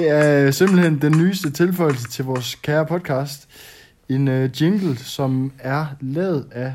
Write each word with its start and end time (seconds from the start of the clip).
Det 0.00 0.08
er 0.08 0.50
simpelthen 0.50 1.02
den 1.02 1.18
nyeste 1.18 1.50
tilføjelse 1.50 2.08
til 2.08 2.24
vores 2.24 2.54
kære 2.54 2.86
podcast. 2.86 3.48
En 4.08 4.28
uh, 4.28 4.62
jingle, 4.62 4.96
som 4.96 5.52
er 5.58 5.86
lavet 6.00 6.46
af 6.50 6.74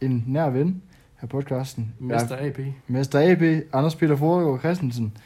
en 0.00 0.24
nær 0.26 0.50
ven 0.50 0.82
af 1.20 1.28
podcasten. 1.28 1.94
Mester 1.98 2.36
AP. 2.40 2.58
Mester 2.86 3.32
AB, 3.32 3.62
Anders 3.72 3.94
Peter 3.94 4.16
Foregaard 4.16 4.58
Christensen, 4.58 5.16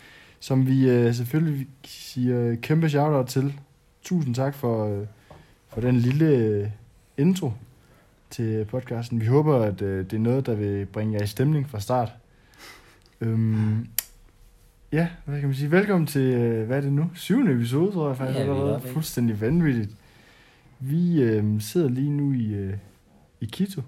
som 0.41 0.67
vi 0.67 1.07
uh, 1.07 1.14
selvfølgelig 1.14 1.67
siger 1.85 2.57
kæmpe 2.63 2.89
shout-out 2.89 3.27
til. 3.27 3.54
Tusind 4.03 4.35
tak 4.35 4.54
for, 4.54 4.86
uh, 4.86 5.07
for 5.68 5.81
den 5.81 5.96
lille 5.96 6.61
uh, 6.61 6.71
intro 7.25 7.53
til 8.31 8.64
podcasten. 8.64 9.21
Vi 9.21 9.27
håber, 9.27 9.63
at 9.63 9.82
uh, 9.82 9.89
det 9.89 10.13
er 10.13 10.18
noget, 10.18 10.46
der 10.46 10.54
vil 10.54 10.86
bringe 10.86 11.14
jer 11.14 11.22
i 11.22 11.27
stemning 11.27 11.71
fra 11.71 11.81
start. 11.81 12.13
Um, 13.21 13.86
ja, 14.93 15.08
hvad 15.25 15.40
kan 15.40 15.49
man 15.49 15.57
sige? 15.57 15.71
Velkommen 15.71 16.07
til, 16.07 16.35
uh, 16.35 16.67
hvad 16.67 16.76
er 16.76 16.80
det 16.80 16.93
nu? 16.93 17.11
Syvende 17.14 17.53
episode, 17.53 17.93
tror 17.93 18.08
jeg 18.08 18.17
faktisk. 18.17 18.39
Ja, 18.39 18.44
er 18.44 18.50
allerede. 18.50 18.76
ikke? 18.76 18.93
Fuldstændig 18.93 19.40
vanvittigt. 19.40 19.90
Vi 20.79 21.36
uh, 21.39 21.61
sidder 21.61 21.89
lige 21.89 22.11
nu 22.11 22.32
i, 22.32 22.68
uh, 22.68 22.75
i 23.40 23.50
Quito. 23.54 23.82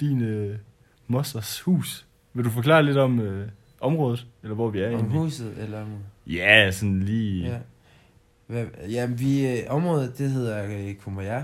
Din 0.00 0.48
uh, 0.50 0.56
mosters 1.06 1.60
hus. 1.60 2.06
Vil 2.32 2.44
du 2.44 2.50
forklare 2.50 2.82
lidt 2.82 2.96
om 2.96 3.18
uh, 3.18 3.42
området, 3.80 4.26
eller 4.42 4.54
hvor 4.54 4.68
vi 4.68 4.80
er 4.80 4.88
Om 4.88 4.94
egentlig? 4.94 5.20
huset, 5.20 5.54
eller 5.58 5.82
om... 5.82 5.88
Ja, 6.26 6.70
sådan 6.70 7.02
lige... 7.02 7.48
Ja. 7.48 7.58
Hvad, 8.46 8.66
ja, 8.90 9.06
vi, 9.06 9.46
øh, 9.46 9.58
området, 9.68 10.18
det 10.18 10.30
hedder 10.30 10.64
øh, 10.64 10.94
Kumbaya, 10.94 11.42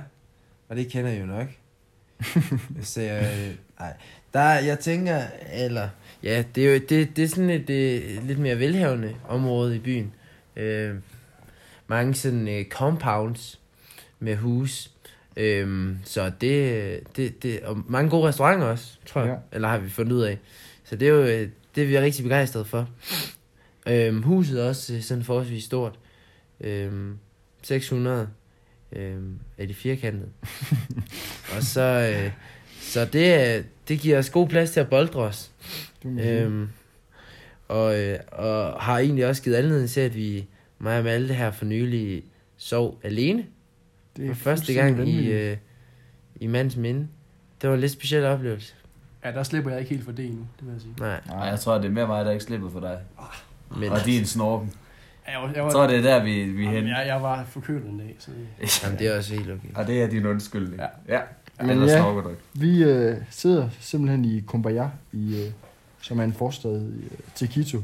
og 0.69 0.77
det 0.77 0.89
kender 0.89 1.11
I 1.11 1.19
jo 1.19 1.27
nok. 1.27 1.47
Så 2.81 3.01
øh, 3.01 3.57
nej, 3.79 3.95
der, 4.35 4.51
jeg 4.55 4.79
tænker, 4.79 5.23
eller, 5.53 5.89
ja, 6.23 6.45
det 6.55 6.67
er 6.67 6.73
jo, 6.75 6.81
det, 6.89 7.17
det 7.17 7.25
er 7.25 7.29
sådan 7.29 7.51
et 7.51 7.71
øh, 7.71 8.27
lidt 8.27 8.39
mere 8.39 8.59
velhavende 8.59 9.15
område 9.29 9.77
i 9.77 9.79
byen. 9.79 10.13
Øh, 10.57 10.95
mange 11.87 12.15
sådan 12.15 12.49
øh, 12.49 12.65
compounds 12.65 13.61
med 14.21 14.37
hus. 14.37 14.91
Øh, 15.37 15.89
så 16.05 16.33
det, 16.41 17.17
det, 17.17 17.43
det, 17.43 17.61
og 17.61 17.83
mange 17.89 18.11
gode 18.11 18.29
restauranter 18.29 18.67
også, 18.67 18.99
tror 19.07 19.21
jeg, 19.21 19.31
Ja. 19.31 19.37
eller 19.53 19.69
har 19.69 19.79
vi 19.79 19.89
fundet 19.91 20.13
ud 20.13 20.23
af. 20.23 20.39
Så 20.85 20.97
det 20.97 21.09
er 21.09 21.13
jo, 21.13 21.23
øh, 21.23 21.49
det 21.75 21.83
er 21.83 21.87
vi 21.87 21.99
rigtig 21.99 22.23
begejstrede 22.23 22.65
for. 22.65 22.89
Øhm, 23.87 24.23
huset 24.23 24.61
er 24.63 24.69
også 24.69 24.95
øh, 24.95 25.01
sådan 25.03 25.25
forholdsvis 25.25 25.65
stort. 25.65 25.99
Øhm, 26.61 27.19
600 27.63 28.29
øhm, 28.93 29.39
er 29.59 29.67
de 29.67 29.75
firkantede. 29.75 30.29
og 31.57 31.63
så, 31.63 31.81
øh, 32.25 32.31
så 32.83 33.05
det, 33.05 33.65
det 33.89 34.01
giver 34.01 34.19
os 34.19 34.31
god 34.31 34.49
plads 34.49 34.71
til 34.71 34.81
at 34.81 34.89
boldre 34.91 35.21
os. 35.21 35.51
Øhm, 36.05 36.69
og, 37.69 38.01
øh, 38.01 38.19
og 38.33 38.83
har 38.83 38.99
egentlig 38.99 39.27
også 39.27 39.43
givet 39.43 39.57
anledning 39.57 39.91
til, 39.91 40.01
at 40.01 40.17
vi, 40.17 40.47
mig 40.79 40.99
og 40.99 41.05
Malte 41.05 41.35
her 41.35 41.51
for 41.51 41.65
nylig, 41.65 42.25
sov 42.57 43.01
alene. 43.03 43.45
det 44.17 44.29
For 44.29 44.35
første 44.35 44.75
gang 44.75 44.91
i, 44.91 44.95
fuldstændig 44.97 45.33
øh, 45.33 45.57
i 46.37 46.47
mands 46.47 46.77
minde. 46.77 47.09
Det 47.63 47.69
var 47.69 47.75
en 47.75 47.81
lidt 47.81 47.93
speciel 47.93 48.25
oplevelse. 48.25 48.75
Ja, 49.25 49.33
der 49.33 49.43
slipper 49.43 49.71
jeg 49.71 49.81
ikke 49.81 49.91
helt 49.91 50.05
for 50.05 50.13
det 50.13 50.25
endnu, 50.25 50.47
det 50.61 50.67
vil 50.67 50.73
jeg 50.73 50.81
sige. 50.81 50.95
Nej, 50.99 51.09
vanvittigt. 51.09 51.35
Nej, 51.37 51.45
jeg 51.49 51.61
tror, 51.61 51.75
det 51.79 51.85
er 51.85 51.91
mere 51.91 52.07
mig, 52.07 52.25
der 52.25 52.31
ikke 52.31 52.45
slipper 52.45 52.71
for 52.71 52.81
dig. 52.81 52.99
men 53.81 53.93
Og 53.93 54.05
din 54.05 54.25
snorken. 54.25 54.73
Ja, 55.27 55.33
Jeg, 55.33 55.41
var, 55.41 55.47
jeg, 55.47 55.57
Jeg 55.57 55.65
var, 55.65 55.71
tror, 55.71 55.87
det 55.87 55.97
er 55.97 56.03
der, 56.03 56.25
vi, 56.25 56.31
vi 56.31 56.39
er 56.41 56.45
Jamen, 56.67 56.75
henne. 56.75 56.99
jeg, 56.99 57.07
jeg 57.07 57.23
var 57.23 57.45
forkølet 57.45 57.85
en 57.87 57.99
dag, 57.99 58.17
så 58.19 58.31
jamen, 58.85 58.99
det 58.99 59.07
er 59.09 59.17
også 59.17 59.35
helt 59.35 59.51
okay. 59.51 59.69
Og 59.75 59.87
det 59.87 60.03
er 60.03 60.09
din 60.09 60.27
undskyldning. 60.27 60.81
Ja. 60.81 61.15
ja. 61.15 61.21
Men 61.61 61.83
ja. 61.83 62.05
Vi 62.55 62.83
øh, 62.83 63.17
sidder 63.31 63.69
simpelthen 63.81 64.25
i 64.25 64.41
Kumbaya, 64.41 64.89
i, 65.13 65.37
øh, 65.37 65.53
som 66.01 66.21
er 66.21 66.25
en 66.25 66.33
forstad 66.33 66.83
øh, 66.83 67.03
til 67.35 67.49
Quito. 67.49 67.79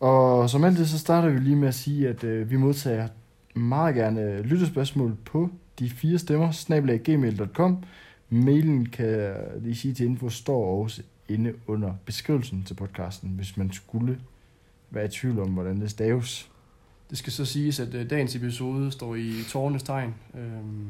Og 0.00 0.50
som 0.50 0.64
altid, 0.64 0.86
så 0.86 0.98
starter 0.98 1.28
vi 1.28 1.38
lige 1.38 1.56
med 1.56 1.68
at 1.68 1.74
sige, 1.74 2.08
at 2.08 2.24
øh, 2.24 2.50
vi 2.50 2.56
modtager 2.56 3.08
meget 3.54 3.94
gerne 3.94 4.22
øh, 4.22 4.44
lyttespørgsmål 4.44 5.16
på 5.24 5.50
de 5.78 5.90
fire 5.90 6.18
stemmer, 6.18 6.50
snabelaggmail.com. 6.50 7.84
Mailen 8.30 8.86
kan 8.86 9.34
lige 9.60 9.76
sige 9.76 9.94
til 9.94 10.06
info, 10.06 10.28
står 10.28 10.82
også 10.82 11.02
inde 11.28 11.52
under 11.66 11.94
beskrivelsen 12.04 12.64
til 12.66 12.74
podcasten, 12.74 13.30
hvis 13.36 13.56
man 13.56 13.72
skulle 13.72 14.18
være 14.90 15.04
i 15.04 15.08
tvivl 15.08 15.38
om, 15.38 15.48
hvordan 15.48 15.80
det 15.80 15.90
staves. 15.90 16.50
det 17.10 17.18
skal 17.18 17.32
så 17.32 17.44
siges, 17.44 17.80
at 17.80 17.94
øh, 17.94 18.10
dagens 18.10 18.36
episode 18.36 18.92
står 18.92 19.14
i 19.14 19.32
tårnes 19.48 19.82
tegn. 19.82 20.14
Øhm, 20.34 20.88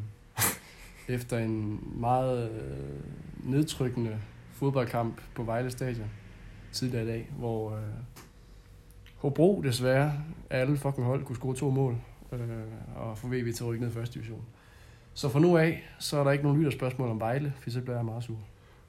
efter 1.08 1.38
en 1.38 1.80
meget 2.00 2.50
øh, 2.50 3.50
nedtrykkende 3.50 4.16
fodboldkamp 4.52 5.20
på 5.34 5.42
Vejle 5.42 5.70
Stadion 5.70 6.10
tidligere 6.72 7.04
i 7.04 7.06
dag, 7.06 7.30
hvor 7.38 7.70
øh, 7.70 7.82
Hobro 9.16 9.62
desværre 9.64 10.12
af 10.50 10.60
alle 10.60 10.76
fucking 10.76 11.06
hold 11.06 11.24
kunne 11.24 11.36
score 11.36 11.54
to 11.54 11.70
mål 11.70 11.96
øh, 12.32 12.38
og 12.96 13.18
få 13.18 13.26
VB 13.26 13.54
til 13.54 13.64
at 13.64 13.68
rykke 13.68 13.80
ned 13.82 13.90
i 13.90 13.94
første 13.94 14.14
division. 14.14 14.42
Så 15.14 15.28
fra 15.28 15.40
nu 15.40 15.56
af, 15.56 15.82
så 15.98 16.18
er 16.18 16.24
der 16.24 16.30
ikke 16.30 16.44
nogen 16.44 16.58
lytterspørgsmål 16.58 17.08
om 17.08 17.20
Vejle, 17.20 17.52
for 17.60 17.70
så 17.70 17.80
bliver 17.80 17.96
jeg 17.96 18.04
meget 18.04 18.24
sur. 18.24 18.38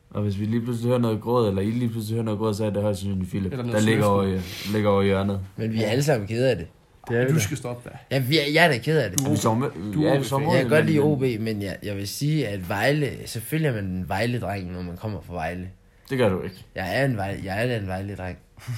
Og 0.10 0.22
hvis 0.22 0.40
vi 0.40 0.46
lige 0.46 0.62
pludselig 0.62 0.88
hører 0.90 1.00
noget 1.00 1.22
gråd, 1.22 1.50
eller 1.50 1.62
I 1.62 1.72
lige 1.72 1.90
pludselig 1.90 2.16
hører 2.16 2.26
noget 2.26 2.40
gråd, 2.40 2.54
så 2.54 2.66
er 2.66 2.70
det 2.70 2.82
højst 2.82 3.00
sandsynligt 3.00 3.30
Philip, 3.30 3.52
der 3.52 3.80
ligger 3.80 4.06
over, 4.06 4.24
i, 4.24 4.40
ligger 4.74 4.90
over 4.90 5.02
i 5.02 5.06
hjørnet. 5.06 5.42
Men 5.58 5.74
vi 5.74 5.84
er 5.84 5.88
alle 5.88 6.04
sammen 6.04 6.28
kede 6.28 6.50
af 6.52 6.56
det. 6.58 6.68
Det 7.10 7.18
er 7.22 7.26
vi 7.28 7.34
du 7.34 7.40
skal 7.40 7.58
stoppe 7.58 7.90
der. 7.90 7.96
Ja, 8.12 8.20
vi 8.20 8.40
er, 8.40 8.44
jeg 8.54 8.64
er 8.66 8.68
da 8.68 8.78
ked 8.78 8.98
af 9.00 9.10
det. 9.10 9.20
Du- 9.20 9.26
Er 9.26 9.30
vi 9.30 9.36
sommer, 9.38 9.70
du 9.94 10.04
er 10.04 10.08
ja, 10.08 10.12
OB-fan. 10.12 10.24
sommer, 10.24 10.54
Jeg 10.54 10.62
kan 10.62 10.70
godt 10.70 10.86
lide 10.86 11.00
OB, 11.00 11.22
men 11.40 11.62
jeg, 11.62 11.78
jeg 11.84 11.96
vil 11.96 12.08
sige, 12.08 12.48
at 12.48 12.70
Vejle, 12.70 13.12
selvfølgelig 13.26 13.70
er 13.70 13.74
man 13.82 13.86
en 13.86 14.10
Vejle-dreng, 14.10 14.72
når 14.72 14.82
man 14.82 14.98
kommer 14.98 15.22
fra 15.22 15.34
Vejle. 15.34 15.70
Det 16.10 16.18
gør 16.18 16.30
du 16.30 16.42
ikke. 16.42 16.66
Jeg 16.76 17.02
er 17.02 17.06
en 17.06 17.18
Vejle, 17.18 17.42
jeg 17.44 17.64
er 17.64 17.68
da 17.68 17.78
en 17.78 17.88
Vejle-dreng. 17.88 18.38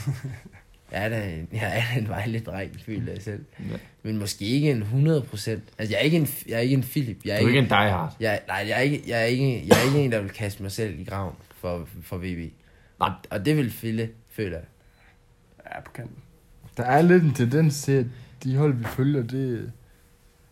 Jeg 0.92 1.06
er 1.06 1.10
da 1.10 1.24
en, 1.30 1.48
jeg 1.54 1.78
er 1.78 1.82
da 1.94 2.00
en 2.00 2.08
Vejle-dreng, 2.10 2.72
føler 2.86 3.12
jeg 3.14 3.22
selv. 3.22 3.46
Ja. 3.60 3.76
Men 4.04 4.18
måske 4.18 4.46
ikke 4.46 4.72
en 4.72 4.78
100 4.82 5.22
procent. 5.22 5.64
Altså, 5.78 5.94
jeg 5.94 6.00
er 6.00 6.04
ikke 6.04 6.18
en, 6.18 6.28
jeg 6.48 6.56
er 6.56 6.60
ikke 6.60 6.74
en 6.76 6.84
Philip. 6.84 7.18
Jeg 7.26 7.36
er 7.36 7.40
Du 7.40 7.46
er 7.46 7.48
ikke 7.50 7.60
en 7.60 7.66
diehard. 7.66 8.16
jeg, 8.20 8.40
nej, 8.48 8.66
jeg 8.68 8.78
er, 8.78 8.82
ikke, 8.82 9.04
jeg, 9.08 9.22
er 9.22 9.26
ikke, 9.26 9.64
jeg 9.68 9.78
er 9.82 9.86
ikke 9.88 10.00
en, 10.06 10.12
der 10.12 10.22
vil 10.22 10.30
kaste 10.30 10.62
mig 10.64 10.72
selv 10.72 11.00
i 11.00 11.04
graven 11.04 11.34
for, 11.56 11.88
for 12.04 12.18
VB. 12.18 12.54
Og, 13.00 13.12
og 13.30 13.46
det 13.46 13.58
vil 13.58 13.72
Fille, 13.72 14.10
føler 14.32 14.58
jeg. 14.58 14.66
Ja, 15.76 15.80
på 15.82 15.92
kanten. 15.92 16.16
Der 16.78 16.84
er 16.84 17.02
lidt 17.02 17.24
en 17.24 17.34
tendens 17.34 17.82
til, 17.82 17.92
at 17.92 18.06
de 18.44 18.58
hold, 18.58 18.74
vi 18.74 18.84
følger, 18.84 19.24
det, 19.24 19.72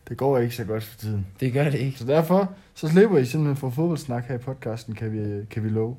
det 0.09 0.17
går 0.17 0.37
ikke 0.37 0.55
så 0.55 0.63
godt 0.63 0.83
for 0.83 0.97
tiden. 0.97 1.27
Det 1.39 1.53
gør 1.53 1.63
det 1.63 1.79
ikke. 1.79 1.99
Så 1.99 2.05
derfor, 2.05 2.53
så 2.73 2.87
slipper 2.87 3.17
I 3.17 3.25
simpelthen 3.25 3.55
for 3.55 3.69
fodboldsnak 3.69 4.25
her 4.25 4.35
i 4.35 4.37
podcasten, 4.37 4.95
kan 4.95 5.13
vi, 5.13 5.45
kan 5.45 5.63
vi 5.63 5.69
love. 5.69 5.95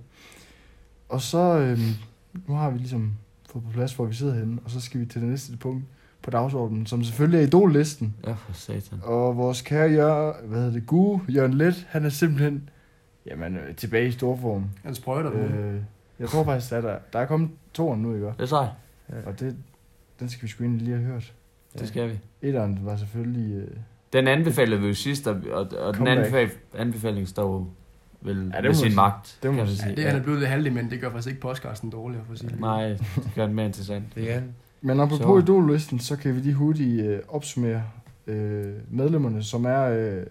Og 1.09 1.21
så, 1.21 1.59
øhm, 1.59 1.95
nu 2.47 2.55
har 2.55 2.71
vi 2.71 2.79
ligesom 2.79 3.13
fået 3.51 3.65
på 3.65 3.71
plads, 3.71 3.95
hvor 3.95 4.05
vi 4.05 4.15
sidder 4.15 4.35
henne, 4.35 4.59
og 4.65 4.71
så 4.71 4.81
skal 4.81 5.01
vi 5.01 5.07
til 5.07 5.21
det 5.21 5.31
næste 5.31 5.57
punkt 5.57 5.85
på 6.23 6.31
dagsordenen, 6.31 6.87
som 6.87 7.05
selvfølgelig 7.05 7.39
er 7.41 7.47
idollisten. 7.47 8.15
Ja, 8.27 8.33
for 8.33 8.53
satan. 8.53 8.99
Og 9.03 9.37
vores 9.37 9.63
kære 9.63 9.91
Jørgen, 9.91 10.49
hvad 10.49 10.59
hedder 10.59 10.73
det, 10.73 10.87
Gue, 10.87 11.21
Jørgen 11.29 11.55
Let, 11.55 11.87
han 11.89 12.05
er 12.05 12.09
simpelthen, 12.09 12.69
jamen, 13.27 13.57
øh, 13.57 13.75
tilbage 13.77 14.09
i 14.09 14.13
storform. 14.13 14.65
Han 14.85 14.95
sprøjter. 14.95 15.33
Øh. 15.33 15.81
Jeg 16.19 16.29
tror 16.29 16.45
faktisk, 16.45 16.73
at 16.73 16.83
der, 16.83 16.99
der 17.13 17.19
er 17.19 17.27
kommet 17.27 17.51
toren 17.75 18.03
nu, 18.03 18.15
ikke? 18.15 18.27
Det 18.27 18.41
er 18.41 18.47
sej. 18.47 18.69
Og 19.27 19.41
det, 19.41 19.57
den 20.21 20.29
skal 20.29 20.43
vi 20.43 20.49
sgu 20.49 20.65
egentlig 20.65 20.83
lige 20.87 20.97
have 20.97 21.07
hørt. 21.13 21.33
Det 21.79 21.89
skal 21.89 22.09
vi. 22.11 22.19
Etteren 22.43 22.79
var 22.83 22.97
selvfølgelig... 22.97 23.55
Øh, 23.57 23.69
Den 24.13 24.29
anbefalede 24.29 24.81
vi 24.81 24.87
jo 24.87 24.95
sidst, 24.95 25.27
og, 25.27 25.41
og, 25.53 25.69
og 25.79 25.97
den 25.97 26.07
anbefal, 26.07 26.51
anbefaling 26.75 27.29
står 27.29 27.71
vel 28.21 28.37
Ja, 28.37 28.43
det 28.43 28.55
ja, 28.55 28.61
med 28.63 28.75
sin 28.75 28.85
sige. 28.87 28.95
magt. 28.97 29.39
Det 29.43 29.51
må 29.51 29.57
kan 29.57 29.65
man 29.67 29.75
sige. 29.75 29.89
Ja, 29.89 29.95
det 29.95 30.05
er 30.05 30.09
han 30.11 30.19
er 30.21 30.23
blevet 30.23 30.41
lidt 30.41 30.51
heldig, 30.51 30.73
men 30.73 30.91
det 30.91 31.01
gør 31.01 31.11
faktisk 31.11 31.29
ikke 31.29 31.41
podcasten 31.41 31.91
dårligere, 31.91 32.25
for 32.25 32.33
at 32.33 32.39
sige. 32.39 32.61
Nej, 32.61 32.89
det 32.89 33.33
gør 33.35 33.47
den 33.47 33.55
mere 33.55 33.67
interessant. 33.67 34.05
Det 34.15 34.33
er 34.35 34.43
Men 34.81 35.01
apropos 35.01 35.19
Så- 35.19 35.39
idollisten, 35.53 35.99
så 35.99 36.17
kan 36.17 36.35
vi 36.35 36.41
lige 36.41 36.55
hurtigt 36.55 37.05
øh, 37.07 37.19
opsummere 37.29 37.83
øh, 38.27 38.75
medlemmerne, 38.91 39.43
som 39.43 39.65
er 39.65 39.83
øh, 39.83 40.23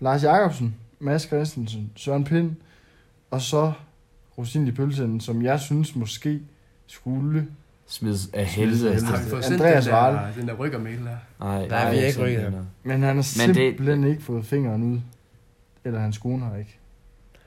Lars 0.00 0.22
Jakobsen, 0.24 0.74
Mads 1.00 1.22
Christensen, 1.22 1.90
Søren 1.96 2.24
Pind, 2.24 2.50
og 3.30 3.40
så 3.40 3.72
Rosin 4.38 4.66
i 4.66 4.72
pølsen, 4.72 5.20
som 5.20 5.42
jeg 5.42 5.60
synes 5.60 5.96
måske 5.96 6.40
skulle... 6.86 7.46
Smides 7.86 8.20
af 8.20 8.30
Smides 8.30 8.34
af 8.34 8.46
helvede. 8.46 8.94
helvede. 8.94 9.26
Vi 9.28 9.52
Andreas 9.52 9.84
den 9.84 9.92
der, 9.92 10.30
den 10.36 10.48
der 10.48 10.54
der? 11.04 11.16
Nej, 11.40 11.66
Nej, 11.68 11.90
vi 11.90 11.96
har 11.98 12.06
ikke 12.06 12.22
rykket. 12.22 12.66
Men 12.82 12.90
han 12.92 13.02
har 13.02 13.12
Men 13.12 13.16
det- 13.18 13.24
simpelthen 13.26 14.04
ikke 14.04 14.22
fået 14.22 14.44
fingeren 14.46 14.82
ud. 14.82 15.00
Eller 15.84 16.00
hans 16.00 16.18
kone 16.18 16.44
har 16.44 16.56
ikke. 16.56 16.78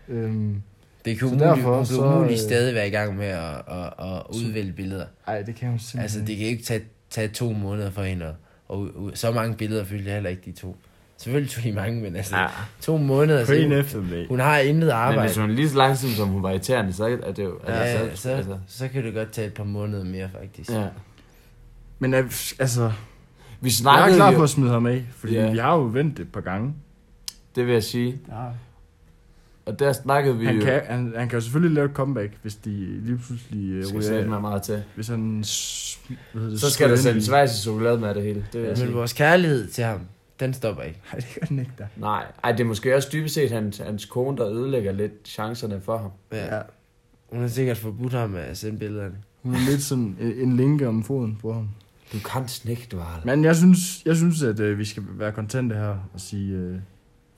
Øhm, 0.10 0.62
Det 1.06 1.20
kan 1.20 1.20
Så 1.20 1.26
umuligt, 1.36 1.50
derfor 1.50 1.70
hun 1.76 1.86
kan 1.86 1.86
så, 1.86 2.06
umuligt 2.06 2.32
øh, 2.32 2.38
stadig 2.40 2.76
være 2.76 2.88
i 2.88 2.92
gang 2.92 3.18
med 3.18 3.26
at, 3.26 3.56
at, 3.68 3.94
at 4.00 4.22
udvælge 4.30 4.74
billeder. 4.74 5.06
ej, 5.28 5.42
det 5.42 5.56
kan 5.56 5.70
hun 5.70 5.80
simpelthen 5.80 6.02
Altså, 6.02 6.20
det 6.20 6.38
kan 6.38 6.48
ikke 6.48 6.64
tage, 6.64 6.82
tage 7.10 7.28
to 7.28 7.52
måneder 7.54 7.92
for 7.92 8.04
hende. 8.04 8.26
Og, 8.26 8.36
og, 8.68 8.80
og 8.96 9.12
så 9.14 9.32
mange 9.32 9.56
billeder 9.56 9.84
fyldte 9.84 10.06
jeg 10.06 10.14
heller 10.14 10.30
ikke 10.30 10.42
de 10.46 10.52
to. 10.52 10.76
Selvfølgelig 11.18 11.52
tog 11.52 11.64
de 11.64 11.72
mange, 11.72 12.02
men 12.02 12.16
altså, 12.16 12.36
Ja. 12.36 12.42
ja. 12.42 12.48
to 12.82 12.98
måneder. 12.98 13.46
På 13.46 13.52
en 13.52 13.70
Så, 13.70 13.76
eftermiddag. 13.76 14.28
hun 14.30 14.40
har 14.40 14.58
intet 14.58 14.82
Men 14.88 14.90
arbejde. 14.90 15.22
hvis 15.22 15.38
hun 15.38 15.50
er 15.50 15.54
lige 15.54 15.70
så 15.70 15.78
langsom, 15.78 16.10
som 16.10 16.28
hun 16.28 16.44
var 16.44 16.50
irriterende, 16.50 16.94
så 16.94 17.06
er 17.24 17.32
det 17.32 17.44
jo... 17.44 17.60
Ja, 17.68 17.74
altså, 17.74 18.22
så, 18.22 18.44
så, 18.44 18.58
så 18.68 18.88
kan 18.88 19.04
det 19.04 19.14
godt 19.14 19.32
tage 19.32 19.48
et 19.48 19.54
par 19.54 19.64
måneder 19.64 20.04
mere, 20.04 20.30
faktisk. 20.40 20.70
ja. 20.72 20.88
Men 22.00 22.14
altså, 22.14 22.92
Vi 23.62 23.68
jeg 23.68 23.68
er 23.68 23.72
snakkede 23.72 24.16
klar 24.18 24.32
på 24.32 24.44
at 24.44 24.50
smide 24.50 24.72
ham 24.72 24.86
af, 24.86 25.06
fordi 25.16 25.34
Ja. 25.34 25.52
vi 25.52 25.58
har 25.58 25.76
jo 25.76 25.82
ventet 25.94 26.20
et 26.20 26.32
par 26.32 26.42
gange. 26.42 26.74
det 27.56 27.66
vil 27.66 27.74
jeg 27.74 27.84
sige. 27.84 28.18
Ja. 28.30 28.44
og 29.66 29.80
der 29.80 29.94
snakkede 29.94 30.38
vi 30.38 30.46
Han 30.46 30.56
jo... 30.56 30.66
kan, 30.66 30.82
han, 30.86 31.14
han 31.18 31.30
kan 31.30 31.38
jo 31.38 31.42
selvfølgelig 31.42 31.76
lave 31.76 31.86
et 31.86 31.92
comeback, 31.94 32.34
hvis 32.42 32.56
de 32.56 32.70
lige 33.06 33.18
pludselig 33.18 33.72
øh, 33.72 33.86
skal 33.86 34.00
ryger 34.00 34.28
mig 34.28 34.42
meget 34.42 34.62
til. 34.64 34.84
Hvis 34.96 35.08
han... 35.08 35.44
Hvad 36.34 36.44
det, 36.52 36.60
Så 36.62 36.70
skal 36.72 36.90
der 36.90 37.16
i- 37.16 37.22
svejs 37.22 37.60
i 37.60 37.62
chokolade 37.62 37.98
med 38.00 38.16
det 38.16 38.24
hele. 38.24 38.36
Det 38.54 38.54
vil 38.54 38.62
jeg 38.62 38.70
Men 38.70 38.78
sige. 38.78 38.92
vores 38.94 39.14
kærlighed 39.14 39.68
til 39.68 39.84
ham, 39.84 40.00
den 40.40 40.54
stopper 40.54 40.84
ikke. 40.84 41.00
Nej, 41.14 41.20
det 41.20 41.38
gør 41.40 41.48
den 41.48 41.60
ikke 41.60 41.72
der. 41.78 41.88
Nej, 41.96 42.26
ej, 42.44 42.52
det 42.52 42.60
er 42.60 42.66
måske 42.66 42.96
også 42.96 43.10
dybest 43.14 43.36
set 43.36 43.52
hans, 43.52 43.78
hans 43.78 44.06
kone, 44.06 44.38
der 44.38 44.50
ødelægger 44.50 44.92
lidt 44.92 45.28
chancerne 45.28 45.82
for 45.82 45.98
ham. 45.98 46.12
Ja. 46.32 46.56
Ja. 46.56 46.62
Hun 47.30 47.42
har 47.42 47.48
sikkert 47.48 47.78
forbudt 47.78 48.14
ham 48.14 48.36
at 48.36 48.58
sende 48.58 48.80
billederne. 48.80 49.16
Hun 49.44 49.54
er 49.54 49.70
lidt 49.70 49.82
sådan 49.82 50.18
en, 50.22 50.32
en 50.32 50.58
linke 50.58 50.88
om 50.88 51.04
foden 51.04 51.38
på 51.42 51.54
ham. 51.54 51.70
Du 52.14 52.18
kan 52.20 52.50
ikke, 52.70 52.88
du 52.92 52.98
har 52.98 53.16
det. 53.16 53.26
Men 53.26 53.44
jeg 53.44 53.56
synes, 53.56 54.06
jeg 54.06 54.16
synes 54.16 54.44
at 54.44 54.60
øh, 54.60 54.78
vi 54.80 54.86
skal 54.86 55.04
være 55.10 55.32
kontente 55.32 55.76
her 55.76 56.10
og 56.14 56.20
sige 56.22 56.54
øh, 56.54 56.76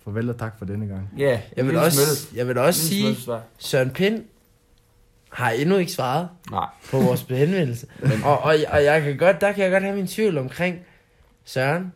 farvel 0.03 0.29
og 0.29 0.37
tak 0.37 0.57
for 0.57 0.65
denne 0.65 0.87
gang. 0.87 1.09
Ja, 1.17 1.41
Jeg 1.57 1.67
vil 1.67 1.77
også, 1.77 2.27
jeg 2.35 2.47
vil 2.47 2.57
også 2.57 2.87
sige. 2.87 3.15
Søren 3.57 3.89
Pind 3.89 4.23
har 5.29 5.49
endnu 5.49 5.77
ikke 5.77 5.91
svaret 5.91 6.29
Nej, 6.51 6.67
på 6.91 6.99
vores 6.99 7.21
henvendelse. 7.21 7.87
og, 8.25 8.39
og, 8.39 8.55
og 8.69 8.83
jeg 8.83 9.01
kan 9.01 9.17
godt, 9.17 9.41
der 9.41 9.51
kan 9.51 9.63
jeg 9.63 9.71
godt 9.71 9.83
have 9.83 9.95
min 9.95 10.07
tvivl 10.07 10.37
omkring 10.37 10.79
Søren. 11.45 11.93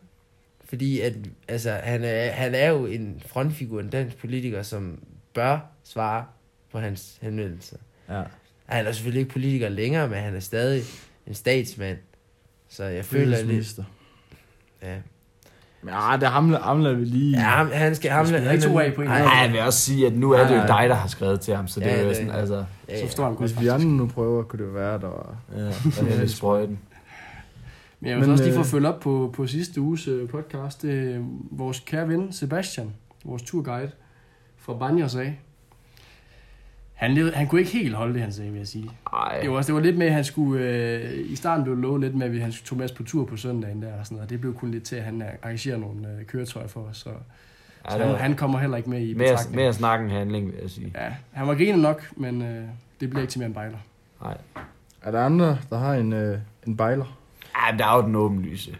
Fordi 0.68 1.00
at, 1.00 1.12
altså, 1.48 1.70
han, 1.82 2.04
er, 2.04 2.30
han 2.30 2.54
er 2.54 2.68
jo 2.70 2.86
en 2.86 3.22
frontfigur, 3.26 3.80
en 3.80 3.88
dansk 3.88 4.16
politiker, 4.16 4.62
som 4.62 4.98
bør 5.34 5.58
svare 5.84 6.24
på 6.72 6.78
hans 6.78 7.18
henvendelse. 7.22 7.76
Ja. 8.08 8.22
Han 8.66 8.86
er 8.86 8.92
selvfølgelig 8.92 9.20
ikke 9.20 9.32
politiker 9.32 9.68
længere, 9.68 10.08
men 10.08 10.18
han 10.18 10.36
er 10.36 10.40
stadig 10.40 10.82
en 11.26 11.34
statsmand. 11.34 11.98
Så 12.68 12.84
jeg 12.84 13.04
føler 13.04 13.42
lidt... 13.44 13.78
Ja, 14.82 14.96
Men 15.82 15.94
ja, 15.94 16.16
det 16.20 16.28
hamler, 16.28 16.60
hamler 16.60 16.92
vi 16.92 17.04
lige. 17.04 17.36
ja 17.38 17.42
ham, 17.42 17.70
han 17.72 17.94
skal... 17.94 18.10
Ham, 18.10 18.24
Vi 18.24 18.28
smider 18.28 18.42
han, 18.44 18.52
ikke 18.54 18.64
to 18.66 18.78
af 18.78 18.94
på 18.94 19.00
en 19.02 19.08
Nej, 19.08 19.16
jeg 19.16 19.52
vil 19.52 19.60
også 19.60 19.78
sige, 19.80 20.06
at 20.06 20.12
nu 20.12 20.30
er 20.32 20.48
det 20.48 20.56
jo 20.56 20.62
dig, 20.62 20.88
der 20.88 20.94
har 20.94 21.08
skrevet 21.08 21.40
til 21.40 21.56
ham, 21.56 21.68
så 21.68 21.80
det 21.80 21.86
Ja, 21.86 21.96
er 21.96 22.02
jo 22.04 22.14
sådan, 22.14 22.30
altså... 22.30 22.64
ja, 22.88 23.00
Så 23.00 23.06
forstår 23.06 23.24
han 23.24 23.34
godt. 23.34 23.50
Hvis 23.50 23.60
vi 23.60 23.68
andre 23.68 23.86
nu 23.86 24.06
prøver, 24.06 24.42
kunne 24.42 24.66
det 24.66 24.74
være, 24.74 25.00
der 25.00 25.06
var... 25.06 25.36
Ja, 25.56 25.60
der 25.60 26.22
er 26.22 26.26
sprøjten. 26.26 26.78
Men 28.04 28.10
jeg 28.10 28.16
vil 28.18 28.24
Men, 28.26 28.32
også 28.32 28.44
lige 28.44 28.52
øh, 28.52 28.56
få 28.56 28.60
at 28.60 28.66
følge 28.66 28.88
op 28.88 29.00
på, 29.00 29.30
på 29.36 29.46
sidste 29.46 29.80
uges 29.80 30.08
øh, 30.08 30.28
podcast. 30.28 30.82
Det 30.82 31.14
er 31.14 31.20
vores 31.50 31.80
kære 31.80 32.08
ven 32.08 32.32
Sebastian, 32.32 32.92
vores 33.24 33.42
turguide 33.42 33.90
fra 34.56 34.74
Banjos 34.78 35.14
af. 35.16 35.38
Han, 36.94 37.14
levede, 37.14 37.32
han 37.34 37.46
kunne 37.46 37.60
ikke 37.60 37.72
helt 37.72 37.94
holde 37.94 38.12
det, 38.14 38.22
han 38.22 38.32
sagde, 38.32 38.50
vil 38.50 38.58
jeg 38.58 38.68
sige. 38.68 38.90
Ej, 39.12 39.40
Det 39.40 39.50
var, 39.50 39.56
også, 39.56 39.66
det 39.66 39.74
var 39.74 39.80
lidt 39.80 39.98
med, 39.98 40.06
at 40.06 40.12
han 40.12 40.24
skulle... 40.24 40.64
Øh, 40.64 41.30
I 41.30 41.36
starten 41.36 41.64
blev 41.64 41.76
det 41.76 41.82
lovet 41.82 42.00
lidt 42.00 42.14
med, 42.14 42.26
at 42.26 42.32
vi- 42.32 42.38
han 42.38 42.52
skulle 42.52 42.66
tog 42.66 42.78
med 42.78 42.84
os 42.84 42.92
på 42.92 43.02
tur 43.02 43.24
på 43.24 43.36
søndagen 43.36 43.82
der 43.82 43.98
og 43.98 44.06
sådan 44.06 44.16
noget. 44.16 44.30
Det 44.30 44.40
blev 44.40 44.54
kun 44.54 44.70
lidt 44.70 44.84
til, 44.84 44.96
at 44.96 45.02
han 45.02 45.22
arrangerer 45.42 45.76
nogle 45.76 46.08
øh, 46.20 46.24
køretøjer 46.26 46.66
for 46.66 46.80
os. 46.80 46.96
Så, 46.96 47.10
ja, 47.90 47.90
så 47.90 48.04
han, 48.04 48.16
han 48.16 48.34
kommer 48.36 48.58
heller 48.58 48.76
ikke 48.76 48.90
med 48.90 49.00
i 49.00 49.14
mere, 49.14 49.28
betragtning. 49.28 49.56
mere 49.56 49.72
snak 49.72 50.00
end 50.00 50.10
handling, 50.10 50.46
vil 50.46 50.54
jeg 50.62 50.70
sige. 50.70 50.92
Ja, 50.94 51.14
han 51.32 51.46
var 51.48 51.54
griner 51.54 51.76
nok, 51.78 52.10
men 52.16 52.42
øh, 52.42 52.64
det 53.00 53.10
bliver 53.10 53.20
ikke 53.22 53.30
til 53.30 53.38
mere 53.40 53.48
en 53.48 53.54
bejler. 53.54 53.78
Nej. 54.22 54.36
Er 55.02 55.10
der 55.10 55.20
andre, 55.24 55.58
der 55.70 55.78
har 55.78 55.94
en, 55.94 56.12
øh, 56.12 56.38
en 56.66 56.76
bejler? 56.76 57.18
Men 57.70 57.78
der 57.78 57.86
er 57.86 57.96
jo 57.96 58.02
den 58.02 58.14
åbenlyse. 58.16 58.76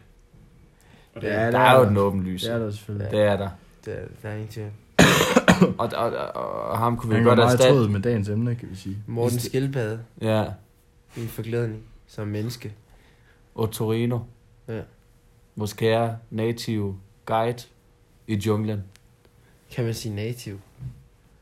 Og 1.14 1.22
Ja, 1.22 1.28
Der 1.28 1.50
det 1.50 1.60
er 1.60 1.78
jo 1.78 1.84
den 1.84 1.96
åbenlyse. 1.96 2.46
Det 2.46 2.54
er 2.54 2.58
der 2.58 2.70
selvfølgelig. 2.70 3.10
Det 3.10 3.20
er 3.22 3.36
der. 3.36 3.48
Det, 3.84 4.08
der 4.22 4.28
er 4.28 4.34
ingen 4.34 4.48
tvivl. 4.48 4.70
Og, 5.78 5.90
og, 5.96 6.10
og, 6.10 6.32
og 6.70 6.78
ham 6.78 6.96
kunne 6.96 7.08
vi 7.10 7.14
Han 7.14 7.24
godt 7.24 7.38
erstatte. 7.38 7.68
tråd 7.74 7.88
med 7.88 8.00
dagens 8.00 8.28
emne, 8.28 8.54
kan 8.54 8.70
vi 8.70 8.76
sige. 8.76 8.98
Morten 9.06 9.34
det- 9.38 9.42
Skildpadde 9.46 10.00
Ja, 10.20 10.44
i 11.16 11.20
en 11.22 11.28
forklædning 11.28 11.82
som 12.06 12.28
menneske. 12.28 12.72
og 13.54 13.70
Torino. 13.70 14.18
Ja. 14.68 14.80
Vores 15.56 15.72
kære 15.72 16.16
native 16.30 16.96
guide 17.26 17.62
i 18.26 18.34
junglen. 18.36 18.84
Kan 19.70 19.84
man 19.84 19.94
sige 19.94 20.14
native? 20.14 20.58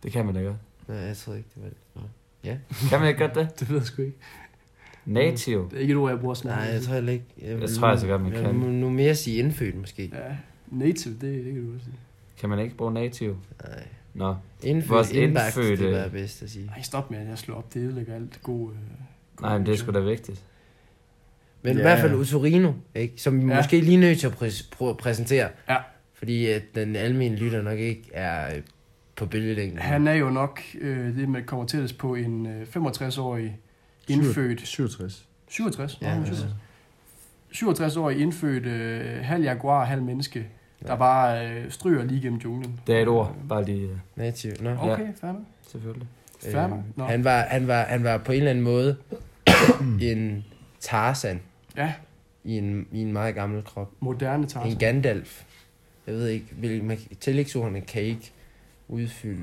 Det 0.03 0.13
kan 0.13 0.27
man 0.27 0.35
da 0.35 0.41
godt. 0.43 0.57
Nej, 0.89 0.97
jeg 0.99 1.17
tror 1.17 1.35
ikke, 1.35 1.49
det 1.55 1.63
var 1.63 1.69
det. 1.69 1.79
Nå. 1.95 2.89
Kan 2.89 3.01
man 3.01 3.09
ikke 3.09 3.21
godt 3.21 3.35
det? 3.35 3.49
Det 3.61 3.69
ved 3.71 3.77
jeg 3.77 3.87
sgu 3.87 4.03
ikke. 4.03 4.17
Native. 5.07 5.69
Det 5.71 5.77
er 5.77 5.81
ikke 5.81 5.93
et 5.93 5.97
ord, 5.99 6.11
jeg 6.11 6.21
bruger 6.21 6.35
så 6.35 6.47
meget. 6.49 6.61
Nej, 6.65 6.73
jeg 6.75 6.83
tror 6.83 6.95
heller 6.95 7.13
ikke. 7.13 7.25
Jeg, 7.43 7.59
Det 7.61 7.71
tror 7.71 7.89
jeg 7.89 7.99
så 7.99 8.07
godt, 8.07 8.23
man 8.23 8.33
jeg 8.33 8.43
kan. 8.43 8.55
må 8.55 8.67
nu 8.67 8.91
mere 8.91 9.15
sige 9.15 9.37
indfødt, 9.37 9.77
måske. 9.77 10.11
Ja, 10.15 10.37
native, 10.71 11.15
det, 11.15 11.45
det 11.45 11.55
kan 11.55 11.67
du 11.67 11.75
også 11.75 11.85
sige. 11.85 11.97
Kan 12.41 12.49
man 12.49 12.59
ikke 12.59 12.75
bruge 12.77 12.93
native? 12.93 13.37
Nej. 13.69 13.83
Nå. 14.15 14.35
Indfødt, 14.63 14.91
Vores 14.91 15.13
indbagt, 15.13 15.57
indfødte- 15.57 15.85
det 15.85 15.93
var 16.03 16.09
bedst 16.09 16.43
at 16.43 16.51
sige. 16.51 16.67
Nej, 16.67 16.83
stop 16.83 17.11
med, 17.11 17.19
at 17.19 17.29
jeg 17.29 17.39
slår 17.39 17.55
op. 17.57 17.75
Det 17.75 17.81
ødelægger 17.81 18.15
alt 18.15 18.35
det 18.35 18.43
gode. 18.43 18.71
Øh, 18.73 19.43
Nej, 19.43 19.59
men 19.59 19.67
det 19.67 19.73
er 19.73 19.77
sgu 19.77 19.93
da 19.93 19.99
vigtigt. 20.01 20.43
Men 21.63 21.73
Ja. 21.73 21.79
i 21.79 21.83
hvert 21.83 21.99
fald 22.01 22.15
Utorino, 22.15 22.73
ikke? 22.95 23.15
som 23.17 23.41
vi 23.43 23.47
Ja. 23.51 23.57
måske 23.57 23.81
lige 23.81 23.97
nødt 23.97 24.19
til 24.21 24.27
at 24.27 24.33
prøve 24.73 24.91
at 24.91 24.97
præsentere. 24.97 25.49
Ja. 25.69 25.77
Fordi 26.15 26.47
at 26.47 26.63
den 26.75 26.97
almindelige 26.97 27.45
lytter 27.45 27.63
nok 27.63 27.79
ikke 27.79 28.11
er 28.13 28.57
øh, 28.57 28.63
på 29.17 29.27
bølgelængden. 29.27 29.79
Han 29.79 30.09
er 30.09 30.13
jo 30.15 30.31
nok 30.31 30.61
øh, 30.81 31.17
det, 31.17 31.29
man 31.29 31.45
kommer 31.45 31.67
tættest 31.67 31.99
på 31.99 32.15
en 32.15 32.47
øh, 32.47 32.67
65-årig 32.77 33.59
indfødt... 34.09 34.61
67. 34.67 35.27
67? 35.49 35.99
Ja, 36.03 36.15
altså. 36.15 36.47
67. 37.51 37.93
67-årig 37.97 38.19
indfødt 38.21 38.67
øh, 38.67 39.25
halv 39.25 39.43
jaguar, 39.45 39.85
halv 39.85 40.03
menneske, 40.03 40.47
der 40.83 40.89
Ja. 40.93 40.97
bare 40.97 41.49
øh, 41.51 41.71
stryger 41.71 42.05
lige 42.05 42.21
gennem 42.21 42.39
junglen. 42.41 42.81
Det 42.87 42.97
er 42.97 43.03
et 43.03 43.09
ord. 43.09 43.37
Bare 43.49 43.65
lige, 43.65 43.83
øh, 43.89 43.97
Nativ. 44.17 44.53
Nå. 44.61 44.71
Okay, 44.79 45.07
fair 45.21 45.33
nok. 45.33 45.43
selvfølgelig. 45.69 46.09
Nå. 46.53 47.05
Øh, 47.05 47.11
han, 47.11 47.25
var, 47.25 47.41
han, 47.41 47.67
var, 47.69 47.83
han 47.85 48.05
var 48.05 48.19
på 48.19 48.33
en 48.33 48.39
eller 48.39 48.51
anden 48.51 48.65
måde 48.65 48.97
en 50.01 50.45
Tarzan 50.81 51.41
Ja, 51.77 51.93
i 52.45 52.59
en, 52.59 52.87
i 52.93 53.03
en 53.03 53.13
meget 53.13 53.35
gammel 53.35 53.65
krop. 53.65 53.91
moderne 54.01 54.47
Tarzan. 54.47 54.71
En 54.73 54.79
Gandalf. 54.79 55.43
Jeg 56.07 56.15
ved 56.15 56.29
ikke, 56.29 56.47
vil, 56.53 56.85
man, 56.85 56.99
tillægsordene 57.21 57.81
kan 57.81 58.03
ikke 58.03 58.33
udfylde 58.89 59.43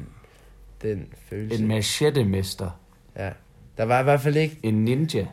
den 0.82 1.08
følelse. 1.30 1.62
En 1.62 1.68
machettemester. 1.68 2.80
ja. 3.16 3.30
Der 3.80 3.86
var 3.86 4.00
i 4.00 4.04
hvert 4.04 4.22
fald 4.22 4.36
ikke 4.36 4.60
En 4.64 4.86
ninja. 4.86 5.26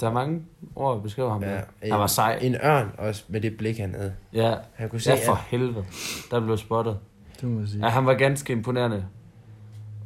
Der 0.00 0.08
er 0.08 0.12
mange 0.12 0.42
ord, 0.76 0.96
der 0.96 1.02
beskriver 1.02 1.30
ham. 1.30 1.42
ja, 1.42 1.56
en, 1.82 1.90
han 1.90 2.00
var 2.00 2.06
sej. 2.06 2.38
en 2.42 2.54
ørn 2.64 2.92
også 2.98 3.24
med 3.28 3.40
det 3.40 3.56
blik, 3.56 3.78
han 3.78 3.94
havde. 3.94 4.12
Ja, 4.32 4.54
Han 4.74 4.88
kunne 4.88 5.00
se, 5.00 5.10
ja 5.10 5.28
for 5.28 5.32
at, 5.32 5.38
helvede. 5.48 5.84
Der 6.30 6.40
blev 6.40 6.56
spottet. 6.56 6.98
Det 7.40 7.48
må 7.48 7.60
jeg 7.60 7.68
sige. 7.68 7.84
Ja, 7.84 7.90
han 7.90 8.06
var 8.06 8.14
ganske 8.14 8.52
imponerende. 8.52 9.04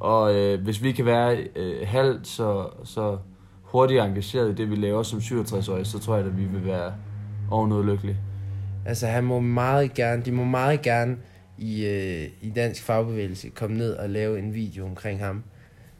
Og 0.00 0.34
øh, 0.34 0.62
hvis 0.62 0.82
vi 0.82 0.92
kan 0.92 1.06
være 1.06 1.36
øh, 1.56 1.88
halvt 1.88 2.26
så, 2.26 2.68
så 2.84 3.18
hurtigt 3.62 4.00
engageret 4.00 4.50
i 4.50 4.54
det, 4.54 4.70
vi 4.70 4.76
laver 4.76 5.02
som 5.02 5.18
67-årige, 5.18 5.84
så 5.84 5.98
tror 5.98 6.16
jeg, 6.16 6.26
at 6.26 6.38
vi 6.38 6.44
vil 6.44 6.64
være 6.64 6.92
ovenud 7.50 7.84
lykkelige. 7.84 8.16
altså 8.86 9.06
han 9.06 9.24
må 9.24 9.40
meget 9.40 9.94
gerne, 9.94 10.22
de 10.22 10.32
må 10.32 10.44
meget 10.44 10.82
gerne 10.82 11.16
i, 11.58 11.86
øh, 11.86 12.28
i 12.40 12.50
dansk 12.50 12.82
fagbevægelse 12.82 13.48
komme 13.48 13.76
ned 13.76 13.92
og 13.92 14.10
lave 14.10 14.38
en 14.38 14.54
video 14.54 14.86
omkring 14.86 15.20
ham. 15.20 15.42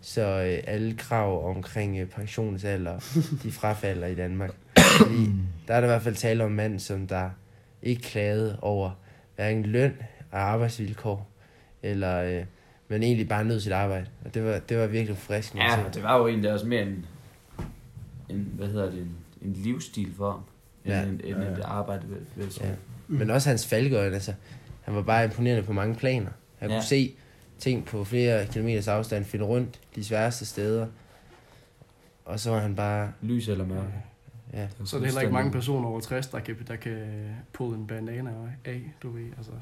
Så 0.03 0.23
øh, 0.23 0.59
alle 0.67 0.95
krav 0.97 1.51
omkring 1.57 1.99
øh, 1.99 2.07
pensionsalder, 2.07 2.99
de 3.43 3.53
frafalder 3.61 4.07
i 4.07 4.15
Danmark. 4.15 4.51
Fordi 4.99 5.27
der 5.69 5.75
er 5.75 5.81
der 5.81 5.87
i 5.87 5.91
hvert 5.91 6.03
fald 6.03 6.15
tale 6.15 6.45
om 6.45 6.51
en 6.51 6.57
mand, 6.57 6.79
som 6.81 7.07
der 7.07 7.31
ikke 7.83 8.03
klagede 8.03 8.59
over 8.63 8.91
hverken 9.37 9.63
løn 9.67 9.93
og 10.31 10.41
arbejdsvilkår, 10.41 11.31
eller 11.83 12.23
øh, 12.23 12.45
men 12.89 13.03
egentlig 13.03 13.29
bare 13.29 13.45
nød 13.45 13.61
sit 13.61 13.73
arbejde. 13.73 14.07
Og 14.25 14.35
det 14.35 14.45
var, 14.45 14.59
det 14.59 14.79
var 14.79 14.87
virkelig 14.87 15.17
frisk. 15.19 15.55
Ja, 15.55 15.79
det 15.95 16.03
var 16.03 16.19
jo 16.19 16.27
egentlig 16.29 16.53
også 16.53 16.67
mere 16.67 16.83
en, 16.83 17.07
en 18.29 18.49
hvad 18.55 18.69
hedder 18.69 18.91
det, 18.91 18.99
en, 19.01 19.17
en 19.43 19.53
livsstil 19.53 20.09
for 20.17 20.31
ham, 20.31 20.41
end, 20.85 20.95
Ja. 20.95 20.99
ja. 21.01 21.07
en, 21.07 21.09
end 21.25 21.43
Ja, 21.43 21.51
ja. 21.51 21.53
et 21.57 21.61
arbejde, 21.65 22.03
vil 22.09 22.19
jeg 22.45 22.61
Ja. 22.61 22.69
ja. 22.69 22.75
Men 23.09 23.31
også 23.31 23.49
hans 23.49 23.67
faldgøjl, 23.67 24.15
altså. 24.15 24.35
Han 24.81 24.95
var 24.95 25.03
bare 25.03 25.25
imponerende 25.25 25.63
på 25.63 25.73
mange 25.73 25.95
planer. 25.95 26.31
Han 26.59 26.71
Ja. 26.71 26.77
kunne 26.77 26.85
se 26.85 27.15
ting 27.61 27.85
på 27.85 28.05
flere 28.05 28.47
kilometers 28.47 28.89
afstand, 28.89 29.25
finde 29.25 29.45
rundt 29.45 29.81
de 29.95 30.05
sværeste 30.05 30.47
steder. 30.47 30.87
Og 32.25 32.41
så 32.41 32.51
var 32.51 32.59
han 32.59 32.75
bare, 32.75 33.13
Lys 33.23 33.49
eller 33.49 33.67
mørke. 33.67 33.89
ja. 34.53 34.69
Så 34.85 34.97
er 34.97 35.01
det 35.01 35.07
heller 35.09 35.21
ikke 35.21 35.33
mange 35.33 35.53
personer 35.53 35.89
over 35.89 36.01
60, 36.01 36.27
der 36.27 36.41
kan, 36.41 36.57
der 36.69 36.77
kan 36.77 36.97
pulle 37.53 37.77
en 37.79 37.87
bandana 37.87 38.31
af, 38.65 38.83
du 39.03 39.11
ved. 39.11 39.25
Altså, 39.37 39.53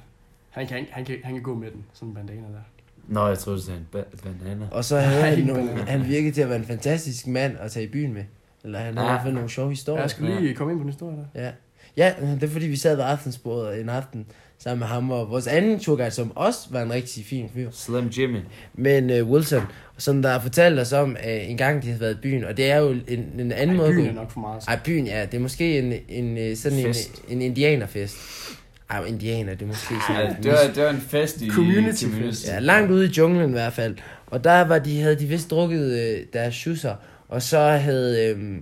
han, 0.50 0.66
kan, 0.66 0.86
han, 0.90 1.04
kan, 1.04 1.16
han 1.24 1.34
kan 1.34 1.42
gå 1.42 1.54
med 1.54 1.70
den, 1.70 1.84
sådan 1.92 2.08
en 2.08 2.14
bandana 2.14 2.42
der. 2.48 2.60
Nå, 3.08 3.26
jeg 3.28 3.38
troede, 3.38 3.58
det 3.60 3.68
var 3.68 3.74
en 3.76 3.86
ba- 3.94 4.22
bandana. 4.28 4.68
Og 4.70 4.84
så 4.84 4.98
havde 4.98 5.22
han 5.36 5.44
nogle, 5.46 5.70
han 5.84 6.04
virkede 6.08 6.32
til 6.32 6.42
at 6.42 6.48
være 6.48 6.58
en 6.58 6.64
fantastisk 6.64 7.26
mand 7.26 7.56
at 7.58 7.70
tage 7.70 7.86
i 7.86 7.88
byen 7.88 8.12
med. 8.14 8.24
Eller 8.64 8.78
han 8.78 8.96
havde 8.96 9.08
i 9.08 9.10
hvert 9.12 9.22
fald 9.22 9.34
nogle 9.34 9.48
sjove 9.48 9.70
historier. 9.70 10.00
Jeg 10.00 10.10
skal 10.10 10.24
lige 10.24 10.54
komme 10.54 10.72
ind 10.72 10.80
på 10.80 10.82
den 10.82 10.90
historie 10.92 11.16
der. 11.16 11.42
Ja. 11.42 11.52
ja, 11.96 12.14
det 12.34 12.42
er 12.42 12.48
fordi, 12.48 12.66
vi 12.66 12.76
sad 12.76 12.96
ved 12.96 13.04
aftensbordet 13.04 13.80
en 13.80 13.88
aften 13.88 14.26
sammen 14.58 14.78
med 14.78 14.86
ham 14.86 15.10
og 15.10 15.30
vores 15.30 15.46
anden 15.46 15.78
turguide, 15.80 16.10
som 16.10 16.36
også 16.36 16.58
var 16.70 16.82
en 16.82 16.92
rigtig 16.92 17.24
fin 17.24 17.50
fyr. 17.54 17.70
Slim 17.72 18.08
Jimmy. 18.18 18.38
Men 18.74 19.10
uh, 19.10 19.30
Wilson, 19.30 19.62
som 19.98 20.22
der 20.22 20.30
har 20.30 20.40
fortalt 20.40 20.80
os 20.80 20.92
om, 20.92 21.16
at 21.20 21.50
en 21.50 21.56
gang 21.56 21.82
de 21.82 21.86
havde 21.86 22.00
været 22.00 22.14
i 22.14 22.18
byen, 22.22 22.44
og 22.44 22.56
det 22.56 22.70
er 22.70 22.76
jo 22.76 22.90
en, 22.90 23.04
en 23.38 23.52
anden 23.52 23.76
Ej, 23.76 23.76
måde 23.76 23.92
byen 23.92 24.06
er 24.06 24.12
nok 24.12 24.30
for 24.30 24.40
meget. 24.40 24.64
Ej, 24.68 24.78
byen, 24.84 25.06
ja. 25.06 25.26
Det 25.26 25.34
er 25.34 25.38
måske 25.38 25.78
en, 25.78 25.92
en, 26.08 26.38
øh, 26.38 26.56
sådan 26.56 26.78
en, 26.78 26.84
Fest. 26.84 27.22
en 27.28 27.42
indianerfest. 27.42 28.16
Ej, 28.90 29.04
indianer, 29.04 29.54
det 29.54 29.62
er 29.62 29.66
måske 29.66 29.94
sådan 30.08 30.22
Ja, 30.26 30.36
det, 30.42 30.50
var, 30.50 30.72
det 30.74 30.82
var 30.82 30.90
en 30.90 31.00
fest 31.00 31.42
i 31.42 31.50
Community 31.50 32.04
fest. 32.04 32.48
Ja, 32.48 32.58
langt 32.58 32.90
ude 32.90 33.06
i 33.06 33.08
junglen 33.08 33.48
i 33.50 33.52
hvert 33.52 33.72
fald. 33.72 33.96
Og 34.26 34.44
der 34.44 34.60
var 34.60 34.78
de, 34.78 35.00
havde 35.00 35.16
de 35.18 35.26
vist 35.26 35.50
drukket 35.50 35.92
øh, 35.92 36.26
deres 36.32 36.54
schusser, 36.54 36.94
og 37.28 37.42
så 37.42 37.58
havde 37.60 38.28
øh, 38.28 38.56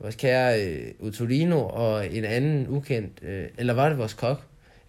vores 0.00 0.14
kære 0.14 0.64
øh, 0.64 0.78
Utolino 1.00 1.66
og 1.66 2.14
en 2.16 2.24
anden 2.24 2.66
ukendt, 2.68 3.12
øh, 3.22 3.44
eller 3.58 3.74
var 3.74 3.88
det 3.88 3.98
vores 3.98 4.14
kok? 4.14 4.42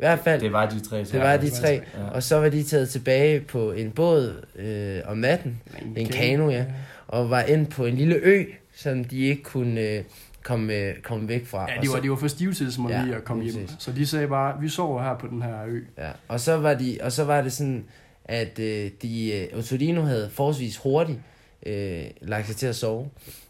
Hvert 0.07 0.19
fald, 0.19 0.41
Det 0.41 0.51
var 0.51 0.69
de 0.69 0.79
tre. 0.79 0.97
det 1.03 1.19
var 1.19 1.37
de 1.37 1.49
tre. 1.49 1.81
Ja. 1.97 2.03
Og 2.11 2.23
så 2.23 2.35
var 2.39 2.49
de 2.49 2.63
taget 2.63 2.89
tilbage 2.89 3.39
på 3.41 3.71
en 3.71 3.91
båd 3.91 4.45
øh, 4.55 4.99
om 5.05 5.17
natten, 5.17 5.61
En 5.97 6.07
kano, 6.07 6.49
ja. 6.49 6.65
og 7.07 7.29
var 7.29 7.41
ind 7.41 7.67
på 7.67 7.85
en 7.85 7.95
lille 7.95 8.15
ø, 8.15 8.43
som 8.75 9.03
de 9.03 9.17
ikke 9.19 9.43
kunne 9.43 9.81
øh, 9.81 10.03
komme, 10.43 10.73
øh, 10.75 10.95
komme 11.03 11.27
væk 11.27 11.45
fra. 11.45 11.67
Ja, 11.71 11.81
de 11.81 11.87
var, 11.89 11.95
så- 11.95 12.01
de 12.01 12.09
var 12.09 12.15
for 12.15 12.27
stive 12.27 12.53
til 12.53 12.73
som 12.73 12.89
Ja, 12.89 13.03
lige 13.03 13.15
at 13.15 13.23
komme 13.23 13.43
hjem. 13.43 13.67
Så 13.79 13.91
de 13.91 14.05
sagde 14.07 14.27
bare, 14.27 14.61
vi 14.61 14.69
sover 14.69 15.03
her 15.03 15.17
på 15.17 15.27
den 15.27 15.41
her 15.41 15.65
ø. 15.67 15.79
Ja, 15.97 16.09
og 16.27 16.39
så 16.39 16.57
var, 16.57 16.73
de, 16.73 16.97
og 17.01 17.11
så 17.11 17.23
var 17.23 17.41
det 17.41 17.53
sådan, 17.53 17.85
at 18.25 18.59
øh, 18.59 18.89
de, 19.01 19.31
øh, 19.53 19.57
Otolino 19.59 20.01
havde 20.01 20.29
forholdsvis 20.33 20.77
hurtigt 20.77 21.19
øh, 21.65 22.03
lagt 22.21 22.47
sig 22.47 22.55
til 22.55 22.67
at 22.67 22.75
sove, 22.75 23.09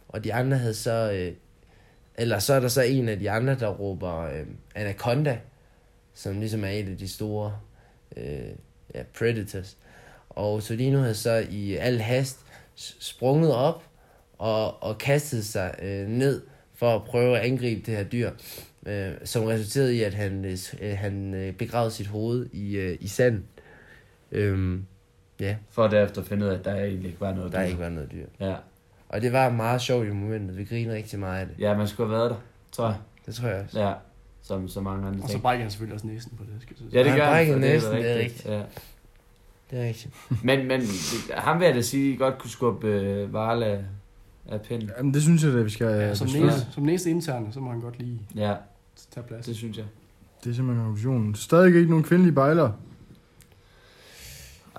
og 0.09 0.23
de 0.23 0.33
andre 0.33 0.57
havde 0.57 0.73
så, 0.73 1.11
øh, 1.13 1.31
eller 2.15 2.39
så 2.39 2.53
er 2.53 2.59
der 2.59 2.67
så 2.67 2.81
en 2.81 3.09
af 3.09 3.19
de 3.19 3.31
andre, 3.31 3.55
der 3.55 3.67
råber 3.67 4.19
øh, 4.25 4.45
Anaconda, 4.75 5.37
som 6.13 6.39
ligesom 6.39 6.63
er 6.63 6.69
et 6.69 6.89
af 6.89 6.97
de 6.97 7.07
store 7.07 7.57
øh, 8.17 8.39
ja, 8.95 9.03
predators. 9.17 9.77
Og 10.29 10.53
Otolino 10.53 10.99
havde 10.99 11.15
så 11.15 11.45
i 11.49 11.75
al 11.75 11.99
hast 11.99 12.39
sprunget 12.75 13.53
op 13.53 13.83
og, 14.37 14.83
og 14.83 14.97
kastet 14.97 15.45
sig 15.45 15.75
øh, 15.81 16.07
ned 16.07 16.41
for 16.73 16.95
at 16.95 17.03
prøve 17.03 17.37
at 17.37 17.45
angribe 17.45 17.81
det 17.85 17.97
her 17.97 18.03
dyr 18.03 18.31
øh, 18.85 19.11
som 19.23 19.43
resulterede 19.43 19.95
i, 19.95 20.03
at 20.03 20.13
han, 20.13 20.45
øh, 20.81 20.97
han 20.97 21.33
øh, 21.33 21.53
begravede 21.53 21.91
sit 21.91 22.07
hoved 22.07 22.49
i, 22.53 22.75
øh, 22.77 22.97
i 22.99 23.07
sand. 23.07 23.43
Øhm, 24.31 24.85
ja, 25.39 25.55
For 25.69 25.87
derefter 25.87 26.21
at 26.21 26.27
finde 26.27 26.45
ud 26.45 26.51
af, 26.51 26.57
at 26.59 26.65
der 26.65 26.75
egentlig 26.75 27.07
ikke 27.07 27.21
var 27.21 27.33
noget 27.33 27.51
der 27.51 27.59
dyr. 27.59 27.65
ikke 27.65 27.79
var 27.79 27.89
noget 27.89 28.11
dyr. 28.11 28.25
Ja. 28.39 28.55
Og 29.09 29.21
det 29.21 29.33
var 29.33 29.49
meget 29.49 29.81
sjovt 29.81 30.07
i 30.07 30.09
momentet. 30.09 30.57
Vi 30.57 30.63
griner 30.63 30.93
rigtig 30.93 31.19
meget 31.19 31.41
af 31.41 31.47
det. 31.47 31.55
ja, 31.59 31.77
man 31.77 31.87
skulle 31.87 32.09
have 32.09 32.19
været 32.19 32.29
der, 32.29 32.37
tror 32.71 32.85
jeg. 32.85 32.97
Det 33.25 33.35
tror 33.35 33.47
jeg 33.47 33.63
også. 33.63 33.79
Ja, 33.81 33.93
som 34.51 34.67
så 34.67 34.81
mange 34.81 35.07
andre 35.07 35.19
Og 35.23 35.27
så 35.27 35.33
ting. 35.33 35.41
brækker 35.41 35.63
han 35.63 35.71
selvfølgelig 35.71 35.93
også 35.95 36.07
næsen 36.07 36.31
på 36.37 36.43
det. 36.43 36.61
Skal 36.61 36.75
jeg 36.79 36.89
sige. 36.91 36.99
Ja, 36.99 37.03
det 37.09 37.15
gør 37.17 37.23
han, 37.25 37.33
brækkede 37.33 37.59
næsen, 37.59 37.91
det 37.91 38.11
er 38.11 38.19
rigtigt. 38.19 38.45
Ja. 38.45 38.61
Det 39.71 39.79
er 39.79 39.87
rigtigt. 39.87 40.13
Men, 40.43 40.67
men 40.67 40.81
ham 41.33 41.59
vil 41.59 41.65
jeg 41.65 41.75
da 41.75 41.81
sige, 41.81 42.17
godt 42.17 42.37
kunne 42.37 42.49
skubbe 42.49 42.87
øh, 42.87 43.33
Varla 43.33 43.79
af, 44.49 44.61
pinden. 44.61 44.89
Jamen, 44.97 45.13
det 45.13 45.21
synes 45.21 45.43
jeg 45.43 45.53
da, 45.53 45.57
vi 45.61 45.69
skal 45.69 45.87
Ja, 45.87 46.07
ja, 46.07 46.15
som, 46.15 46.27
næste, 46.27 46.67
som 46.71 46.83
næste 46.83 47.09
interne, 47.09 47.53
så 47.53 47.59
må 47.59 47.69
han 47.71 47.79
godt 47.81 47.99
lige 47.99 48.21
Ja, 48.35 48.53
tage 49.13 49.27
plads. 49.27 49.45
det 49.45 49.55
synes 49.55 49.77
jeg. 49.77 49.85
Det 50.43 50.49
er 50.49 50.53
simpelthen 50.53 50.85
konklusionen. 50.85 51.35
Stadig 51.35 51.67
ikke 51.75 51.89
nogen 51.89 52.03
kvindelige 52.03 52.33
bejlere. 52.33 52.73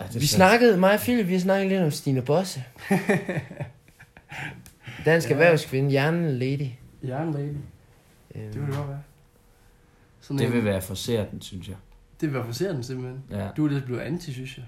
Ej, 0.00 0.06
Vi 0.14 0.26
så- 0.26 0.36
snakkede, 0.36 0.76
mig 0.80 0.92
og 0.94 1.00
Philip, 1.00 1.28
vi 1.28 1.38
snakkede 1.38 1.68
lidt 1.68 1.82
om 1.82 1.90
Stine 1.90 2.22
Bosse. 2.22 2.64
Dansk 5.04 5.28
Ja. 5.28 5.32
erhvervskvinde, 5.34 5.90
hjernen 5.90 6.30
lady. 6.38 6.66
Jernlady, 7.04 7.48
Øhm, 8.34 8.52
det 8.52 8.60
vil 8.60 8.66
det 8.66 8.76
godt 8.76 8.88
være. 8.88 9.02
Sådan 10.38 10.38
Det 10.38 10.46
en- 10.46 10.52
vil 10.52 10.64
være 10.72 10.82
forceret, 10.82 11.30
den, 11.30 11.40
synes 11.42 11.68
jeg. 11.68 11.76
Det 12.20 12.28
vil 12.28 12.34
være 12.38 12.46
forserende 12.46 12.84
simpelthen. 12.84 13.22
Ja. 13.30 13.48
Du 13.56 13.64
er 13.66 13.70
lidt 13.70 13.84
blevet 13.84 14.00
anti, 14.00 14.32
synes 14.32 14.56
jeg. 14.58 14.64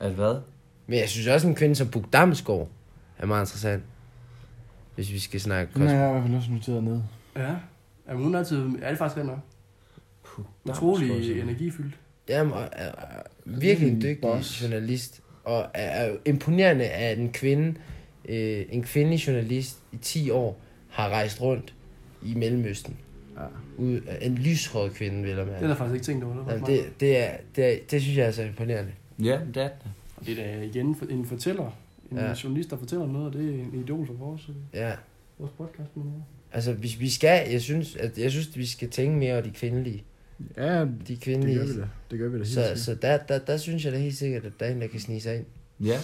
At 0.00 0.12
hvad? 0.12 0.40
Men 0.86 0.98
jeg 0.98 1.08
synes 1.08 1.26
også, 1.26 1.48
en 1.48 1.54
kvinde 1.54 1.74
som 1.74 1.88
Bug 1.88 2.04
Damsgaard 2.12 2.68
er 3.18 3.26
meget 3.26 3.42
interessant. 3.42 3.82
Hvis 4.94 5.12
vi 5.12 5.18
skal 5.18 5.40
snakke 5.40 5.70
er 5.70 5.72
kosmos. 5.72 5.90
jeg 5.92 6.08
i 6.08 6.12
hvert 6.12 6.22
fald 6.22 6.34
også 6.34 6.50
noteret 6.52 6.84
ned. 6.84 7.00
Ja. 7.36 7.54
Jamen, 8.08 8.22
hun 8.24 8.34
er 8.34 8.38
altid, 8.38 8.58
er 8.82 8.88
det 8.88 8.98
faktisk 8.98 9.16
rigtig 9.16 9.24
nok. 9.24 9.38
Utrolig 10.68 11.40
energifyldt. 11.42 11.94
Jamen, 12.28 12.52
og 12.52 12.60
er, 12.72 12.84
er 12.86 13.22
virkelig 13.44 13.88
en 13.92 13.96
dygtig 14.02 14.18
boss. 14.22 14.62
journalist. 14.62 15.20
Og 15.44 15.66
er, 15.74 16.06
er 16.06 16.16
imponerende, 16.26 16.84
at 16.84 17.18
en 17.18 17.32
kvinde, 17.32 17.74
øh, 18.28 18.64
en 18.70 18.82
kvindelig 18.82 19.26
journalist 19.26 19.78
i 19.92 19.96
10 19.96 20.30
år 20.30 20.60
har 20.88 21.08
rejst 21.08 21.40
rundt 21.40 21.74
i 22.22 22.34
Mellemøsten. 22.34 22.96
Ja. 23.38 23.44
Ud, 23.82 24.00
en 24.22 24.34
lyshåret 24.34 24.92
kvinde, 24.94 25.20
vil 25.22 25.28
jeg 25.28 25.38
Det 25.38 25.46
mærke. 25.46 25.60
har 25.60 25.68
jeg 25.68 25.76
faktisk 25.76 25.94
ikke 25.94 26.04
tænkt 26.06 26.24
over. 26.24 26.44
Det, 26.44 26.52
Jamen, 26.52 26.66
det, 26.66 27.00
det, 27.00 27.18
er, 27.18 27.30
det, 27.56 27.64
er, 27.72 27.76
det 27.90 28.02
synes 28.02 28.16
jeg 28.18 28.26
er 28.26 28.30
så 28.30 28.42
imponerende. 28.42 28.92
Ja, 29.18 29.24
det 29.24 29.30
er 29.32 29.38
det. 29.38 29.54
meget- 29.54 30.26
det 30.26 30.38
er 30.38 30.56
da 30.58 30.62
igen 30.62 30.96
en 31.10 31.26
fortæller. 31.26 31.70
En 32.10 32.16
Ja. 32.16 32.34
journalist, 32.44 32.70
der 32.70 32.76
fortæller 32.78 33.06
noget, 33.06 33.26
og 33.26 33.32
det 33.32 33.44
er 33.54 33.54
en 33.54 33.70
idol 33.84 34.06
for 34.06 34.14
vores, 34.14 34.48
øh, 34.48 34.54
Ja. 34.74 34.92
vores 35.38 35.52
podcast. 35.58 35.90
Ja. 35.96 36.00
Altså, 36.52 36.72
vi, 36.72 36.96
vi 36.98 37.10
skal, 37.10 37.50
jeg 37.50 37.60
synes, 37.62 37.96
at, 37.96 38.18
jeg 38.18 38.30
synes, 38.30 38.48
at 38.48 38.56
vi 38.58 38.66
skal 38.66 38.90
tænke 38.90 39.16
mere 39.18 39.32
over 39.32 39.42
de 39.42 39.50
kvindelige. 39.50 40.04
Ja, 40.56 40.80
De 40.80 40.94
det 41.08 41.20
kvindelige. 41.20 41.58
gør 41.58 41.66
vi 41.66 41.72
da. 41.80 41.86
Det 42.10 42.18
gør 42.18 42.28
vi 42.28 42.32
da 42.32 42.38
helt 42.38 42.48
så, 42.48 42.54
sikkert. 42.62 42.78
så 42.78 42.94
der, 42.94 43.16
der, 43.16 43.38
der, 43.38 43.56
synes 43.56 43.84
jeg 43.84 43.92
da 43.92 43.98
helt 43.98 44.16
sikkert, 44.16 44.44
at 44.44 44.52
der 44.60 44.66
er 44.66 44.70
en, 44.70 44.80
der 44.80 44.86
kan 44.86 45.00
snige 45.00 45.20
sig 45.20 45.36
ind. 45.36 45.44
Ja, 45.80 45.86
det 45.92 46.00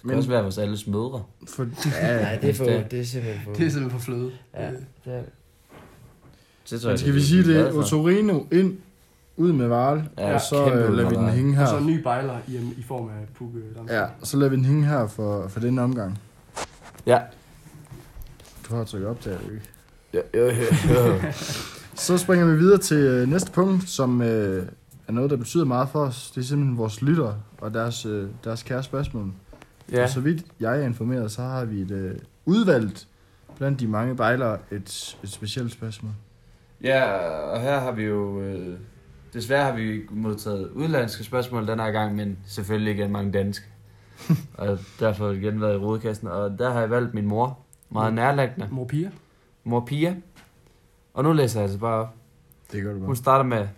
kan 0.00 0.08
Men- 0.08 0.16
også 0.16 0.28
være 0.28 0.42
vores 0.42 0.58
alles 0.58 0.86
mødre. 0.86 1.24
For, 1.48 1.68
ja, 2.02 2.16
Nej, 2.22 2.36
det 2.36 2.50
er, 2.50 2.54
for, 2.54 2.64
det- 2.64 2.90
det 2.90 3.00
er 3.00 3.04
simpelthen 3.04 3.44
for... 3.44 3.52
Det 3.52 3.66
er 3.66 3.70
simpelthen 3.70 3.90
for 4.00 4.04
fløde. 4.04 4.32
Ja, 4.54 4.66
det 4.70 4.80
er, 5.04 5.10
Det 5.12 5.24
tror 6.70 6.88
Men 6.88 6.90
jeg, 6.90 6.98
skal 6.98 7.14
vi 7.14 7.18
er 7.18 7.22
sige 7.22 7.44
det? 7.44 7.72
Otorino 7.72 8.40
ind, 8.52 8.76
ud 9.36 9.52
med 9.52 9.66
Varl, 9.66 10.02
Ja, 10.18 10.34
og 10.34 10.40
så 10.40 10.72
øh, 10.72 10.94
lader 10.94 11.08
vi 11.08 11.14
den 11.16 11.28
hænge 11.28 11.60
Og 11.62 11.68
så 11.68 11.76
en 11.76 11.84
her. 11.84 11.90
ny 11.90 12.02
bejler 12.02 12.38
i, 12.48 12.56
i 12.78 12.82
form 12.82 13.08
af 13.08 13.26
Damsgaard. 13.76 14.10
Ja, 14.20 14.26
så 14.26 14.36
lader 14.36 14.50
vi 14.50 14.56
den 14.56 14.64
hænge 14.64 14.84
her 14.86 15.06
for, 15.06 15.48
for 15.48 15.60
denne 15.60 15.82
omgang. 15.82 16.18
Ja. 17.06 17.20
Du 18.68 18.74
har 18.74 18.84
trykket 18.84 19.08
op 19.08 19.24
der, 19.24 19.36
ikke? 19.40 19.62
Jo, 20.14 20.20
jo, 20.34 20.46
jo. 20.94 21.20
Så 21.94 22.18
springer 22.18 22.46
vi 22.46 22.56
videre 22.58 22.78
til 22.78 22.96
øh, 22.96 23.28
næste 23.28 23.50
punkt, 23.52 23.88
som 23.88 24.22
øh, 24.22 24.66
er 25.08 25.12
noget, 25.12 25.30
der 25.30 25.36
betyder 25.36 25.64
meget 25.64 25.88
for 25.88 26.00
os. 26.00 26.30
Det 26.34 26.40
er 26.40 26.44
simpelthen 26.44 26.78
vores 26.78 27.02
lyttere 27.02 27.34
og 27.58 27.74
deres, 27.74 28.06
øh, 28.06 28.28
deres 28.44 28.62
kære 28.62 28.82
spørgsmål. 28.82 29.32
Ja. 29.92 29.96
ja. 29.96 30.02
Og 30.02 30.08
så 30.08 30.20
vidt 30.20 30.44
jeg 30.60 30.80
er 30.80 30.84
informeret, 30.86 31.30
så 31.32 31.42
har 31.42 31.64
vi 31.64 31.80
et 31.80 31.90
øh, 31.90 32.14
udvalgt 32.46 33.06
blandt 33.56 33.80
de 33.80 33.86
mange 33.86 34.16
bejlere 34.16 34.58
et, 34.70 35.16
et 35.22 35.30
specielt 35.30 35.72
spørgsmål. 35.72 36.12
Ja, 36.82 37.04
og 37.28 37.60
her 37.60 37.80
har 37.80 37.92
vi 37.92 38.02
jo... 38.04 38.40
Øh, 38.40 38.78
desværre 39.32 39.64
har 39.64 39.72
vi 39.72 40.00
modtaget 40.10 40.70
udlandske 40.70 41.24
spørgsmål 41.24 41.66
den 41.66 41.80
her 41.80 41.90
gang, 41.90 42.16
men 42.16 42.38
selvfølgelig 42.46 42.94
igen 42.94 43.12
mange 43.12 43.32
danske. 43.32 43.66
og 44.58 44.78
derfor 45.00 45.24
har 45.24 45.32
jeg 45.32 45.42
igen 45.42 45.60
været 45.60 45.74
i 45.74 45.76
rodekassen, 45.76 46.28
og 46.28 46.58
der 46.58 46.70
har 46.72 46.80
jeg 46.80 46.90
valgt 46.90 47.14
min 47.14 47.26
mor. 47.26 47.58
Meget 47.90 48.14
nærlæggende. 48.14 48.68
Mor 48.70 48.84
Pia. 48.84 49.10
Mor 49.64 49.84
Pia. 49.86 50.14
Og 51.14 51.24
nu 51.24 51.32
læser 51.32 51.60
jeg 51.60 51.64
altså 51.64 51.78
bare 51.78 52.00
op. 52.00 52.14
Det 52.72 52.82
gør 52.82 52.92
du 52.92 52.98
Hun 52.98 53.06
bare. 53.06 53.16
starter 53.16 53.44
med, 53.44 53.68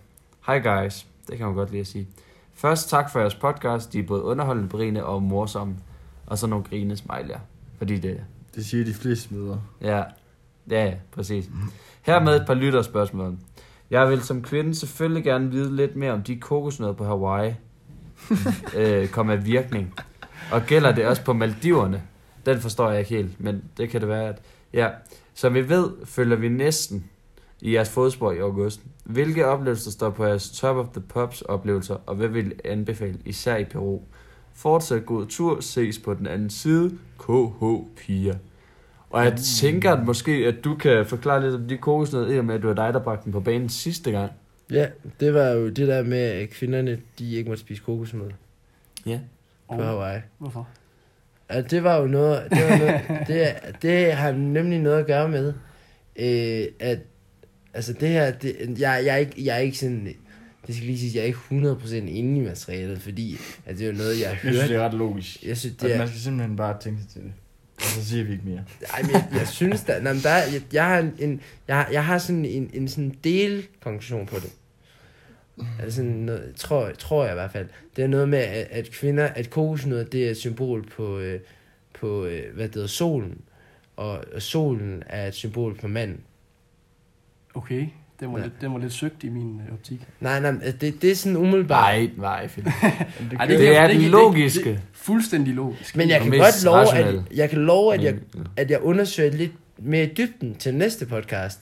Hej 0.47 0.59
guys, 0.59 1.07
det 1.29 1.37
kan 1.37 1.45
man 1.45 1.55
godt 1.55 1.69
lide 1.71 1.79
at 1.81 1.87
sige. 1.87 2.07
Først 2.53 2.89
tak 2.89 3.09
for 3.11 3.19
jeres 3.19 3.35
podcast, 3.35 3.93
de 3.93 3.99
er 3.99 4.03
både 4.03 4.23
underholdende, 4.23 4.69
berigende 4.69 5.05
og 5.05 5.23
morsomme. 5.23 5.75
Og 6.25 6.37
så 6.37 6.47
nogle 6.47 6.65
grine 6.65 6.93
smiley'er, 6.93 7.39
fordi 7.77 7.97
det 7.97 8.23
Det 8.55 8.65
siger 8.65 8.85
de 8.85 8.93
fleste 8.93 9.33
møder. 9.33 9.57
Ja, 9.81 10.03
ja, 10.69 10.85
ja, 10.85 10.93
præcis. 11.11 11.49
Hermed 12.01 12.41
et 12.41 12.47
par 12.47 12.53
lytterspørgsmål. 12.53 13.37
Jeg 13.91 14.09
vil 14.09 14.21
som 14.21 14.41
kvinde 14.41 14.75
selvfølgelig 14.75 15.23
gerne 15.23 15.51
vide 15.51 15.75
lidt 15.75 15.95
mere 15.95 16.11
om 16.11 16.23
de 16.23 16.39
kokosnødder 16.39 16.93
på 16.93 17.05
Hawaii. 17.05 17.53
øh, 18.77 19.07
kom 19.07 19.29
af 19.29 19.45
virkning. 19.45 19.93
Og 20.51 20.61
gælder 20.61 20.91
det 20.91 21.05
også 21.05 21.23
på 21.23 21.33
Maldiverne? 21.33 22.03
Den 22.45 22.59
forstår 22.59 22.89
jeg 22.89 22.99
ikke 22.99 23.15
helt, 23.15 23.39
men 23.39 23.63
det 23.77 23.89
kan 23.89 24.01
det 24.01 24.09
være, 24.09 24.29
at... 24.29 24.41
Ja, 24.73 24.89
som 25.33 25.53
vi 25.53 25.69
ved, 25.69 25.89
følger 26.05 26.35
vi 26.35 26.49
næsten 26.49 27.05
i 27.61 27.73
jeres 27.73 27.89
fodspor 27.89 28.31
i 28.31 28.39
august. 28.39 28.81
Hvilke 29.03 29.47
oplevelser 29.47 29.91
står 29.91 30.09
på 30.09 30.25
jeres 30.25 30.51
Top 30.51 30.77
of 30.77 30.87
the 30.93 31.01
Pops 31.01 31.41
oplevelser, 31.41 31.97
og 32.05 32.15
hvad 32.15 32.27
vil 32.27 32.51
I 32.51 32.67
anbefale, 32.67 33.17
især 33.25 33.57
i 33.57 33.63
Peru? 33.63 34.01
Fortsat 34.53 35.05
god 35.05 35.25
tur, 35.25 35.59
ses 35.59 35.99
på 35.99 36.13
den 36.13 36.27
anden 36.27 36.49
side. 36.49 36.97
KH 37.19 37.63
Pia. 37.97 38.37
Og 39.11 39.23
jeg 39.25 39.37
tænker 39.61 39.91
at 39.91 40.05
måske, 40.05 40.31
at 40.31 40.55
du 40.63 40.75
kan 40.75 41.05
forklare 41.05 41.41
lidt 41.41 41.55
om 41.55 41.67
de 41.67 41.77
kokosnødder, 41.77 42.31
i 42.35 42.37
og 42.37 42.45
med, 42.45 42.55
at 42.55 42.61
du 42.61 42.69
er 42.69 42.73
dig, 42.73 42.93
der 42.93 42.99
bragte 42.99 43.23
den 43.23 43.31
på 43.31 43.39
banen 43.39 43.69
sidste 43.69 44.11
gang. 44.11 44.31
ja, 44.71 44.87
det 45.19 45.33
var 45.33 45.47
jo 45.47 45.69
det 45.69 45.87
der 45.87 46.03
med, 46.03 46.17
at 46.17 46.49
kvinderne, 46.49 46.99
de 47.19 47.35
ikke 47.35 47.49
måtte 47.49 47.61
spise 47.61 47.81
kokosnødder 47.83 48.31
Ja. 49.05 49.19
på 49.69 49.75
Og, 49.75 49.85
Hawaii. 49.85 50.19
hvorfor? 50.37 50.67
Ja, 51.51 51.61
det 51.61 51.83
var 51.83 51.97
jo 51.97 52.07
noget, 52.07 52.43
det, 52.51 52.57
var 52.69 52.77
noget 52.77 53.01
det, 53.27 53.47
det 53.81 54.13
har 54.13 54.31
nemlig 54.31 54.79
noget 54.79 54.99
at 54.99 55.05
gøre 55.07 55.29
med, 55.29 55.53
øh, 56.15 56.65
at 56.79 56.99
altså 57.73 57.93
det 57.93 58.09
her, 58.09 58.31
det, 58.31 58.55
jeg, 58.79 59.01
jeg, 59.05 59.13
er 59.13 59.17
ikke, 59.17 59.45
jeg 59.45 59.55
er 59.55 59.59
ikke 59.59 59.77
sådan, 59.77 60.07
det 60.67 60.75
skal 60.75 60.87
lige 60.87 60.99
sige, 60.99 61.11
jeg 61.15 61.21
er 61.21 61.25
ikke 61.25 61.39
100% 61.71 61.95
inde 61.95 62.37
i 62.41 62.43
materialet, 62.45 63.01
fordi 63.01 63.37
at 63.65 63.77
det 63.77 63.87
er 63.87 63.91
jo 63.91 63.97
noget, 63.97 64.19
jeg 64.19 64.27
har 64.27 64.33
Jeg 64.33 64.39
synes, 64.39 64.59
hørt. 64.59 64.69
det 64.69 64.75
er 64.77 64.85
ret 64.85 64.93
logisk. 64.93 65.43
Jeg 65.47 65.57
synes, 65.57 65.75
At 65.75 65.81
det 65.81 65.93
er, 65.93 65.97
man 65.97 66.07
skal 66.07 66.19
simpelthen 66.19 66.55
bare 66.55 66.77
tænke 66.81 67.01
sig 67.01 67.09
til 67.09 67.21
det. 67.21 67.31
Og 67.81 67.87
så 67.87 68.05
siger 68.05 68.23
vi 68.23 68.31
ikke 68.31 68.43
mere. 68.45 68.63
ej, 68.93 69.01
men 69.01 69.11
jeg, 69.11 69.27
jeg 69.33 69.47
synes, 69.47 69.81
der, 69.81 70.01
nej, 70.01 70.13
men 70.13 70.21
der, 70.23 70.29
er- 70.29 70.51
jeg, 70.51 70.61
jeg, 70.73 70.85
har 70.85 70.99
en- 70.99 71.15
en, 71.19 71.41
jeg, 71.67 71.87
jeg 71.91 72.05
har 72.05 72.17
sådan 72.17 72.45
en, 72.45 72.69
en 72.73 72.87
sådan 72.87 73.15
delkonklusion 73.23 74.25
på 74.25 74.35
det. 74.35 74.51
Altså 75.79 75.95
sådan 75.95 76.11
noget, 76.11 76.53
tror, 76.55 76.91
tror 76.97 77.23
jeg 77.23 77.33
i 77.33 77.35
hvert 77.35 77.51
fald. 77.51 77.67
Det 77.95 78.03
er 78.03 78.07
noget 78.07 78.29
med, 78.29 78.39
at, 78.39 78.67
at 78.71 78.91
kvinder, 78.91 79.25
at 79.27 79.49
kokosnødder, 79.49 80.03
det 80.03 80.25
er 80.27 80.29
et 80.31 80.37
symbol 80.37 80.87
på, 80.89 81.19
øh, 81.19 81.39
på 81.99 82.25
øh, 82.25 82.55
hvad 82.55 82.65
det 82.65 82.73
hedder, 82.75 82.87
solen. 82.87 83.37
Og, 83.97 84.23
og 84.33 84.41
solen 84.41 85.03
er 85.05 85.27
et 85.27 85.33
symbol 85.33 85.77
på 85.77 85.87
manden. 85.87 86.19
Okay, 87.53 87.87
den 88.19 88.31
var, 88.33 88.37
Ja. 88.37 88.43
lidt, 88.43 88.61
den 88.61 88.73
var 88.73 88.79
lidt 88.79 88.93
søgt 88.93 89.23
i 89.23 89.29
min 89.29 89.61
øh, 89.67 89.73
optik. 89.73 89.99
Nej, 90.19 90.39
nej, 90.39 90.51
men 90.51 90.61
det, 90.81 91.01
det 91.01 91.11
er 91.11 91.15
sådan 91.15 91.37
umiddelbart. 91.37 91.95
Nej, 91.95 92.09
nej, 92.17 92.47
Philip. 92.47 92.73
Det, 92.83 93.29
Det 93.29 93.59
kan- 93.59 93.73
er 93.75 93.87
det- 93.87 94.01
logiske. 94.01 94.69
det- 94.69 94.81
Fuldstændig 95.01 95.53
logisk. 95.53 95.95
Men 95.95 96.09
jeg 96.09 96.21
kan 96.21 96.31
godt 96.31 96.63
love, 96.65 96.95
at, 96.97 97.23
jeg 97.35 97.49
kan 97.49 97.59
love, 97.59 97.93
at 97.93 98.03
jeg, 98.03 98.15
at 98.57 98.71
jeg 98.71 98.81
undersøger 98.81 99.31
lidt 99.31 99.51
mere 99.77 100.03
i 100.03 100.13
dybden 100.17 100.55
til 100.55 100.75
næste 100.75 101.05
podcast. 101.05 101.59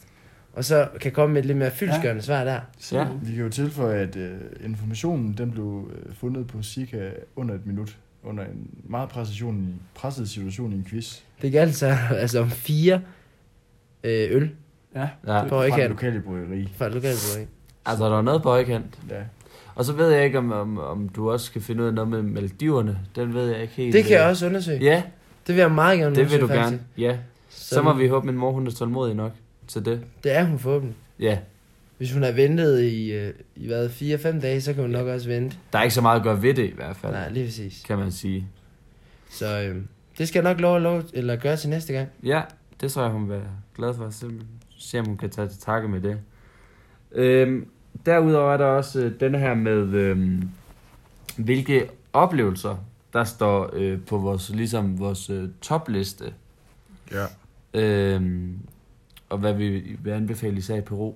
og 0.53 0.65
så 0.65 0.88
kan 1.01 1.12
komme 1.12 1.34
med 1.34 1.41
et 1.41 1.46
lidt 1.46 1.58
mere 1.58 1.72
fyldskørende 1.72 2.22
svar 2.22 2.43
der. 2.43 2.60
Ja. 2.91 3.08
Vi 3.22 3.31
kan 3.36 3.43
jo 3.43 3.50
tilføje, 3.50 4.00
at 4.00 4.15
øh, 4.15 4.31
informationen 4.65 5.34
den 5.38 5.51
blev 5.51 5.91
øh, 5.96 6.15
fundet 6.15 6.48
på 6.48 6.63
cirka 6.63 7.10
under 7.36 7.55
et 7.55 7.65
minut, 7.65 7.98
under 8.24 8.43
en 8.43 8.67
meget 8.84 9.10
præcision 9.10 9.74
presset 9.96 10.29
situation 10.29 10.72
i 10.74 10.75
en 10.75 10.86
quiz. 10.89 11.19
Det 11.41 11.51
galt 11.51 11.75
så 11.75 11.98
altså 12.12 12.39
om 12.39 12.50
fire 12.50 13.01
øh, 14.03 14.27
øl 14.31 14.50
Ja, 14.96 15.00
Ja. 15.27 15.43
på 15.43 15.48
Fra 15.50 15.63
det 15.63 15.72
højkant 15.72 15.89
lokale 15.89 16.22
bryggeri. 16.22 16.69
fra 16.77 16.86
et 16.86 16.93
lokalbrygeri. 16.93 17.46
Altså, 17.86 18.10
der 18.10 18.17
er 18.17 18.22
noget 18.22 18.41
på 18.43 18.50
højkant. 18.50 19.00
Ja. 19.10 19.15
Og 19.80 19.86
så 19.86 19.94
ved 19.94 20.10
jeg 20.12 20.26
ikke, 20.26 20.38
om, 20.38 20.52
om, 20.52 20.78
om 20.78 21.10
du 21.10 21.32
også 21.32 21.52
kan 21.52 21.62
finde 21.62 21.84
ud 21.84 21.88
af 21.88 21.94
noget 21.94 22.10
med 22.10 22.22
Maldiverne. 22.22 23.00
Den 23.16 23.34
ved 23.34 23.50
jeg 23.52 23.62
ikke 23.62 23.74
helt. 23.74 23.94
Det 23.94 24.04
kan 24.04 24.14
jeg 24.14 24.24
øh, 24.24 24.30
også 24.30 24.46
undersøge. 24.46 24.80
Ja, 24.84 25.04
Det 25.48 25.56
vil 25.56 25.62
jeg 25.62 25.72
meget 25.72 26.00
gerne 26.00 26.16
det 26.16 26.32
vil 26.32 26.40
du 26.40 26.44
undersøge, 26.46 26.64
gerne. 26.64 26.78
faktisk. 26.78 26.98
Ja. 26.98 27.18
Så, 27.50 27.76
Så 27.76 27.82
må 27.82 27.94
vi 27.94 28.08
håbe, 28.08 28.26
min 28.26 28.36
mor 28.38 28.52
hun 28.52 28.68
er 28.68 28.72
tålmodig 28.72 29.16
nok 29.16 29.32
til 29.68 29.86
det. 29.86 30.02
Det 30.24 30.32
er 30.32 30.44
hun 30.44 30.60
forhåbentlig. 30.60 30.96
Ja, 31.20 31.38
Hvis 31.98 32.14
hun 32.14 32.24
har 32.24 32.32
ventet 32.32 32.82
i, 32.82 33.12
øh, 33.12 33.34
i 33.56 33.68
hvad, 33.68 33.90
4-5 33.90 34.42
dage, 34.42 34.62
så 34.62 34.74
kan 34.74 34.82
hun 34.82 34.92
nok 34.92 35.08
også 35.08 35.28
vente. 35.28 35.58
der 35.74 35.80
er 35.80 35.84
ikke 35.84 35.96
så 35.96 36.02
meget 36.02 36.18
at 36.18 36.24
gøre 36.24 36.42
ved 36.42 36.54
det 36.54 36.66
i 36.70 36.74
hvert 36.76 36.96
fald, 36.96 37.14
Nej, 37.14 37.30
lige 37.30 37.46
præcis. 37.46 37.84
kan 37.88 37.98
man 37.98 38.12
sige. 38.12 38.48
Så 39.30 39.62
øh, 39.62 39.76
det 40.18 40.28
skal 40.28 40.44
jeg 40.44 40.54
nok 40.54 40.62
lov 40.62 40.76
at 40.76 40.82
lov, 40.82 41.02
eller 41.14 41.36
gøre 41.36 41.58
til 41.58 41.70
næste 41.70 41.94
gang. 41.94 42.08
Ja, 42.24 42.42
det 42.82 42.92
tror 42.92 43.02
jeg, 43.02 43.12
hun 43.12 43.22
vil 43.22 43.30
være 43.30 43.48
glad 43.76 43.94
for. 43.94 44.10
Så 44.10 44.32
se, 44.78 45.00
om 45.00 45.06
hun 45.06 45.18
kan 45.18 45.30
tage 45.30 45.48
til 45.48 45.60
takke 45.62 45.88
med 45.88 46.02
det. 46.02 46.18
Øhm, 47.12 47.68
derudover 48.10 48.54
er 48.54 48.58
der 48.58 48.66
også 48.66 49.00
øh, 49.00 49.20
denne 49.20 49.38
her 49.38 49.54
med, 49.54 49.94
øhm, 49.94 50.50
hvilke 51.38 51.89
oplevelser, 52.13 52.78
der 53.13 53.24
står 53.24 53.70
øh, 53.74 54.00
på 54.01 54.18
vores, 54.18 54.50
ligesom 54.50 55.00
vores 55.00 55.30
øh, 55.30 55.50
topliste. 55.62 56.34
ja. 57.12 57.25
Øhm, 57.74 58.60
og 59.30 59.38
hvad 59.38 59.54
vi 59.54 59.98
vil 60.04 60.12
anbefale 60.12 60.58
især 60.58 60.75
i 60.75 60.82
Peru. 60.82 61.13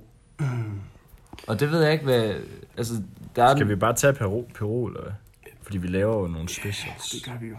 Og 1.48 1.60
det 1.60 1.72
ved 1.72 1.84
jeg 1.84 1.94
ikke, 1.94 2.04
hvad... 2.06 2.36
Altså, 2.78 2.94
der 3.36 3.44
er 3.44 3.56
Skal 3.56 3.70
vi 3.70 3.76
bare 3.76 3.94
tage 3.94 4.14
Peru, 4.14 4.44
Peru 4.56 4.88
eller 4.88 5.02
hvad? 5.02 5.12
Fordi 5.62 5.78
vi 5.78 5.88
laver 5.88 6.22
jo 6.22 6.28
nogle 6.28 6.50
specials. 6.50 7.10
det 7.10 7.26
gør 7.26 7.40
vi 7.42 7.48
jo. 7.48 7.56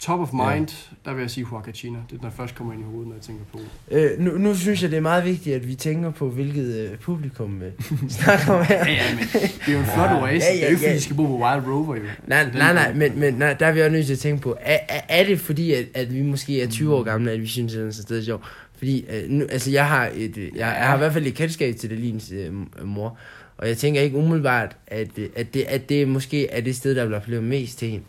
Top 0.00 0.20
of 0.20 0.32
mind, 0.32 0.68
der 1.04 1.14
vil 1.14 1.20
jeg 1.20 1.30
sige 1.30 1.44
Huacachina. 1.44 1.98
Det 2.08 2.14
er 2.16 2.20
den, 2.20 2.24
der 2.30 2.30
først 2.36 2.54
kommer 2.54 2.72
ind 2.72 2.82
i 2.82 2.84
hovedet, 2.84 3.08
når 3.08 3.14
jeg 3.14 3.22
tænker 3.22 3.44
på. 3.52 3.58
Øh, 3.90 4.10
nu, 4.18 4.38
nu 4.38 4.54
synes 4.54 4.82
jeg, 4.82 4.90
det 4.90 4.96
er 4.96 5.00
meget 5.00 5.24
vigtigt, 5.24 5.56
at 5.56 5.68
vi 5.68 5.74
tænker 5.74 6.10
på, 6.10 6.30
hvilket 6.30 6.74
øh, 6.92 6.98
publikum 6.98 7.62
øh, 7.62 7.72
snakker 8.08 8.52
om 8.52 8.64
her. 8.64 8.76
Ja, 8.78 8.92
ja, 8.92 9.14
men 9.14 9.24
det 9.34 9.68
er 9.68 9.72
jo 9.72 9.78
en 9.78 9.84
flot 9.84 10.10
Ja, 10.10 10.22
oase. 10.22 10.46
ja, 10.46 10.52
Det 10.52 10.62
er 10.64 10.66
jo 10.66 10.70
ikke, 10.70 10.82
ja. 10.82 10.88
fordi 10.88 10.96
de 10.98 11.02
skal 11.02 11.16
bo 11.16 11.26
på 11.26 11.32
Wild 11.44 11.66
Rover, 11.66 11.96
jo. 11.96 12.02
Nej, 12.26 12.42
Den- 12.44 12.52
nej, 12.54 12.72
nej, 12.74 12.92
men, 12.94 13.20
men 13.20 13.34
nej, 13.34 13.52
der 13.54 13.66
er 13.66 13.72
vi 13.72 13.80
også 13.80 13.92
nødt 13.92 14.06
til 14.06 14.12
at 14.12 14.18
tænke 14.18 14.42
på, 14.42 14.56
er, 14.60 14.78
er, 14.88 15.00
er 15.08 15.24
det 15.24 15.40
fordi, 15.40 15.72
at, 15.72 15.86
at 15.94 16.14
vi 16.14 16.22
måske 16.22 16.62
er 16.62 16.68
20 16.68 16.94
år 16.94 17.02
gamle, 17.02 17.30
at 17.30 17.40
vi 17.40 17.46
synes, 17.46 17.74
at 17.74 17.80
det 17.80 17.86
er 17.88 17.90
så 17.92 18.02
sted 18.02 18.24
sjov? 18.24 18.40
Fordi, 18.78 19.04
øh, 19.10 19.28
nu, 19.30 19.46
altså 19.50 19.70
jeg 19.70 19.88
har, 19.88 20.10
et, 20.14 20.36
øh, 20.36 20.44
jeg, 20.44 20.76
jeg 20.78 20.86
har 20.88 20.94
i 20.94 20.98
hvert 20.98 21.12
fald 21.12 21.26
et 21.26 21.34
kendskab 21.34 21.76
til 21.76 21.90
Delins 21.90 22.32
øh, 22.32 22.52
mor, 22.84 23.18
og 23.58 23.68
jeg 23.68 23.76
tænker 23.76 24.00
ikke 24.00 24.16
umiddelbart, 24.16 24.76
at, 24.86 25.08
øh, 25.16 25.28
at, 25.36 25.54
det, 25.54 25.64
at 25.68 25.88
det 25.88 26.08
måske 26.08 26.50
er 26.50 26.60
det 26.60 26.76
sted, 26.76 26.94
der 26.94 27.04
bliver 27.06 27.18
appelleret 27.20 27.44
mest 27.44 27.78
til 27.78 27.88
hende. 27.88 28.04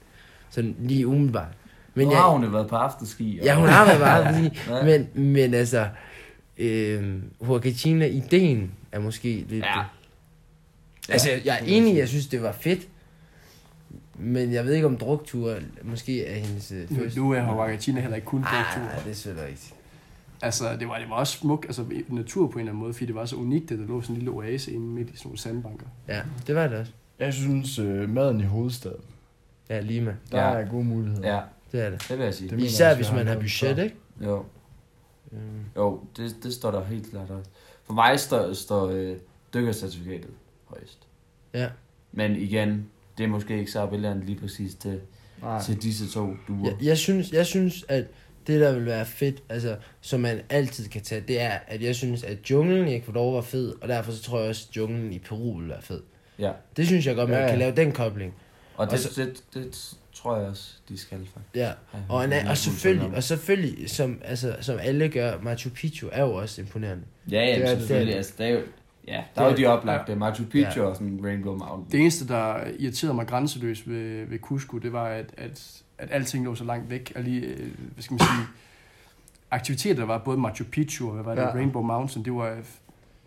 Sådan 0.50 0.76
lige 0.80 1.08
umiddelbart. 1.08 1.48
Men 1.94 2.08
nu 2.08 2.14
har 2.14 2.30
hun 2.30 2.44
jo 2.44 2.50
været 2.50 2.68
på 2.68 2.76
afterski. 2.76 3.38
og- 3.40 3.46
ja, 3.46 3.56
hun 3.60 3.68
har 3.70 3.86
været 3.98 4.26
fordi, 4.36 4.60
Ja. 4.70 4.86
men, 4.86 5.26
men 5.34 5.54
altså, 5.54 5.88
øh, 6.58 7.16
Huacachina, 7.42 8.06
ideen 8.06 8.72
er 8.92 9.00
måske 9.00 9.46
lidt... 9.50 9.66
Ja. 9.66 9.80
øh, 9.80 9.86
Altså, 11.10 11.30
jeg, 11.46 11.60
er 11.62 11.66
enig, 11.66 11.98
jeg 11.98 12.08
synes, 12.08 12.28
det 12.28 12.42
var 12.44 12.52
fedt. 12.52 12.88
Men 14.16 14.54
jeg 14.54 14.66
ved 14.66 14.74
ikke, 14.74 14.88
om 14.88 14.98
drukture 14.98 15.56
måske 15.84 16.26
er 16.26 16.36
hendes 16.40 16.72
øh, 16.72 16.90
Nu, 16.92 17.04
første. 17.04 17.20
nu 17.20 17.32
er 17.32 17.42
Huacachina 17.42 18.02
heller 18.02 18.16
ikke 18.16 18.26
kun 18.26 18.44
Ej, 18.44 18.64
tur. 18.76 18.82
nej, 18.82 18.96
det 19.04 19.12
er 19.12 19.16
selvfølgelig 19.16 19.50
rigtigt. 19.50 19.74
Altså, 20.42 20.76
det 20.80 20.88
var, 20.88 20.98
det 21.00 21.10
var 21.10 21.16
også 21.16 21.38
smukt, 21.38 21.66
altså 21.66 21.86
natur 22.10 22.48
på 22.48 22.54
en 22.54 22.60
eller 22.60 22.72
anden 22.72 22.84
måde, 22.84 22.94
fordi 22.94 23.06
det 23.06 23.16
var 23.16 23.26
så 23.26 23.36
unikt, 23.36 23.72
at 23.72 23.80
der 23.80 23.86
lå 23.88 24.02
sådan 24.02 24.16
en 24.16 24.20
lille 24.22 24.32
oase 24.32 24.72
inde 24.72 24.86
midt 24.88 25.10
i 25.10 25.18
sådan 25.18 25.28
nogle 25.28 25.40
sandbanker. 25.40 25.86
Ja, 26.08 26.22
det 26.48 26.56
var 26.56 26.68
det 26.68 26.78
også. 26.78 26.92
Jeg 27.20 27.34
synes, 27.34 27.80
øh, 27.80 28.10
maden 28.10 28.40
i 28.40 28.44
hovedstaden, 28.44 29.02
Ja, 29.70 29.80
Lima. 29.80 30.16
der 30.32 30.38
Ja. 30.42 30.60
er 30.62 30.70
gode 30.70 30.84
muligheder. 30.84 31.34
Ja, 31.36 31.40
Det 31.72 31.82
er 31.86 31.90
det. 31.90 32.06
det 32.10 32.18
vil 32.18 32.24
jeg 32.24 32.34
sige. 32.34 32.50
Det 32.50 32.60
Især 32.62 32.88
jeg, 32.88 32.96
hvis 32.96 33.12
man 33.12 33.28
har 33.28 33.36
budget, 33.36 33.78
ikke? 33.78 33.96
Jo, 34.22 34.46
Mm. 35.32 35.38
jo 35.76 36.02
det, 36.18 36.36
det 36.44 36.54
står 36.54 36.72
der 36.72 36.84
helt 36.86 37.10
klart 37.12 37.30
også. 37.30 37.50
For 37.84 37.94
mig 37.94 38.20
står, 38.20 38.54
står 38.54 38.90
øh, 38.90 39.16
dykkercertifikatet 39.54 40.30
højst. 40.66 40.98
Ja. 41.54 41.70
Men 42.12 42.36
igen, 42.36 42.86
det 43.18 43.24
er 43.24 43.28
måske 43.28 43.60
ikke 43.60 43.72
så 43.72 43.80
appellerende 43.82 44.26
lige 44.26 44.40
præcis 44.40 44.76
til, 44.76 45.00
Nej. 45.42 45.62
til 45.62 45.82
disse 45.82 46.10
to 46.10 46.28
duer. 46.48 46.66
Jeg, 46.70 46.76
jeg, 46.84 46.98
synes, 46.98 47.32
jeg 47.32 47.46
synes, 47.46 47.86
at 47.88 48.06
det, 48.48 48.62
der 48.62 48.74
vil 48.74 48.86
være 48.86 49.06
fedt, 49.06 49.44
altså, 49.50 49.78
som 50.02 50.20
man 50.20 50.42
altid 50.50 50.90
kan 50.90 51.02
tage, 51.02 51.22
det 51.28 51.42
er, 51.42 51.60
at 51.68 51.82
jeg 51.82 51.96
synes, 51.96 52.24
at 52.24 52.50
junglen 52.52 52.88
i 52.88 52.96
Ecuador 52.96 53.34
var 53.34 53.42
fed, 53.42 53.74
og 53.82 53.88
derfor 53.88 54.12
så 54.12 54.22
tror 54.24 54.40
jeg 54.40 54.50
også, 54.50 54.68
at 54.72 54.78
junglen 54.78 55.14
i 55.14 55.20
Peru 55.20 55.58
vil 55.60 55.70
være 55.70 55.82
fed. 55.82 56.02
Ja. 56.40 56.52
Det 56.78 56.88
synes 56.88 57.06
jeg 57.06 57.16
godt, 57.16 57.30
man 57.30 57.38
Ja, 57.40 57.44
ja. 57.44 57.50
kan 57.50 57.60
lave 57.60 57.76
den 57.76 57.92
kobling. 57.92 58.34
Og 58.76 58.86
det, 58.88 58.94
Og 58.94 59.00
så- 59.00 59.22
det, 59.24 59.44
det, 59.54 59.94
tror 60.14 60.38
jeg 60.38 60.48
også, 60.48 60.74
de 60.90 60.98
skal 60.98 61.18
faktisk. 61.18 61.56
Ja, 61.56 61.72
og, 62.10 62.24
en, 62.26 62.34
og 62.50 62.58
selvfølgelig, 62.58 63.16
og 63.16 63.24
selvfølgelig 63.24 63.90
som, 63.90 64.20
altså, 64.24 64.56
som 64.62 64.78
alle 64.82 65.10
gør, 65.10 65.34
Machu 65.42 65.70
Picchu 65.70 66.10
er 66.12 66.22
jo 66.24 66.34
også 66.34 66.62
imponerende. 66.62 67.04
Ja, 67.32 67.40
ja, 67.46 67.56
Det 67.56 67.64
er 67.64 67.70
det. 67.70 67.78
selvfølgelig. 67.80 68.16
Altså, 68.16 68.34
der 68.38 68.46
er 68.46 68.50
jo, 68.50 68.60
ja, 69.08 69.24
der 69.36 69.42
er 69.42 69.46
jo 69.46 69.50
Det- 69.52 69.58
de 69.58 69.66
oplagte. 69.66 70.16
Machu 70.16 70.44
Picchu 70.44 70.82
Ja. 70.82 70.88
og 70.88 70.96
sådan 70.96 71.20
Rainbow 71.24 71.58
Mountain. 71.58 71.92
Det 71.92 72.00
eneste, 72.00 72.28
der 72.28 72.56
irriterede 72.80 73.14
mig 73.14 73.28
grænseløst 73.28 73.90
ved, 73.90 74.26
ved 74.26 74.40
Cusco, 74.40 74.78
det 74.78 74.94
var, 74.94 75.06
at, 75.08 75.26
at, 75.38 75.82
at 75.98 76.08
alting 76.12 76.46
lå 76.46 76.56
så 76.56 76.64
langt 76.64 76.90
væk. 76.90 77.12
Og 77.16 77.24
lige, 77.24 77.42
øh, 77.46 77.58
hvad 77.94 78.04
skal 78.04 78.14
man 78.14 78.20
sige, 78.20 78.48
aktiviteter, 79.52 79.96
der 79.96 80.06
var 80.06 80.18
både 80.18 80.38
Machu 80.38 80.64
Picchu 80.72 81.08
og 81.08 81.14
hvad 81.14 81.24
var 81.24 81.36
det, 81.36 81.42
Ja. 81.42 81.48
Rainbow 81.58 81.82
Mountain, 81.82 82.26
det 82.26 82.34
var 82.34 82.50
et 82.50 82.66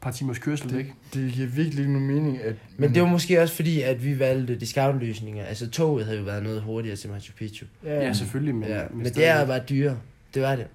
par 0.04 0.10
timers 0.10 0.38
kørsel 0.38 0.74
væk. 0.76 0.92
Det 1.14 1.32
giver 1.32 1.48
virkelig 1.48 1.78
ikke 1.78 1.92
nogen 1.92 2.06
mening, 2.08 2.40
at... 2.42 2.54
Men 2.76 2.94
det 2.94 3.02
var 3.02 3.08
måske 3.08 3.42
også 3.42 3.54
fordi, 3.54 3.82
at 3.82 4.04
vi 4.04 4.18
valgte 4.18 4.56
discount-løsninger. 4.56 5.44
Altså 5.44 5.70
toget 5.70 6.04
havde 6.04 6.18
jo 6.18 6.24
været 6.24 6.42
noget 6.42 6.62
hurtigere 6.62 6.96
til 6.96 7.10
Machu 7.10 7.32
Picchu. 7.36 7.66
Ja, 7.84 8.12
selvfølgelig, 8.12 8.54
men, 8.54 8.68
Ja, 8.68 8.82
men, 8.90 8.98
men 8.98 9.06
det 9.06 9.26
er 9.26 9.46
bare 9.46 9.60
dyre. 9.68 9.98
Det 10.34 10.42
var 10.42 10.56
det. 10.56 10.66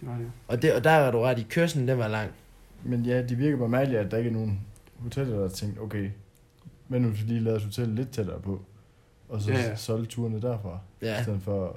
det 0.00 0.08
var 0.08 0.16
det. 0.16 0.30
Og, 0.48 0.62
det, 0.62 0.74
og 0.74 0.84
der 0.84 0.96
var 0.96 1.10
du 1.10 1.18
ret 1.18 1.38
i. 1.38 1.46
Kørslen, 1.50 1.88
den 1.88 1.98
var 1.98 2.08
lang. 2.08 2.30
Men 2.84 3.02
ja, 3.06 3.22
det 3.22 3.38
virker 3.38 3.56
bare 3.58 3.68
mærkeligt, 3.68 4.00
at 4.00 4.10
der 4.10 4.16
ikke 4.16 4.28
er 4.30 4.34
nogen 4.34 4.60
hoteller, 4.98 5.34
der 5.34 5.42
har 5.42 5.48
tænkt, 5.48 5.80
okay, 5.80 6.10
men 6.88 7.02
nu 7.02 7.16
skal 7.16 7.28
de 7.28 7.40
lade 7.40 7.56
et 7.56 7.62
hotel 7.62 7.88
lidt 7.88 8.10
tættere 8.10 8.40
på, 8.40 8.60
og 9.28 9.40
så 9.42 9.50
Ja, 9.50 9.56
ja, 9.56 9.62
ja. 9.62 9.68
ja. 9.70 9.76
solgte 9.76 10.06
turene 10.10 10.40
derfra, 10.40 10.78
ja. 11.02 11.06
Ja. 11.12 11.20
i 11.20 11.22
stedet 11.22 11.40
for... 11.42 11.76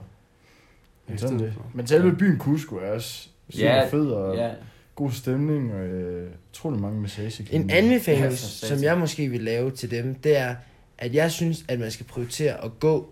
Men 1.07 1.17
sådan 1.17 1.39
det. 1.39 1.53
Men 1.73 1.87
selve 1.87 2.15
byen 2.15 2.39
Cusco 2.39 2.75
er 2.75 2.91
også 2.91 3.29
super 3.49 3.65
Ja, 3.65 3.87
fed, 3.89 4.07
og 4.07 4.35
Ja, 4.35 4.51
god 4.97 5.11
stemning, 5.11 5.73
og 5.73 5.79
øh, 5.79 6.29
utrolig 6.51 6.79
mange 6.79 7.01
massage 7.01 7.47
En 7.51 7.69
anbefaling, 7.69 8.33
som 8.37 8.83
jeg 8.83 8.97
måske 8.97 9.27
vil 9.29 9.41
lave 9.41 9.71
til 9.71 9.91
dem, 9.91 10.15
det 10.15 10.37
er, 10.37 10.55
at 10.97 11.13
jeg 11.13 11.31
synes, 11.31 11.65
at 11.67 11.79
man 11.79 11.91
skal 11.91 12.05
prioritere 12.05 12.63
at 12.63 12.79
gå 12.79 13.09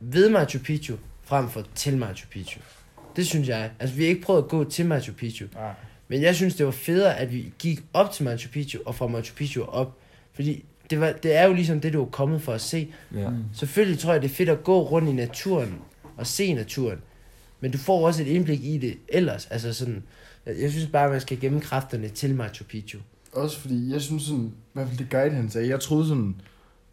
ved 0.00 0.30
Machu 0.30 0.58
Picchu, 0.58 0.96
frem 1.22 1.48
for 1.48 1.66
til 1.74 1.98
Machu 1.98 2.26
Picchu. 2.30 2.60
Det 3.16 3.26
synes 3.26 3.48
jeg. 3.48 3.70
Altså, 3.80 3.96
vi 3.96 4.02
har 4.02 4.08
ikke 4.08 4.22
prøvet 4.22 4.42
at 4.42 4.48
gå 4.48 4.64
til 4.64 4.86
Machu 4.86 5.12
Picchu. 5.12 5.46
Ah, 5.56 5.74
Men 6.08 6.22
jeg 6.22 6.34
synes, 6.34 6.54
det 6.54 6.66
var 6.66 6.72
federe, 6.72 7.18
at 7.18 7.32
vi 7.32 7.52
gik 7.58 7.80
op 7.92 8.12
til 8.12 8.24
Machu 8.24 8.50
Picchu, 8.50 8.80
og 8.86 8.94
fra 8.94 9.06
Machu 9.06 9.34
Picchu 9.34 9.62
op. 9.62 9.98
Fordi 10.32 10.64
det, 10.90 11.00
var, 11.00 11.12
det 11.12 11.36
er 11.36 11.46
jo 11.46 11.52
ligesom 11.52 11.80
det, 11.80 11.92
du 11.92 12.02
er 12.02 12.10
kommet 12.10 12.42
for 12.42 12.52
at 12.52 12.60
se. 12.60 12.92
ja. 13.14 13.30
mm. 13.30 13.36
Selvfølgelig 13.54 13.98
tror 13.98 14.12
jeg, 14.12 14.22
det 14.22 14.30
er 14.30 14.34
fedt 14.34 14.48
at 14.48 14.64
gå 14.64 14.82
rundt 14.82 15.08
i 15.08 15.12
naturen 15.12 15.74
og 16.16 16.26
se 16.26 16.54
naturen. 16.54 16.98
Men 17.60 17.70
du 17.70 17.78
får 17.78 18.06
også 18.06 18.22
et 18.22 18.26
indblik 18.28 18.64
i 18.64 18.78
det 18.78 18.96
ellers. 19.08 19.46
Altså 19.46 19.72
sådan, 19.72 20.02
jeg 20.46 20.70
synes 20.70 20.86
bare, 20.86 21.04
at 21.04 21.10
man 21.10 21.20
skal 21.20 21.40
gemme 21.40 21.60
kræfterne 21.60 22.08
til 22.08 22.34
Machu 22.34 22.64
Picchu. 22.64 22.98
Også 23.32 23.60
fordi, 23.60 23.92
jeg 23.92 24.00
synes 24.00 24.22
sådan, 24.22 24.44
i 24.44 24.52
hvert 24.72 24.88
fald 24.88 24.98
det 24.98 25.10
guide 25.10 25.34
han 25.34 25.50
sagde, 25.50 25.68
jeg 25.68 25.80
troede 25.80 26.08
sådan, 26.08 26.40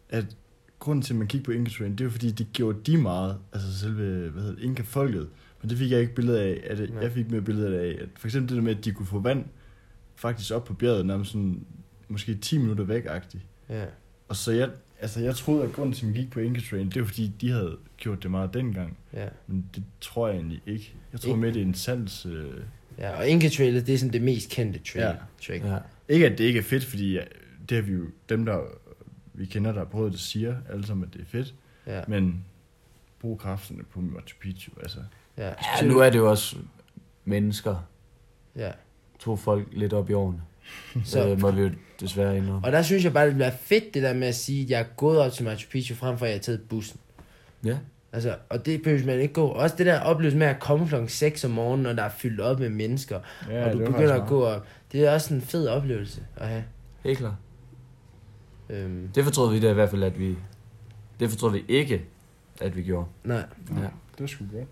at 0.08 0.36
grunden 0.78 1.02
til, 1.02 1.12
at 1.12 1.18
man 1.18 1.26
kiggede 1.26 1.44
på 1.44 1.50
Inca 1.52 1.70
Train, 1.78 1.96
det 1.96 2.06
var 2.06 2.10
fordi, 2.12 2.30
de 2.30 2.44
gjorde 2.44 2.78
de 2.86 2.96
meget, 2.96 3.38
altså 3.52 3.78
selve, 3.78 4.30
hvad 4.30 4.42
hedder 4.42 4.56
det, 4.56 4.64
Inca-folket. 4.64 5.28
Men 5.62 5.70
det 5.70 5.78
fik 5.78 5.90
jeg 5.90 6.00
ikke 6.00 6.14
billede 6.14 6.42
af, 6.42 6.60
at 6.64 6.90
Nej. 6.90 7.02
jeg 7.02 7.12
fik 7.12 7.30
mere 7.30 7.42
billeder 7.42 7.80
af, 7.80 7.98
at 8.02 8.08
for 8.16 8.26
eksempel 8.28 8.48
det 8.48 8.56
der 8.56 8.62
med, 8.62 8.76
at 8.76 8.84
de 8.84 8.92
kunne 8.92 9.06
få 9.06 9.18
vand 9.18 9.44
faktisk 10.16 10.52
op 10.52 10.64
på 10.64 10.74
bjerget, 10.74 11.06
nærmest 11.06 11.30
sådan, 11.30 11.64
måske 12.08 12.34
10 12.34 12.58
minutter 12.58 12.84
væk-agtigt. 12.84 13.44
Ja. 13.68 13.84
Og 14.28 14.36
så 14.36 14.52
jeg, 14.52 14.70
altså 15.00 15.20
jeg 15.20 15.36
troede, 15.36 15.64
at 15.64 15.72
grunden 15.72 15.92
til, 15.94 16.06
at 16.06 16.06
man 16.06 16.22
gik 16.22 16.30
på 16.30 16.40
Inca 16.40 16.60
Train, 16.70 16.90
det 16.90 17.02
var 17.02 17.06
fordi, 17.08 17.32
de 17.40 17.50
havde 17.50 17.76
gjort 17.96 18.22
det 18.22 18.30
meget 18.30 18.54
dengang. 18.54 18.96
Ja. 19.12 19.28
Men 19.46 19.66
det 19.74 19.84
tror 20.00 20.28
jeg 20.28 20.36
egentlig 20.36 20.62
ikke. 20.66 20.94
Jeg 21.12 21.20
tror 21.20 21.28
Ikke? 21.28 21.40
med, 21.40 21.52
det 21.52 21.62
er 21.62 21.66
en 21.66 21.74
sans... 21.74 22.26
Øh... 22.26 22.52
Ja, 22.98 23.18
og 23.18 23.28
Inca 23.28 23.48
Trailet, 23.48 23.86
det 23.86 23.94
er 23.94 23.98
sådan 23.98 24.12
det 24.12 24.22
mest 24.22 24.50
kendte 24.50 24.80
trail. 24.92 25.16
Ja. 25.48 25.72
Ja. 25.72 25.78
Ikke 26.08 26.26
at 26.26 26.38
det 26.38 26.44
ikke 26.44 26.58
er 26.58 26.62
fedt, 26.62 26.84
fordi 26.84 27.18
det 27.68 27.76
har 27.76 27.82
vi 27.82 27.92
jo, 27.92 28.04
dem 28.28 28.44
der 28.44 28.60
vi 29.34 29.46
kender, 29.46 29.72
der 29.72 29.78
har 29.78 29.84
prøvet 29.86 30.12
det, 30.12 30.20
siger 30.20 30.56
alle 30.72 30.86
sammen, 30.86 31.06
at 31.06 31.12
det 31.14 31.20
er 31.20 31.26
fedt. 31.26 31.54
Ja. 31.86 32.00
Men 32.08 32.44
brug 33.20 33.38
kræfterne 33.38 33.82
på 33.84 34.00
Machu 34.00 34.36
Picchu, 34.40 34.72
altså. 34.82 34.98
Ja. 35.36 35.46
ja, 35.48 35.86
nu 35.86 35.98
er 35.98 36.10
det 36.10 36.18
jo 36.18 36.30
også 36.30 36.56
mennesker. 37.24 37.88
ja. 38.56 38.70
To 39.18 39.36
folk 39.36 39.68
lidt 39.72 39.92
op 39.92 40.10
i 40.10 40.12
årene. 40.12 40.40
Så, 40.94 41.00
Så 41.12 41.28
øh, 41.28 41.40
må 41.40 41.50
vi 41.50 41.62
jo 41.62 41.70
desværre 42.00 42.36
indrømme. 42.36 42.66
og 42.66 42.72
der 42.72 42.82
synes 42.82 43.04
jeg 43.04 43.12
bare, 43.12 43.26
det 43.26 43.34
bliver 43.34 43.50
fedt, 43.50 43.94
det 43.94 44.02
der 44.02 44.14
med 44.14 44.28
at 44.28 44.34
sige, 44.34 44.62
at 44.64 44.70
jeg 44.70 44.80
er 44.80 44.84
gået 44.96 45.18
op 45.18 45.32
til 45.32 45.44
Machu 45.44 45.70
Picchu, 45.70 45.94
frem 45.94 46.18
for 46.18 46.24
at 46.26 46.30
jeg 46.30 46.36
har 46.38 46.42
taget 46.42 46.62
bussen. 46.68 47.00
Ja. 47.64 47.78
Altså, 48.12 48.36
og 48.48 48.66
det 48.66 48.82
behøver 48.82 49.06
man 49.06 49.20
ikke 49.20 49.34
gå. 49.34 49.46
Også 49.48 49.76
det 49.78 49.86
der 49.86 50.00
oplevelse 50.00 50.38
med 50.38 50.46
at 50.46 50.60
komme 50.60 50.88
klokken 50.88 51.08
6 51.08 51.44
om 51.44 51.50
morgenen, 51.50 51.82
når 51.82 51.92
der 51.92 52.02
er 52.02 52.08
fyldt 52.08 52.40
op 52.40 52.60
med 52.60 52.68
mennesker, 52.68 53.20
Ja, 53.50 53.66
og 53.66 53.72
du 53.72 53.78
begynder 53.78 54.22
at 54.22 54.28
gå 54.28 54.44
op. 54.44 54.66
Det 54.92 55.06
er 55.06 55.12
også 55.14 55.34
en 55.34 55.40
fed 55.42 55.68
oplevelse 55.68 56.20
at 56.36 56.48
have. 56.48 56.64
Helt 57.04 57.18
klart. 57.18 57.34
Øhm, 58.70 59.08
Det 59.14 59.24
fortrød 59.24 59.52
vi 59.52 59.60
da 59.60 59.70
i 59.70 59.74
hvert 59.74 59.90
fald, 59.90 60.02
at 60.02 60.18
vi... 60.18 60.36
Det 61.20 61.30
fortrød 61.30 61.52
vi 61.52 61.64
ikke, 61.68 62.02
at 62.60 62.76
vi 62.76 62.82
gjorde. 62.82 63.06
nej. 63.24 63.36
Ja. 63.36 63.86
Det 64.18 64.24
er 64.24 64.26
sgu 64.26 64.44
godt. 64.52 64.68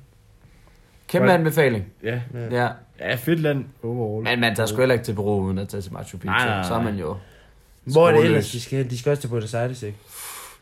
Kæmpe 1.08 1.26
Right. 1.28 1.38
anbefaling. 1.38 1.84
Ja. 2.02 2.20
Ja. 2.34 2.54
Ja. 2.64 2.68
Ja, 3.00 3.14
fedt 3.14 3.40
land 3.40 3.64
overall. 3.82 4.24
Men 4.24 4.40
man 4.40 4.56
tager 4.56 4.66
sgu 4.66 4.78
heller 4.78 4.92
ikke 4.92 5.04
til 5.04 5.14
Peru, 5.14 5.40
uden 5.40 5.58
at 5.58 5.68
tage 5.68 5.80
til 5.80 5.92
Machu 5.92 6.16
Picchu. 6.18 6.26
Nej, 6.26 6.46
nej, 6.46 6.56
nej. 6.56 6.68
Så 6.68 6.74
er 6.74 6.82
man 6.82 6.96
jo... 6.96 7.16
Hvor 7.84 8.08
er 8.08 8.12
det 8.16 8.24
ellers, 8.24 8.50
de 8.50 8.60
skal? 8.60 8.90
De 8.90 8.98
skal 8.98 9.10
også 9.10 9.20
til 9.20 9.28
Buenos 9.28 9.54
Aires, 9.54 9.82
ikke? 9.82 9.98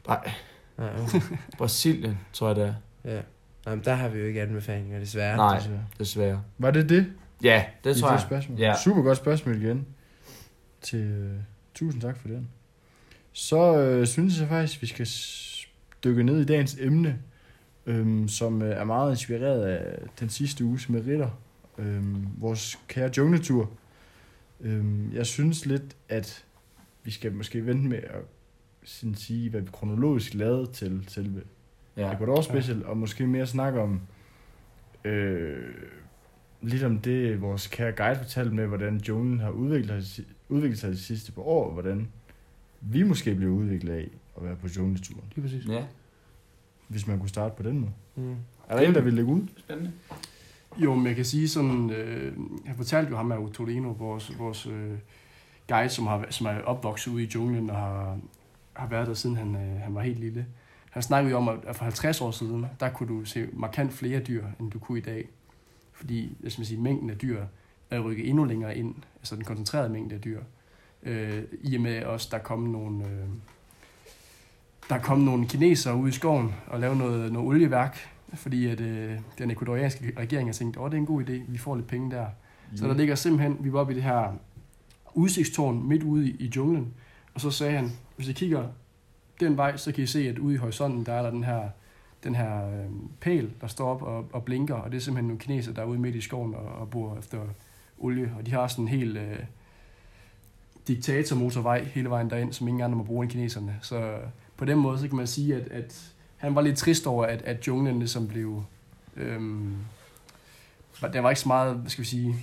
Nej, 0.09 0.31
Nej, 0.79 1.01
okay. 1.03 1.21
Brasilien, 1.59 2.19
tror 2.33 2.47
jeg 2.49 2.57
det 2.57 2.65
er. 3.05 3.15
ja. 3.15 3.21
Nå, 3.67 3.75
men 3.75 3.85
der 3.85 3.95
har 3.95 4.09
vi 4.09 4.19
jo 4.19 4.25
ikke 4.27 4.43
anbefalinger, 4.43 4.99
desværre. 4.99 5.37
Nej, 5.37 5.55
Altså, 5.55 5.71
desværre. 5.99 6.43
Var 6.59 6.71
det 6.71 6.89
det? 6.89 7.13
Ja, 7.43 7.65
det 7.85 7.97
I 7.97 8.01
tror 8.01 8.09
det 8.09 8.15
jeg. 8.15 8.21
spørgsmål? 8.23 8.59
Ja. 8.59 8.75
Super 8.85 9.03
godt 9.03 9.19
spørgsmål 9.19 9.63
igen. 9.63 9.87
Til, 10.83 10.99
øh, 11.01 11.33
tusind 11.75 12.03
tak 12.03 12.17
for 12.19 12.29
den. 12.29 12.49
Så 13.33 13.77
øh, 13.79 14.07
synes 14.07 14.41
jeg 14.41 14.49
faktisk, 14.49 14.83
vi 14.83 14.87
skal 14.87 15.07
dykke 16.05 16.23
ned 16.23 16.41
i 16.41 16.45
dagens 16.45 16.77
emne, 16.81 17.19
øhm, 17.87 18.29
som 18.29 18.63
øh, 18.63 18.77
er 18.77 18.85
meget 18.85 19.11
inspireret 19.11 19.63
af 19.67 19.99
den 20.21 20.29
sidste 20.29 20.65
uges 20.65 20.89
meritter. 20.89 21.31
Øhm, 21.79 22.27
vores 22.39 22.79
kære 22.89 23.11
jungletur. 23.17 23.71
Øhm, 24.61 25.13
jeg 25.13 25.27
synes 25.27 25.67
lidt, 25.67 25.97
at 26.09 26.45
vi 27.05 27.11
skal 27.11 27.33
måske 27.33 27.67
vente 27.67 27.89
med 27.89 27.99
at 27.99 28.21
sådan 28.87 29.15
sige, 29.15 29.51
hvad 29.51 29.61
vi 29.61 29.69
kronologisk 29.73 30.35
lavede 30.35 30.67
til 30.73 31.05
selve 31.09 31.43
Ja. 31.97 32.07
ja. 32.07 32.13
Ecuador 32.15 32.41
Special, 32.41 32.85
og 32.87 32.97
måske 32.97 33.27
mere 33.27 33.47
snakke 33.47 33.81
om 33.81 34.01
øh, 35.05 35.75
lidt 36.63 36.83
om 36.83 36.99
det, 36.99 37.41
vores 37.41 37.67
kære 37.67 37.93
guide 37.93 38.17
fortalte 38.19 38.55
med, 38.55 38.67
hvordan 38.67 38.97
junglen 39.09 39.41
har 39.41 39.51
udviklet, 39.51 40.07
sig- 40.07 40.25
udviklet 40.49 40.79
sig 40.79 40.91
de 40.91 40.99
sidste 40.99 41.33
par 41.33 41.43
år, 41.43 41.67
og 41.67 41.73
hvordan 41.73 42.09
vi 42.81 43.03
måske 43.03 43.35
blev 43.35 43.49
udviklet 43.51 43.93
af 43.93 44.09
at 44.37 44.45
være 44.45 44.57
på 44.57 44.69
jungleturen, 44.77 45.25
Lige 45.35 45.43
præcis. 45.49 45.67
Ja. 45.69 45.85
hvis 46.89 47.07
man 47.07 47.19
kunne 47.19 47.29
starte 47.29 47.55
på 47.57 47.63
den 47.63 47.79
måde. 47.79 47.93
Mm. 48.17 48.35
Er 48.69 48.77
der 48.77 48.89
en, 48.89 48.95
der 48.95 49.01
vil 49.01 49.15
lægge 49.15 49.31
ud? 49.33 49.43
Spændende. 49.57 49.93
Jo, 50.79 50.95
men 50.95 51.07
jeg 51.07 51.17
kan 51.17 51.25
sige 51.25 51.49
sådan, 51.49 51.91
øh, 51.91 52.33
jeg 52.67 52.75
fortalte 52.77 53.11
jo 53.11 53.17
ham 53.17 53.33
af 53.33 53.51
Torino, 53.55 53.89
vores, 53.99 54.39
vores 54.39 54.67
øh, 54.67 54.93
guide, 55.69 55.89
som, 55.89 56.07
har, 56.07 56.27
som 56.31 56.47
er 56.47 56.61
opvokset 56.61 57.13
ude 57.13 57.23
i 57.25 57.31
junglen 57.35 57.71
og 57.71 57.77
har, 57.77 58.19
har 58.77 58.87
været 58.87 59.07
der 59.07 59.15
siden 59.15 59.37
han, 59.37 59.55
øh, 59.55 59.81
han 59.81 59.95
var 59.95 60.03
helt 60.03 60.21
lille. 60.21 60.47
Han 60.91 61.03
snakkede 61.03 61.31
jo 61.31 61.37
om, 61.37 61.49
at 61.49 61.77
for 61.77 61.85
50 61.85 62.21
år 62.21 62.31
siden, 62.31 62.67
der 62.81 62.89
kunne 62.89 63.09
du 63.09 63.25
se 63.25 63.49
markant 63.53 63.93
flere 63.93 64.21
dyr, 64.21 64.45
end 64.61 64.71
du 64.71 64.79
kunne 64.79 64.99
i 64.99 65.03
dag. 65.03 65.29
Fordi, 65.93 66.37
skal 66.49 66.61
man 66.61 66.67
sige, 66.67 66.81
mængden 66.81 67.11
af 67.11 67.19
dyr 67.19 67.45
er 67.91 68.01
rykket 68.01 68.29
endnu 68.29 68.45
længere 68.45 68.77
ind, 68.77 68.95
altså 69.19 69.37
den 69.37 69.45
koncentrerede 69.45 69.89
mængde 69.89 70.15
af 70.15 70.21
dyr. 70.21 70.41
Øh, 71.03 71.43
I 71.63 71.77
og 71.77 71.83
med 71.83 72.05
også, 72.05 72.29
der 72.31 72.39
kom 72.39 72.61
nogle, 72.61 73.05
øh, 73.05 73.29
der 74.89 74.99
kom 74.99 75.19
nogle 75.19 75.49
kinesere 75.49 75.97
ude 75.97 76.09
i 76.09 76.13
skoven 76.13 76.55
og 76.67 76.81
lavede 76.81 76.99
noget, 76.99 77.33
noget 77.33 77.49
olieværk, 77.49 77.99
fordi 78.35 78.67
at, 78.67 78.81
øh, 78.81 79.19
den 79.39 79.51
ecuadorianske 79.51 80.13
regering 80.19 80.49
har 80.49 80.53
tænkt, 80.53 80.77
åh, 80.77 80.91
det 80.91 80.95
er 80.95 80.99
en 80.99 81.07
god 81.07 81.23
idé, 81.23 81.33
vi 81.49 81.59
får 81.59 81.77
lidt 81.77 81.87
penge 81.87 82.11
der. 82.11 82.27
Så 82.75 82.89
der 82.89 82.95
ligger 82.95 83.15
simpelthen, 83.15 83.57
vi 83.61 83.73
var 83.73 83.81
oppe 83.81 83.93
i 83.93 83.97
det 83.97 84.03
her 84.03 84.35
udsigtstårn 85.15 85.89
midt 85.89 86.03
ude 86.03 86.29
i, 86.29 86.37
i 86.39 86.53
junglen, 86.57 86.95
og 87.37 87.43
så 87.43 87.51
sagde 87.51 87.73
han, 87.73 87.93
hvis 88.17 88.29
I 88.29 88.33
kigger 88.33 88.69
den 89.41 89.57
vej, 89.57 89.77
så 89.77 89.93
kan 89.93 90.05
I 90.05 90.07
se, 90.07 90.29
at 90.29 90.39
ude 90.39 90.55
i 90.55 90.57
horisonten, 90.57 91.07
der 91.07 91.13
er 91.13 91.23
der 91.23 91.31
den 91.31 91.45
her, 91.45 91.69
den 92.25 92.35
her 92.35 92.69
øh, 92.69 92.91
pæl, 93.21 93.51
der 93.61 93.67
står 93.67 93.89
op 93.89 94.03
og, 94.03 94.29
og 94.33 94.45
blinker, 94.45 94.75
og 94.75 94.91
det 94.91 94.97
er 94.97 95.01
simpelthen 95.01 95.29
nogle 95.29 95.41
kineser, 95.41 95.73
der 95.73 95.83
er 95.83 95.87
ude 95.87 95.99
midt 95.99 96.15
i 96.15 96.21
skoven 96.21 96.55
og, 96.55 96.65
og 96.65 96.91
bor 96.91 97.19
efter 97.19 97.41
olie, 97.99 98.35
og 98.39 98.47
de 98.47 98.51
har 98.51 98.67
sådan 98.67 98.85
en 98.85 98.89
helt 98.89 99.17
øh, 99.17 99.39
diktatormotorvej 100.89 101.85
hele 101.85 102.11
vejen 102.11 102.31
derind, 102.31 102.53
som 102.53 102.69
ingen 102.69 102.85
andre 102.85 102.97
må 102.97 103.05
bruge 103.05 103.25
end 103.25 103.33
kineserne. 103.33 103.79
Så 103.83 103.97
øh, 103.97 104.21
på 104.57 104.65
den 104.65 104.79
måde, 104.79 104.99
så 104.99 105.09
kan 105.09 105.17
man 105.17 105.27
sige, 105.27 105.55
at, 105.57 105.69
at 105.69 106.13
han 106.37 106.55
var 106.55 106.61
lidt 106.61 106.79
trist 106.79 107.07
over, 107.07 107.27
at, 107.27 107.43
at 107.43 107.67
junglen 107.67 107.99
ligesom 107.99 108.29
blev... 108.29 108.65
Øhm, 109.17 109.77
der 111.13 111.21
var 111.21 111.31
ikke 111.31 111.41
så 111.41 111.49
meget, 111.49 111.77
hvad 111.77 111.91
skal 111.91 112.03
vi 112.03 112.09
sige, 112.09 112.37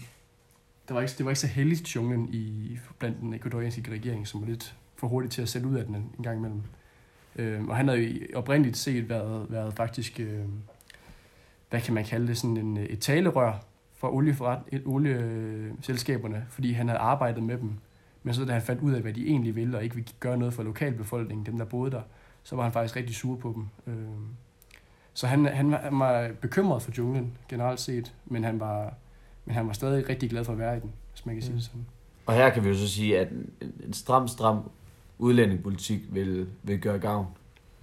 der 0.88 0.94
var 0.94 1.02
ikke, 1.02 1.14
det 1.18 1.26
var 1.26 1.32
ikke 1.32 1.40
så 1.40 1.48
heldigt 1.48 1.96
junglen 1.96 2.30
i, 2.34 2.78
blandt 3.00 3.20
den 3.22 3.34
ecuadorianske 3.34 3.92
regering, 3.92 4.28
som 4.28 4.42
var 4.42 4.48
lidt 4.48 4.76
for 5.04 5.08
hurtigt 5.08 5.34
til 5.34 5.42
at 5.42 5.50
sætte 5.50 5.68
ud 5.68 5.76
af 5.76 5.86
den 5.86 5.96
en, 5.96 6.24
gang 6.24 6.38
imellem. 6.38 6.62
Øhm, 7.36 7.70
og 7.70 7.76
han 7.76 7.88
havde 7.88 8.02
jo 8.02 8.26
oprindeligt 8.36 8.78
set 8.78 9.10
været, 9.10 9.46
været 9.50 9.74
faktisk, 9.74 10.20
øh, 10.20 10.46
hvad 11.70 11.82
kan 11.82 11.94
man 11.94 12.06
kalde 12.06 12.28
det, 12.28 12.38
sådan 12.38 12.58
en, 12.58 12.78
et 12.78 13.00
talerør 13.00 13.66
for 13.94 14.10
olieforret, 14.10 14.60
et, 14.68 14.82
olieselskaberne, 14.86 16.46
fordi 16.50 16.72
han 16.72 16.88
havde 16.88 17.00
arbejdet 17.00 17.44
med 17.44 17.58
dem. 17.58 17.74
Men 18.24 18.34
så 18.34 18.46
da 18.46 18.54
han 18.54 18.62
fandt 18.62 18.82
ud 18.82 18.94
af, 18.94 19.02
hvad 19.02 19.14
de 19.14 19.28
egentlig 19.28 19.56
ville, 19.56 19.78
og 19.78 19.84
ikke 19.84 19.96
ville 19.96 20.10
gøre 20.20 20.38
noget 20.38 20.54
for 20.54 20.64
lokalbefolkningen, 20.64 21.46
dem 21.46 21.58
der 21.58 21.66
boede 21.66 21.92
der, 21.92 22.02
så 22.44 22.56
var 22.56 22.64
han 22.64 22.72
faktisk 22.72 22.96
rigtig 22.96 23.16
sur 23.16 23.36
på 23.36 23.54
dem. 23.56 23.94
Øh, 23.94 24.10
så 25.14 25.28
han, 25.28 25.46
han, 25.46 25.72
var, 25.72 25.78
han 25.78 26.00
var 26.00 26.32
bekymret 26.42 26.82
for 26.82 26.92
junglen 26.98 27.38
generelt 27.50 27.80
set, 27.80 28.14
men 28.26 28.44
han 28.44 28.60
var, 28.60 28.94
men 29.46 29.56
han 29.56 29.68
var 29.68 29.74
stadig 29.74 30.10
rigtig 30.10 30.30
glad 30.30 30.44
for 30.44 30.54
at 30.54 30.60
være 30.60 30.78
i 30.78 30.80
den, 30.80 30.92
hvis 31.12 31.26
man 31.26 31.36
kan 31.36 31.42
sige 31.42 31.56
det 31.56 31.64
sådan. 31.64 31.86
Og 32.26 32.34
her 32.34 32.50
kan 32.50 32.64
vi 32.64 32.70
jo 32.70 32.76
så 32.76 32.88
sige, 32.88 33.20
at 33.20 33.28
en 33.86 33.94
stram, 33.94 34.28
stram 34.28 34.70
udlændingepolitik 35.20 36.00
vil, 36.12 36.48
vil 36.64 36.80
gøre 36.80 37.00
gavn. 37.00 37.26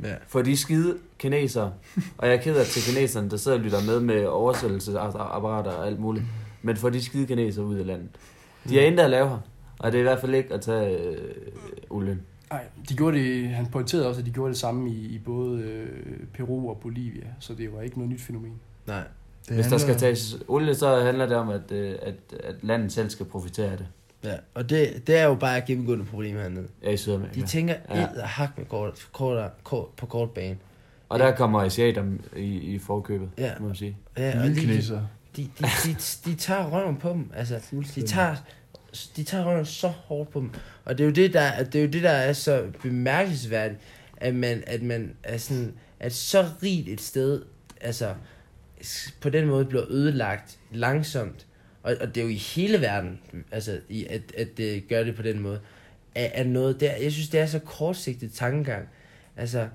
Ja. 0.03 0.15
For 0.29 0.43
de 0.43 0.57
skide 0.57 0.97
kinesere, 1.19 1.73
og 2.19 2.27
jeg 2.29 2.37
er 2.37 2.41
ked 2.41 2.57
af 2.57 2.67
til 2.67 2.83
kineserne, 2.95 3.31
der 3.31 3.37
sidder 3.37 3.59
og 3.59 3.65
lytter 3.65 3.85
med 3.87 4.01
med 4.01 4.25
oversættelsesapparater 4.27 5.71
og 5.71 5.87
alt 5.87 5.99
muligt, 6.01 6.25
men 6.63 6.77
for 6.77 6.91
de 6.91 7.03
skide 7.05 7.27
kinesere 7.27 7.65
ud 7.65 7.77
af 7.77 7.87
landet. 7.87 8.09
De 8.69 8.75
har 8.75 8.83
intet 8.83 9.05
at 9.05 9.11
lave 9.11 9.29
her, 9.29 9.39
og 9.79 9.93
det 9.93 9.99
er 9.99 10.01
i 10.01 10.03
hvert 10.03 10.21
fald 10.21 10.35
ikke 10.35 10.55
at 10.55 10.61
tage 10.61 10.99
øh, 10.99 11.19
olien. 11.91 12.23
Nej, 12.51 12.65
de 12.89 12.95
gjorde 12.97 13.19
det, 13.19 13.49
han 13.49 13.67
pointerede 13.67 14.09
også, 14.09 14.21
at 14.21 14.27
de 14.27 14.31
gjorde 14.31 14.49
det 14.51 14.59
samme 14.59 14.91
i, 14.91 14.95
i 15.15 15.19
både 15.19 15.61
øh, 15.63 15.89
Peru 16.35 16.71
og 16.71 16.79
Bolivia, 16.83 17.27
så 17.41 17.55
det 17.55 17.73
var 17.73 17.81
ikke 17.81 17.99
noget 17.99 18.13
nyt 18.13 18.21
fænomen. 18.21 18.53
Nej. 18.87 19.03
Det 19.49 19.55
Hvis 19.55 19.67
der 19.67 19.79
skal 19.79 19.89
handler- 19.95 19.99
tages 20.01 20.39
olie, 20.49 20.75
så 20.75 21.01
handler 21.01 21.27
det 21.27 21.37
om, 21.37 21.49
at, 21.49 21.73
øh, 21.73 21.95
at, 22.03 22.15
at 22.45 22.55
landet 22.63 22.93
selv 22.93 23.11
skal 23.11 23.27
profitere 23.27 23.71
af 23.71 23.79
det. 23.79 23.87
Ja, 24.25 24.35
og 24.55 24.71
det, 24.71 25.07
det 25.07 25.17
er 25.19 25.25
jo 25.25 25.35
bare 25.35 25.59
et 25.59 25.65
gennemgående 25.65 26.05
problem 26.05 26.37
hernede. 26.37 26.69
Ja, 26.83 26.91
i 26.91 26.97
Sydamerika. 26.97 27.41
De 27.41 27.47
tænker 27.47 27.75
Ja. 27.95 28.07
hak 28.23 28.59
med 28.59 28.67
kort, 28.67 29.09
kort, 29.13 29.51
kort, 29.65 29.89
på 29.97 30.07
kort 30.07 30.31
bane. 30.31 30.57
Og 31.09 31.19
der 31.19 31.37
kommer 31.37 31.61
asiater 31.61 32.05
i, 32.37 32.43
i 32.45 32.79
forkøbet, 32.79 33.31
Ja. 33.39 33.53
må 33.61 33.67
man 33.67 33.77
sige. 33.77 33.97
Ja, 34.19 34.39
og 34.41 34.45
de, 34.49 34.55
de, 34.55 34.67
de, 34.67 34.83
de, 35.37 35.49
de, 35.85 35.97
de 36.25 36.35
tager 36.35 36.67
røven 36.71 36.97
på 36.97 37.09
dem. 37.09 37.31
Altså, 37.37 37.61
de 37.95 38.03
tager, 38.03 38.37
de 39.17 39.25
tager 39.25 39.45
røven 39.45 39.65
så 39.67 39.89
hårdt 39.89 40.31
på 40.31 40.41
dem. 40.41 40.51
Og 40.85 40.99
det 40.99 41.05
er 41.05 41.09
jo 41.09 41.13
det, 41.15 41.33
der, 41.33 41.63
det 41.65 41.75
er, 41.79 41.83
jo 41.83 41.89
det, 41.91 42.03
der 42.03 42.11
er 42.11 42.33
så 42.33 42.65
bemærkelsesværdigt, 42.83 43.81
at 44.17 44.35
man, 44.35 44.63
at 44.67 44.83
man 44.83 45.13
er 45.23 45.37
sådan, 45.39 45.75
at 46.01 46.13
så 46.15 46.47
rigt 46.63 46.89
et 46.89 47.01
sted, 47.01 47.43
altså, 47.81 48.15
på 49.21 49.31
den 49.31 49.47
måde 49.47 49.65
bliver 49.65 49.85
ødelagt 49.91 50.59
langsomt. 50.73 51.47
Og, 51.83 51.97
og 52.01 52.15
det 52.15 52.21
er 52.21 52.25
jo 52.25 52.31
i 52.31 52.35
hele 52.35 52.81
verden, 52.81 53.21
altså, 53.51 53.81
i, 53.89 54.07
at, 54.07 54.23
at 54.37 54.49
det 54.57 54.89
gør 54.89 55.05
det 55.05 55.17
på 55.17 55.23
den 55.23 55.41
måde, 55.41 55.61
er, 56.15 56.25
er 56.35 56.45
noget 56.45 56.81
der, 56.81 56.97
jeg 56.97 57.13
synes, 57.13 57.29
det 57.29 57.41
er 57.41 57.47
så 57.47 57.59
kortsigtet 57.59 58.33
tankegang. 58.33 58.89
Altså, 59.37 59.69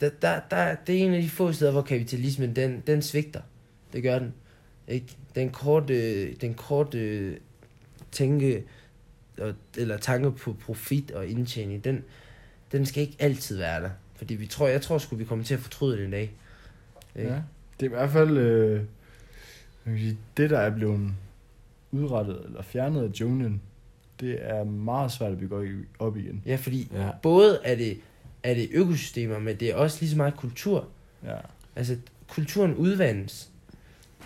der, 0.00 0.10
der, 0.22 0.40
der, 0.50 0.74
det 0.74 0.98
er 0.98 1.04
en 1.06 1.14
af 1.14 1.22
de 1.22 1.28
få 1.28 1.52
steder, 1.52 1.72
hvor 1.72 1.82
kapitalismen, 1.82 2.56
den, 2.56 2.82
den 2.86 3.02
svigter. 3.02 3.40
Det 3.92 4.02
gør 4.02 4.18
den. 4.18 4.34
Ikke? 4.88 5.06
Den 5.34 5.50
korte, 5.50 6.12
øh, 6.22 6.36
den 6.40 6.54
korte 6.54 6.98
øh, 6.98 7.36
tænke, 8.12 8.64
og- 9.38 9.54
eller 9.76 9.96
tanke 9.96 10.30
på 10.32 10.56
profit 10.64 11.10
og 11.10 11.26
indtjening, 11.26 11.84
den, 11.84 12.04
den 12.72 12.86
skal 12.86 13.02
ikke 13.02 13.16
altid 13.18 13.56
være 13.56 13.82
der. 13.82 13.90
Fordi 14.16 14.34
vi 14.34 14.46
tror, 14.46 14.68
jeg 14.68 14.82
tror 14.82 14.98
sgu, 14.98 15.16
vi 15.16 15.24
kommer 15.24 15.44
til 15.44 15.54
at 15.54 15.60
fortryde 15.60 15.96
det 15.96 16.04
en 16.04 16.10
dag. 16.10 16.32
Ikke? 17.16 17.30
Ja. 17.30 17.40
Det 17.80 17.86
er 17.86 17.90
i 17.90 17.94
hvert 17.96 18.10
fald 18.10 18.36
øh, 18.36 18.80
det, 20.36 20.50
der 20.50 20.58
er 20.58 20.70
blevet 20.70 21.12
udrettet 21.92 22.40
eller 22.44 22.62
fjernet 22.62 23.02
af 23.02 23.20
junglen, 23.20 23.62
det 24.20 24.38
er 24.40 24.64
meget 24.64 25.12
svært 25.12 25.32
at 25.32 25.38
bygge 25.38 25.76
op 25.98 26.16
igen. 26.16 26.42
ja, 26.46 26.56
fordi 26.56 26.88
Ja. 26.94 27.08
både 27.22 27.60
er 27.64 27.74
det, 27.74 27.98
er 28.42 28.54
det 28.54 28.68
økosystemer, 28.72 29.38
men 29.38 29.56
det 29.56 29.70
er 29.70 29.74
også 29.74 29.96
lige 30.00 30.10
så 30.10 30.16
meget 30.16 30.36
kultur. 30.36 30.88
Ja. 31.24 31.36
Altså, 31.76 31.96
kulturen 32.28 32.74
udvandes. 32.74 33.50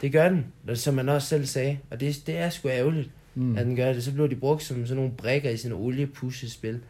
Det 0.03 0.13
gør 0.13 0.29
den, 0.29 0.47
som 0.75 0.95
man 0.95 1.09
også 1.09 1.29
selv 1.29 1.45
sagde. 1.47 1.79
Og 1.91 2.01
det, 2.01 2.23
det 2.27 2.37
er 2.39 2.51
sgu 2.51 2.69
ærgerligt, 2.69 3.11
Mm. 3.39 3.57
at 3.59 3.67
den 3.67 3.77
gør 3.77 3.93
det. 3.93 4.05
Så 4.05 4.13
bliver 4.13 4.27
de 4.29 4.37
brugt 4.37 4.63
som 4.63 4.87
sådan 4.87 4.97
nogle 4.97 5.13
brækker 5.17 5.51
i 5.51 5.57
sådan 5.57 5.77
en 5.77 5.83
oliepushespil. 5.83 6.81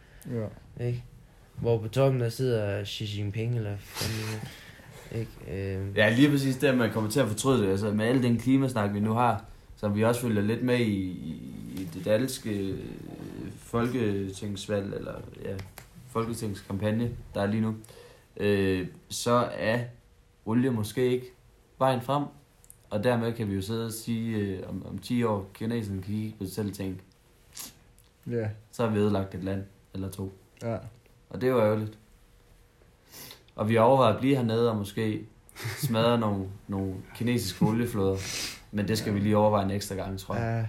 ja. 0.79 0.85
Ikke? 0.87 1.03
Hvor 1.55 1.77
på 1.77 1.87
toppen 1.87 2.21
der 2.21 2.29
sidder 2.29 2.85
Xi 2.85 3.17
Jinping, 3.17 3.55
eller 3.55 3.77
fanden 3.77 4.49
ikke? 5.19 5.75
Øh, 5.77 5.97
Ja, 5.97 6.09
lige 6.15 6.29
præcis 6.29 6.55
det, 6.57 6.67
at 6.67 6.77
man 6.77 6.91
kommer 6.91 7.09
til 7.09 7.19
at 7.19 7.27
fortryde 7.27 7.63
det. 7.63 7.71
Altså 7.71 7.91
med 7.91 8.05
al 8.05 8.23
den 8.23 8.37
klimasnak, 8.37 8.93
vi 8.93 8.99
nu 8.99 9.13
har, 9.13 9.45
som 9.77 9.95
vi 9.95 10.03
også 10.03 10.21
følger 10.21 10.41
lidt 10.41 10.63
med 10.63 10.79
i, 10.79 11.01
i, 11.77 11.89
det 11.93 12.05
danske 12.05 12.49
øh, 12.59 12.79
folketingsvalg, 13.57 14.93
eller 14.93 15.13
ja, 15.43 15.55
folketingskampagne, 16.09 17.11
der 17.33 17.41
er 17.41 17.45
lige 17.47 17.61
nu, 17.61 17.75
øh, 18.37 18.87
så 19.09 19.49
er 19.53 19.79
olie 20.45 20.69
måske 20.71 21.09
ikke 21.11 21.25
vejen 21.77 22.01
frem. 22.01 22.23
Og 22.89 23.03
dermed 23.03 23.33
kan 23.33 23.49
vi 23.49 23.55
jo 23.55 23.61
sidde 23.61 23.85
og 23.85 23.91
sige, 23.91 24.37
øh, 24.37 24.69
om, 24.69 24.85
om 24.85 24.97
10 24.97 25.23
år, 25.23 25.49
kineserne 25.53 26.01
kan 26.01 26.13
kigge 26.13 26.35
på 26.37 26.45
sig 26.45 26.53
selv 26.53 26.67
og 26.69 26.73
tænke, 26.73 27.01
Ja, 28.31 28.49
så 28.71 28.83
har 28.85 28.93
vi 28.93 28.99
ødelagt 28.99 29.35
et 29.35 29.43
land 29.43 29.63
eller 29.93 30.09
to. 30.09 30.33
ja. 30.61 30.77
Og 31.29 31.41
det 31.41 31.53
var 31.53 31.61
ærgerligt. 31.61 31.97
Og 33.55 33.69
vi 33.69 33.77
overvejer 33.77 34.13
at 34.13 34.19
blive 34.19 34.35
hernede 34.35 34.69
og 34.71 34.77
måske 34.77 35.25
smadre 35.77 36.17
nogle, 36.25 36.45
nogle 36.67 36.93
kinesiske 37.15 37.65
olieflåder. 37.65 38.17
Men 38.71 38.87
det 38.87 38.97
skal 38.97 39.13
vi 39.13 39.19
lige 39.19 39.37
overveje 39.37 39.65
en 39.65 39.71
ekstra 39.71 39.95
gang, 39.95 40.19
tror 40.19 40.35
jeg. 40.35 40.57
Ja. 40.59 40.65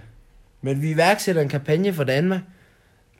Men 0.61 0.81
vi 0.81 0.91
iværksætter 0.91 1.41
en 1.41 1.49
kampagne 1.49 1.93
for 1.93 2.03
Danmark, 2.03 2.41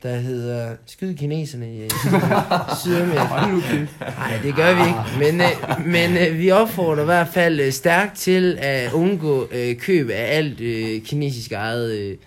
der 0.03 0.15
hedder 0.15 0.75
Skyd 0.85 1.15
kineserne 1.15 1.75
i 1.75 1.89
Sydamerika. 2.81 3.47
Nu 3.51 3.61
kæft. 3.61 3.99
Nej, 3.99 4.39
det 4.43 4.55
gør 4.55 4.73
vi 4.73 4.81
ikke. 4.87 5.31
Men, 5.31 5.41
øh, 5.41 5.85
men 5.85 6.27
øh, 6.27 6.39
vi 6.39 6.51
opfordrer 6.51 7.01
i 7.01 7.05
hvert 7.05 7.27
fald 7.27 7.59
øh, 7.59 7.71
stærkt 7.71 8.17
til 8.17 8.57
at 8.61 8.93
undgå 8.93 9.47
øh, 9.51 9.75
køb 9.77 10.09
af 10.09 10.37
alt 10.37 10.61
øh, 10.61 11.01
kinesisk 11.01 11.51
eget. 11.51 11.91
Øh, 11.91 12.17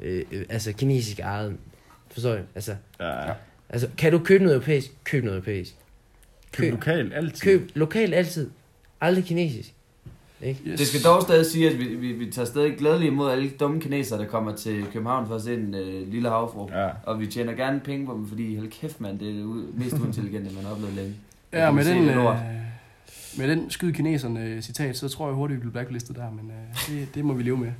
øh, 0.00 0.22
øh, 0.32 0.44
altså 0.48 0.72
kinesisk 0.72 1.18
eget. 1.20 1.56
Forstår 2.10 2.30
jeg? 2.34 2.42
Altså, 2.54 2.74
ja. 3.00 3.32
altså, 3.68 3.88
kan 3.98 4.12
du 4.12 4.18
købe 4.18 4.44
noget 4.44 4.54
europæisk? 4.56 4.90
Køb 5.04 5.24
noget 5.24 5.36
europæisk. 5.36 5.74
Køb 6.52 6.62
Køb, 6.64 6.72
lokalt 6.72 7.14
altid. 7.14 7.40
køb 7.40 7.70
lokalt 7.74 8.14
altid. 8.14 8.50
Aldrig 9.00 9.24
kinesisk. 9.24 9.74
Yes. 10.46 10.78
Det 10.78 10.86
skal 10.86 11.02
dog 11.02 11.22
stadig 11.22 11.46
sige, 11.46 11.70
at 11.70 11.78
vi, 11.78 11.84
vi, 11.84 12.12
vi 12.12 12.30
tager 12.30 12.46
stadig 12.46 12.76
glædeligt 12.78 13.12
imod 13.12 13.30
alle 13.30 13.44
de 13.44 13.54
dumme 13.60 13.80
kinesere, 13.80 14.18
der 14.18 14.26
kommer 14.26 14.56
til 14.56 14.84
København 14.92 15.26
for 15.26 15.34
at 15.34 15.42
se 15.42 15.54
en 15.54 15.74
øh, 15.74 16.08
lille 16.12 16.28
havfru. 16.28 16.68
Ja. 16.72 16.88
Og 17.06 17.20
vi 17.20 17.26
tjener 17.26 17.52
gerne 17.52 17.80
penge 17.80 18.06
på 18.06 18.12
dem, 18.12 18.28
fordi 18.28 18.56
hold 18.56 18.70
kæft 18.70 19.00
mand, 19.00 19.18
det 19.18 19.28
er 19.28 19.32
det 19.32 19.46
mest 19.74 19.98
uintelligente, 19.98 20.54
man 20.54 20.64
har 20.64 20.72
oplevet 20.72 20.94
længe. 20.94 21.14
Ja, 21.52 21.70
med 21.70 21.84
den, 21.84 22.08
øh, 22.08 22.26
med 23.38 23.48
den 23.48 23.70
skyd 23.70 23.92
kineserne 23.92 24.44
øh, 24.44 24.62
citat, 24.62 24.96
så 24.96 25.08
tror 25.08 25.26
jeg 25.26 25.34
hurtigt, 25.34 25.56
vi 25.56 25.60
bliver 25.60 25.72
blacklistet 25.72 26.16
der, 26.16 26.30
men 26.30 26.50
øh, 26.50 26.96
det, 26.98 27.14
det 27.14 27.24
må 27.24 27.32
vi 27.34 27.42
leve 27.42 27.56
med. 27.56 27.72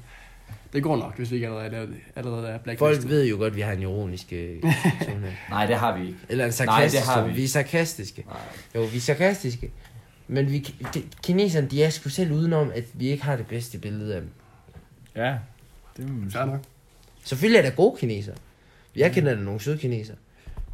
Det 0.73 0.83
går 0.83 0.97
nok, 0.97 1.17
hvis 1.17 1.31
vi 1.31 1.35
ikke 1.37 1.47
allerede 1.47 1.77
er, 1.77 1.87
allerede 2.17 2.49
er 2.49 2.59
blacklistet. 2.59 3.03
Folk 3.03 3.11
ved 3.11 3.27
jo 3.27 3.37
godt, 3.37 3.51
at 3.51 3.57
vi 3.57 3.61
har 3.61 3.73
en 3.73 3.83
ironisk 3.83 4.33
øh. 4.33 4.63
Nej, 5.51 5.67
det 5.67 5.77
har 5.77 5.99
vi 5.99 6.07
ikke. 6.07 6.19
Eller 6.29 6.45
en 6.45 6.49
Nej, 6.49 6.51
sarkastisk 6.51 7.05
det 7.05 7.13
har 7.13 7.27
vi. 7.27 7.33
Vi 7.33 7.45
er 7.45 7.49
sarkastiske. 7.49 8.25
Nej. 8.29 8.37
Jo, 8.75 8.89
vi 8.89 8.97
er 8.97 9.01
sarkastiske. 9.01 9.71
Men 10.33 10.53
vi, 10.53 10.59
de, 10.95 11.03
kineserne, 11.23 11.69
de 11.69 11.83
er 11.83 11.91
sgu 11.91 12.09
selv 12.09 12.33
udenom, 12.33 12.71
at 12.75 12.85
vi 12.95 13.09
ikke 13.09 13.25
har 13.25 13.37
det 13.37 13.47
bedste 13.47 13.79
billede 13.79 14.15
af 14.15 14.21
dem. 14.21 14.31
Ja, 15.17 15.39
det 15.97 16.09
må 16.09 16.21
man 16.21 16.31
Fair 16.31 16.45
nok. 16.45 16.61
Selvfølgelig 17.25 17.59
er 17.59 17.63
der 17.63 17.77
gode 17.77 17.97
kinesere. 17.99 18.35
Jeg 18.97 19.13
kender 19.13 19.35
da 19.35 19.41
nogle 19.41 19.61
søde 19.61 19.79
kinesere. 19.79 20.17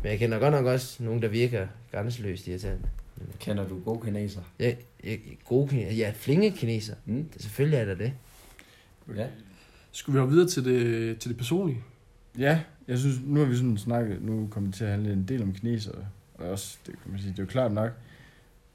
Men 0.02 0.10
jeg 0.10 0.18
kender 0.18 0.38
godt 0.38 0.52
nok 0.52 0.66
også 0.66 1.02
nogle, 1.02 1.22
der 1.22 1.28
virker 1.28 1.66
grænseløst 1.92 2.46
irriterende. 2.46 2.88
Kender 3.40 3.68
du 3.68 3.80
gode 3.80 4.00
kineser? 4.04 4.40
Ja, 4.58 4.74
ja, 5.04 5.16
gode 5.44 5.68
kinesere. 5.68 5.94
Ja, 5.94 6.12
flinke 6.16 6.50
kinesere. 6.50 6.96
Mm? 7.04 7.28
Det, 7.32 7.42
selvfølgelig 7.42 7.78
er 7.78 7.84
der 7.84 7.94
det. 7.94 8.12
Ja. 9.16 9.26
Skulle 9.92 10.14
vi 10.14 10.18
hoppe 10.18 10.34
videre 10.34 10.48
til 10.48 10.64
det, 10.64 11.18
til 11.18 11.28
det 11.28 11.36
personlige? 11.36 11.82
Ja, 12.38 12.60
jeg 12.88 12.98
synes, 12.98 13.16
nu 13.24 13.40
har 13.40 13.46
vi 13.46 13.56
sådan 13.56 13.78
snakket, 13.78 14.22
nu 14.22 14.48
kommer 14.50 14.70
det 14.70 14.76
til 14.76 14.84
at 14.84 14.90
handle 14.90 15.12
en 15.12 15.24
del 15.28 15.42
om 15.42 15.54
kineser, 15.54 15.92
og 16.34 16.50
også, 16.50 16.78
det 16.86 16.94
kan 17.02 17.12
man 17.12 17.20
sige, 17.20 17.30
det 17.30 17.38
er 17.38 17.42
jo 17.42 17.46
klart 17.46 17.72
nok. 17.72 17.92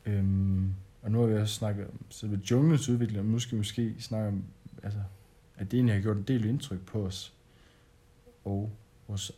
Øhm, 0.06 0.74
og 1.02 1.12
nu 1.12 1.20
har 1.20 1.28
vi 1.28 1.36
også 1.36 1.54
snakket 1.54 1.88
om 1.88 2.00
selve 2.10 2.42
junglens 2.52 2.90
udvikling, 2.90 3.20
og 3.20 3.26
vi 3.26 3.58
måske 3.58 3.96
snakke 4.00 4.28
om, 4.28 4.44
altså, 4.84 5.00
at 5.58 5.72
det 5.72 5.78
egentlig 5.78 5.96
har 5.96 6.02
gjort 6.02 6.18
en 6.18 6.24
del 6.24 6.46
indtryk 6.46 6.80
på 6.86 7.06
os, 7.06 7.34
og 8.46 8.72
vores, 9.08 9.32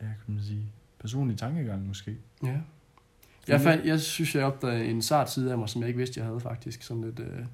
ja, 0.00 0.06
kan 0.06 0.34
man 0.34 0.42
sige, 0.42 0.72
personlige 1.00 1.36
tankegang 1.36 1.86
måske. 1.86 2.16
Ja. 2.44 2.60
Jeg, 3.48 3.60
fandt, 3.60 3.86
jeg 3.86 4.00
synes, 4.00 4.34
jeg 4.34 4.44
opdagede 4.44 4.84
en 4.86 5.02
sart 5.02 5.30
side 5.30 5.52
af 5.52 5.58
mig, 5.58 5.68
som 5.68 5.80
jeg 5.80 5.88
ikke 5.88 5.98
vidste, 5.98 6.20
jeg 6.20 6.26
havde 6.26 6.40
faktisk. 6.40 6.82
Sådan 6.82 7.04
lidt, 7.04 7.18
øh, 7.20 7.46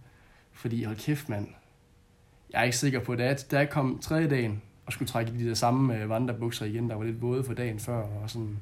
fordi 0.52 0.84
hold 0.84 0.96
kæft, 0.96 1.28
mand. 1.28 1.48
Jeg 2.52 2.60
er 2.60 2.64
ikke 2.64 2.76
sikker 2.76 3.00
på, 3.00 3.14
det. 3.14 3.46
da 3.50 3.58
jeg 3.58 3.70
kom 3.70 3.98
tredje 3.98 4.30
dagen 4.30 4.62
og 4.86 4.92
skulle 4.92 5.08
trække 5.08 5.32
i 5.32 5.38
de 5.38 5.48
der 5.48 5.54
samme 5.54 6.02
øh, 6.02 6.08
vandrebukser 6.08 6.66
igen, 6.66 6.90
der 6.90 6.96
var 6.96 7.04
lidt 7.04 7.22
våde 7.22 7.44
for 7.44 7.54
dagen 7.54 7.78
før, 7.78 8.02
og 8.02 8.30
sådan 8.30 8.56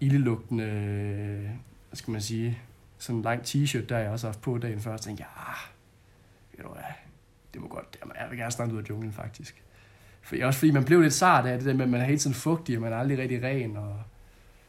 ildelugtende, 0.00 0.64
øh, 0.64 1.50
hvad 1.88 1.96
skal 1.96 2.10
man 2.12 2.20
sige, 2.20 2.58
sådan 2.98 3.16
en 3.16 3.22
lang 3.22 3.42
t-shirt, 3.42 3.86
der 3.88 3.98
jeg 3.98 4.10
også 4.10 4.26
har 4.26 4.32
haft 4.32 4.40
på 4.40 4.58
dagen 4.58 4.80
før, 4.80 4.92
og 4.92 5.00
tænkte 5.00 5.24
ja, 5.24 5.50
ah, 5.50 5.58
ved 6.56 6.64
du 6.64 6.70
hvad, 6.70 6.82
det 7.54 7.60
må 7.60 7.68
godt, 7.68 7.98
jeg 8.20 8.30
vil 8.30 8.38
gerne 8.38 8.50
snart 8.50 8.72
ud 8.72 8.78
af 8.78 8.90
junglen 8.90 9.12
faktisk. 9.12 9.62
For, 10.22 10.36
også 10.42 10.58
fordi 10.58 10.72
man 10.72 10.84
blev 10.84 11.00
lidt 11.00 11.14
sart 11.14 11.46
af 11.46 11.58
det 11.58 11.66
der 11.66 11.74
med, 11.74 11.84
at 11.84 11.90
man 11.90 12.00
er 12.00 12.04
hele 12.04 12.18
tiden 12.18 12.34
fugtig, 12.34 12.76
og 12.76 12.82
man 12.82 12.92
er 12.92 12.96
aldrig 12.96 13.18
rigtig 13.18 13.42
ren, 13.42 13.76
og, 13.76 13.96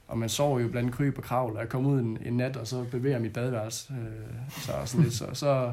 og 0.08 0.18
man 0.18 0.30
sover 0.30 0.60
jo 0.60 0.68
blandt 0.68 0.94
kryb 0.94 1.18
og 1.18 1.24
kravl, 1.24 1.56
og 1.56 1.60
jeg 1.60 1.70
kom 1.70 1.86
ud 1.86 2.00
en, 2.00 2.18
en 2.26 2.38
nat, 2.38 2.58
og 2.58 2.68
så 2.68 2.86
bevæger 2.92 3.16
jeg 3.16 3.22
mit 3.22 3.34
badeværelse, 3.34 3.94
øh, 3.94 4.52
så, 4.52 4.72
sådan 4.86 5.04
lidt, 5.04 5.14
så, 5.14 5.26
så, 5.34 5.72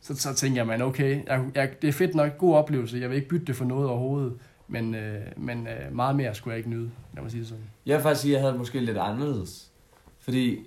så, 0.00 0.14
så 0.14 0.34
tænker 0.34 0.58
jeg, 0.58 0.66
man, 0.66 0.82
okay, 0.82 1.26
jeg, 1.26 1.44
jeg, 1.54 1.82
det 1.82 1.88
er 1.88 1.92
fedt 1.92 2.14
nok, 2.14 2.38
god 2.38 2.56
oplevelse, 2.56 2.98
jeg 2.98 3.10
vil 3.10 3.16
ikke 3.16 3.28
bytte 3.28 3.46
det 3.46 3.56
for 3.56 3.64
noget 3.64 3.88
overhovedet, 3.88 4.38
men, 4.68 4.94
øh, 4.94 5.26
men 5.36 5.66
øh, 5.66 5.92
meget 5.96 6.16
mere 6.16 6.34
skulle 6.34 6.52
jeg 6.52 6.58
ikke 6.58 6.70
nyde, 6.70 6.90
lad 7.14 7.22
mig 7.22 7.30
sige 7.30 7.40
det 7.40 7.48
sådan. 7.48 7.64
Jeg 7.86 7.96
vil 7.96 8.02
faktisk 8.02 8.22
sige, 8.22 8.32
at 8.32 8.34
jeg 8.34 8.40
havde 8.42 8.52
det 8.52 8.58
måske 8.58 8.80
lidt 8.80 8.98
anderledes. 8.98 9.72
Fordi 10.18 10.58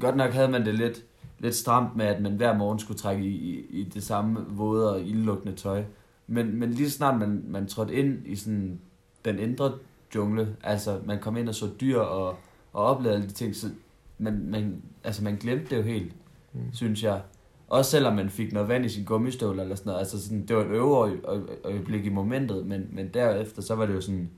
godt 0.00 0.16
nok 0.16 0.30
havde 0.32 0.48
man 0.48 0.66
det 0.66 0.74
lidt, 0.74 1.04
lidt 1.38 1.54
stramt 1.54 1.96
med, 1.96 2.06
at 2.06 2.22
man 2.22 2.32
hver 2.36 2.56
morgen 2.56 2.78
skulle 2.78 2.98
trække 2.98 3.24
i, 3.24 3.34
i, 3.34 3.66
i 3.80 3.84
det 3.84 4.02
samme 4.02 4.40
våde 4.48 4.92
og 4.92 5.00
ildlukkende 5.00 5.54
tøj. 5.54 5.84
Men, 6.26 6.56
men 6.58 6.70
lige 6.70 6.90
snart 6.90 7.18
man, 7.18 7.44
man 7.48 7.66
trådte 7.66 7.94
ind 7.94 8.26
i 8.26 8.36
sådan 8.36 8.80
den 9.24 9.38
indre 9.38 9.72
jungle, 10.14 10.56
altså 10.62 11.00
man 11.04 11.18
kom 11.20 11.36
ind 11.36 11.48
og 11.48 11.54
så 11.54 11.68
dyr 11.80 11.98
og, 11.98 12.36
og 12.72 12.84
oplevede 12.84 13.14
alle 13.14 13.28
de 13.28 13.32
ting, 13.32 13.56
så 13.56 13.66
man, 14.18 14.46
man, 14.50 14.82
altså 15.04 15.24
man 15.24 15.36
glemte 15.36 15.70
det 15.70 15.76
jo 15.76 15.82
helt, 15.82 16.12
Mm. 16.52 16.60
synes 16.72 17.02
jeg. 17.02 17.22
Også 17.68 17.90
selvom 17.90 18.16
man 18.16 18.30
fik 18.30 18.52
noget 18.52 18.68
vand 18.68 18.84
i 18.84 18.88
sin 18.88 19.04
gummistøvler 19.04 19.62
eller 19.62 19.76
sådan 19.76 19.90
noget. 19.90 19.98
Altså 20.00 20.22
sådan, 20.22 20.46
det 20.46 20.56
var 20.56 20.62
et 20.62 20.78
øjeøjeblik 20.78 22.06
i 22.06 22.08
momentet, 22.08 22.66
men, 22.66 22.88
men 22.92 23.08
derefter, 23.14 23.62
så 23.62 23.74
var 23.74 23.86
det 23.86 23.94
jo 23.94 24.00
sådan, 24.00 24.30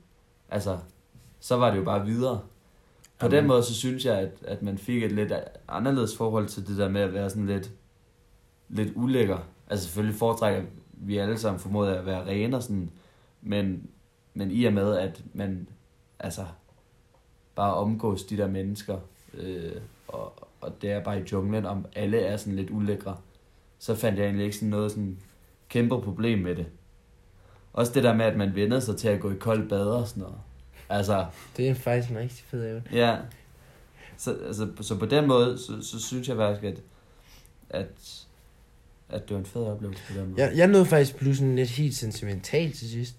altså, 0.49 0.77
så 1.39 1.55
var 1.55 1.71
det 1.71 1.77
jo 1.77 1.83
bare 1.83 2.05
videre. 2.05 2.39
På 3.23 3.35
den 3.35 3.47
måde, 3.47 3.63
så 3.63 3.73
synes 3.73 4.05
jeg, 4.05 4.19
at, 4.19 4.31
at 4.41 4.61
man 4.61 4.77
fik 4.77 5.03
et 5.03 5.11
lidt 5.11 5.33
anderledes 5.67 6.17
forhold 6.17 6.47
til 6.47 6.67
det 6.67 6.77
der 6.77 6.89
med 6.89 7.01
at 7.01 7.13
være 7.13 7.29
sådan 7.29 7.45
lidt, 7.45 7.71
lidt 8.69 8.91
ulækker. 8.95 9.37
Altså 9.69 9.85
selvfølgelig 9.85 10.19
foretrækker 10.19 10.63
vi 10.93 11.17
alle 11.17 11.37
sammen 11.37 11.59
formodet 11.59 11.93
at 11.93 12.05
være 12.05 12.25
rene 12.25 12.57
og 12.57 12.63
sådan, 12.63 12.91
men, 13.41 13.89
men 14.33 14.51
i 14.51 14.65
og 14.65 14.73
med, 14.73 14.97
at 14.97 15.23
man 15.33 15.67
altså 16.19 16.45
bare 17.55 17.73
omgås 17.73 18.23
de 18.23 18.37
der 18.37 18.47
mennesker, 18.47 18.97
øh, 19.33 19.71
og, 20.07 20.33
og 20.61 20.81
det 20.81 20.91
er 20.91 21.03
bare 21.03 21.19
i 21.19 21.23
junglen, 21.31 21.65
om 21.65 21.85
alle 21.95 22.19
er 22.19 22.37
sådan 22.37 22.55
lidt 22.55 22.69
ulækre, 22.69 23.17
så 23.79 23.95
fandt 23.95 24.19
jeg 24.19 24.25
egentlig 24.25 24.45
ikke 24.45 24.57
sådan 24.57 24.69
noget 24.69 24.91
sådan 24.91 25.17
kæmpe 25.69 26.01
problem 26.01 26.39
med 26.39 26.55
det. 26.55 26.65
Også 27.73 27.93
det 27.93 28.03
der 28.03 28.15
med, 28.15 28.25
at 28.25 28.37
man 28.37 28.55
vendede 28.55 28.81
sig 28.81 28.97
til 28.97 29.07
at 29.07 29.19
gå 29.19 29.31
i 29.31 29.35
koldt 29.35 29.69
bad 29.69 29.87
og 29.87 30.07
sådan 30.07 30.23
noget. 30.23 30.37
Altså, 30.89 31.25
Det 31.57 31.69
er 31.69 31.73
faktisk 31.73 32.11
en 32.11 32.17
rigtig 32.17 32.45
fed 32.47 32.67
evne. 32.67 32.83
Ja. 32.93 33.15
Så, 34.17 34.35
altså, 34.47 34.67
så 34.81 34.95
på 34.95 35.05
den 35.05 35.27
måde, 35.27 35.57
så, 35.57 35.73
så 35.91 35.99
synes 36.07 36.27
jeg 36.27 36.35
faktisk, 36.35 36.63
at, 36.63 36.77
at, 37.69 37.87
at 39.09 39.21
det 39.21 39.31
var 39.31 39.39
en 39.39 39.45
fed 39.45 39.61
oplevelse 39.61 40.03
på 40.07 40.19
den 40.19 40.29
måde. 40.29 40.41
Jeg, 40.41 40.57
jeg 40.57 40.67
nåede 40.67 40.85
faktisk 40.85 41.15
blive 41.15 41.35
sådan 41.35 41.55
lidt 41.55 41.69
helt 41.69 41.95
sentimental 41.95 42.71
til 42.71 42.89
sidst. 42.89 43.15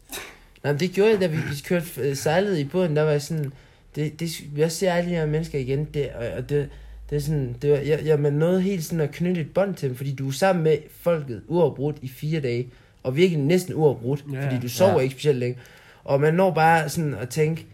Nej, 0.64 0.72
men 0.72 0.80
det 0.80 0.92
gjorde 0.92 1.10
jeg, 1.10 1.20
da 1.20 1.26
vi, 1.26 1.36
vi 1.36 1.54
kørte 1.64 1.86
øh, 2.00 2.16
sejlede 2.16 2.60
i 2.60 2.64
båden, 2.64 2.96
der 2.96 3.02
var 3.02 3.10
jeg 3.10 3.22
sådan, 3.22 3.52
det, 3.94 4.20
det, 4.20 4.30
jeg 4.56 4.72
ser 4.72 4.92
alle 4.92 5.10
de 5.10 5.14
her 5.14 5.26
mennesker 5.26 5.58
igen, 5.58 5.84
det, 5.94 6.10
og, 6.10 6.26
og 6.26 6.48
det, 6.48 6.68
det 7.10 7.16
er 7.16 7.20
sådan, 7.20 7.56
det 7.62 7.70
var, 7.70 7.76
jeg, 7.76 8.00
jeg 8.04 8.20
man 8.20 8.32
nåede 8.32 8.60
helt 8.60 8.84
sådan 8.84 9.00
at 9.00 9.10
knytte 9.10 9.40
et 9.40 9.54
bånd 9.54 9.74
til 9.74 9.88
dem, 9.88 9.96
fordi 9.96 10.14
du 10.14 10.28
er 10.28 10.32
sammen 10.32 10.64
med 10.64 10.78
folket 10.90 11.42
uafbrudt 11.48 11.96
i 12.02 12.08
fire 12.08 12.40
dage, 12.40 12.68
og 13.02 13.16
virkelig 13.16 13.42
næsten 13.42 13.74
uafbrudt, 13.74 14.24
Ja, 14.32 14.46
fordi 14.46 14.60
du 14.60 14.68
sover 14.68 14.92
ja. 14.92 14.98
ikke 14.98 15.12
specielt 15.12 15.38
længe. 15.38 15.58
Og 16.04 16.20
man 16.20 16.34
når 16.34 16.50
bare 16.50 16.88
sådan 16.88 17.14
at 17.14 17.28
tænke, 17.28 17.66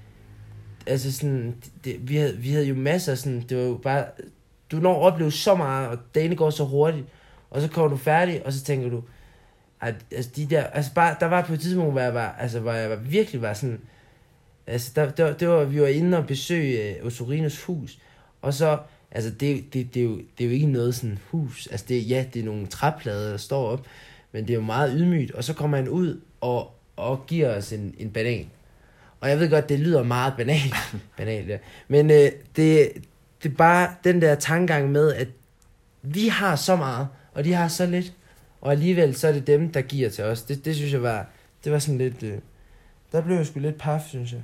altså 0.86 1.12
sådan, 1.12 1.56
det, 1.84 2.08
vi, 2.08 2.16
havde, 2.16 2.36
vi 2.36 2.50
havde 2.50 2.66
jo 2.66 2.74
masser 2.74 3.14
sådan, 3.14 3.44
det 3.48 3.56
var 3.56 3.62
jo 3.62 3.80
bare, 3.82 4.04
du 4.70 4.76
når 4.76 5.00
at 5.00 5.12
opleve 5.12 5.32
så 5.32 5.54
meget, 5.54 5.88
og 5.88 5.98
dagene 6.14 6.36
går 6.36 6.50
så 6.50 6.64
hurtigt, 6.64 7.06
og 7.50 7.60
så 7.60 7.68
kommer 7.68 7.90
du 7.90 7.96
færdig, 7.96 8.46
og 8.46 8.52
så 8.52 8.64
tænker 8.64 8.88
du, 8.88 9.02
at, 9.80 9.94
altså 10.10 10.30
de 10.36 10.46
der, 10.46 10.64
altså 10.64 10.94
bare, 10.94 11.16
der 11.20 11.26
var 11.26 11.42
på 11.42 11.52
et 11.52 11.60
tidspunkt, 11.60 11.92
hvor 11.92 12.00
jeg 12.00 12.14
var, 12.14 12.36
altså 12.38 12.60
hvor 12.60 12.72
jeg 12.72 12.90
var, 12.90 12.96
virkelig 12.96 13.42
var 13.42 13.52
sådan, 13.52 13.80
altså 14.66 14.92
der, 14.94 15.10
der, 15.10 15.32
det 15.32 15.48
var, 15.48 15.64
vi 15.64 15.80
var 15.80 15.86
inde 15.86 16.18
og 16.18 16.26
besøge 16.26 16.96
uh, 17.00 17.06
Osorinos 17.06 17.64
hus, 17.64 17.98
og 18.42 18.54
så, 18.54 18.78
altså 19.10 19.30
det, 19.30 19.74
det, 19.74 19.94
det, 19.94 20.00
er 20.00 20.04
jo, 20.04 20.16
det 20.16 20.44
er 20.44 20.48
jo 20.48 20.50
ikke 20.50 20.66
noget 20.66 20.94
sådan 20.94 21.18
hus, 21.30 21.66
altså 21.66 21.86
det, 21.88 22.10
ja, 22.10 22.24
det 22.34 22.40
er 22.40 22.44
nogle 22.44 22.66
træplader, 22.66 23.30
der 23.30 23.36
står 23.36 23.66
op, 23.66 23.86
men 24.32 24.44
det 24.44 24.50
er 24.50 24.54
jo 24.54 24.64
meget 24.64 24.92
ydmygt, 24.96 25.30
og 25.30 25.44
så 25.44 25.54
kommer 25.54 25.76
han 25.76 25.88
ud 25.88 26.20
og, 26.40 26.79
og 27.00 27.26
giver 27.26 27.56
os 27.56 27.72
en, 27.72 27.94
en 27.98 28.10
banan. 28.10 28.50
Og 29.20 29.30
jeg 29.30 29.40
ved 29.40 29.50
godt, 29.50 29.68
det 29.68 29.80
lyder 29.80 30.02
meget 30.02 30.34
banalt, 30.36 30.74
banalt 31.18 31.48
ja. 31.48 31.58
men 31.88 32.10
øh, 32.10 32.16
det, 32.56 32.92
det 33.42 33.52
er 33.52 33.54
bare 33.56 33.94
den 34.04 34.22
der 34.22 34.34
tankegang 34.34 34.90
med, 34.92 35.14
at 35.14 35.28
vi 36.02 36.28
har 36.28 36.56
så 36.56 36.76
meget, 36.76 37.08
og 37.34 37.44
de 37.44 37.52
har 37.52 37.68
så 37.68 37.86
lidt, 37.86 38.12
og 38.60 38.72
alligevel 38.72 39.14
så 39.16 39.28
er 39.28 39.32
det 39.32 39.46
dem, 39.46 39.72
der 39.72 39.80
giver 39.80 40.10
til 40.10 40.24
os. 40.24 40.42
Det, 40.42 40.64
det 40.64 40.76
synes 40.76 40.92
jeg 40.92 41.02
var, 41.02 41.26
det 41.64 41.72
var 41.72 41.78
sådan 41.78 41.98
lidt, 41.98 42.22
øh, 42.22 42.38
der 43.12 43.20
blev 43.20 43.36
jeg 43.36 43.46
sgu 43.46 43.60
lidt 43.60 43.78
paf, 43.78 44.00
synes 44.08 44.32
jeg. 44.32 44.42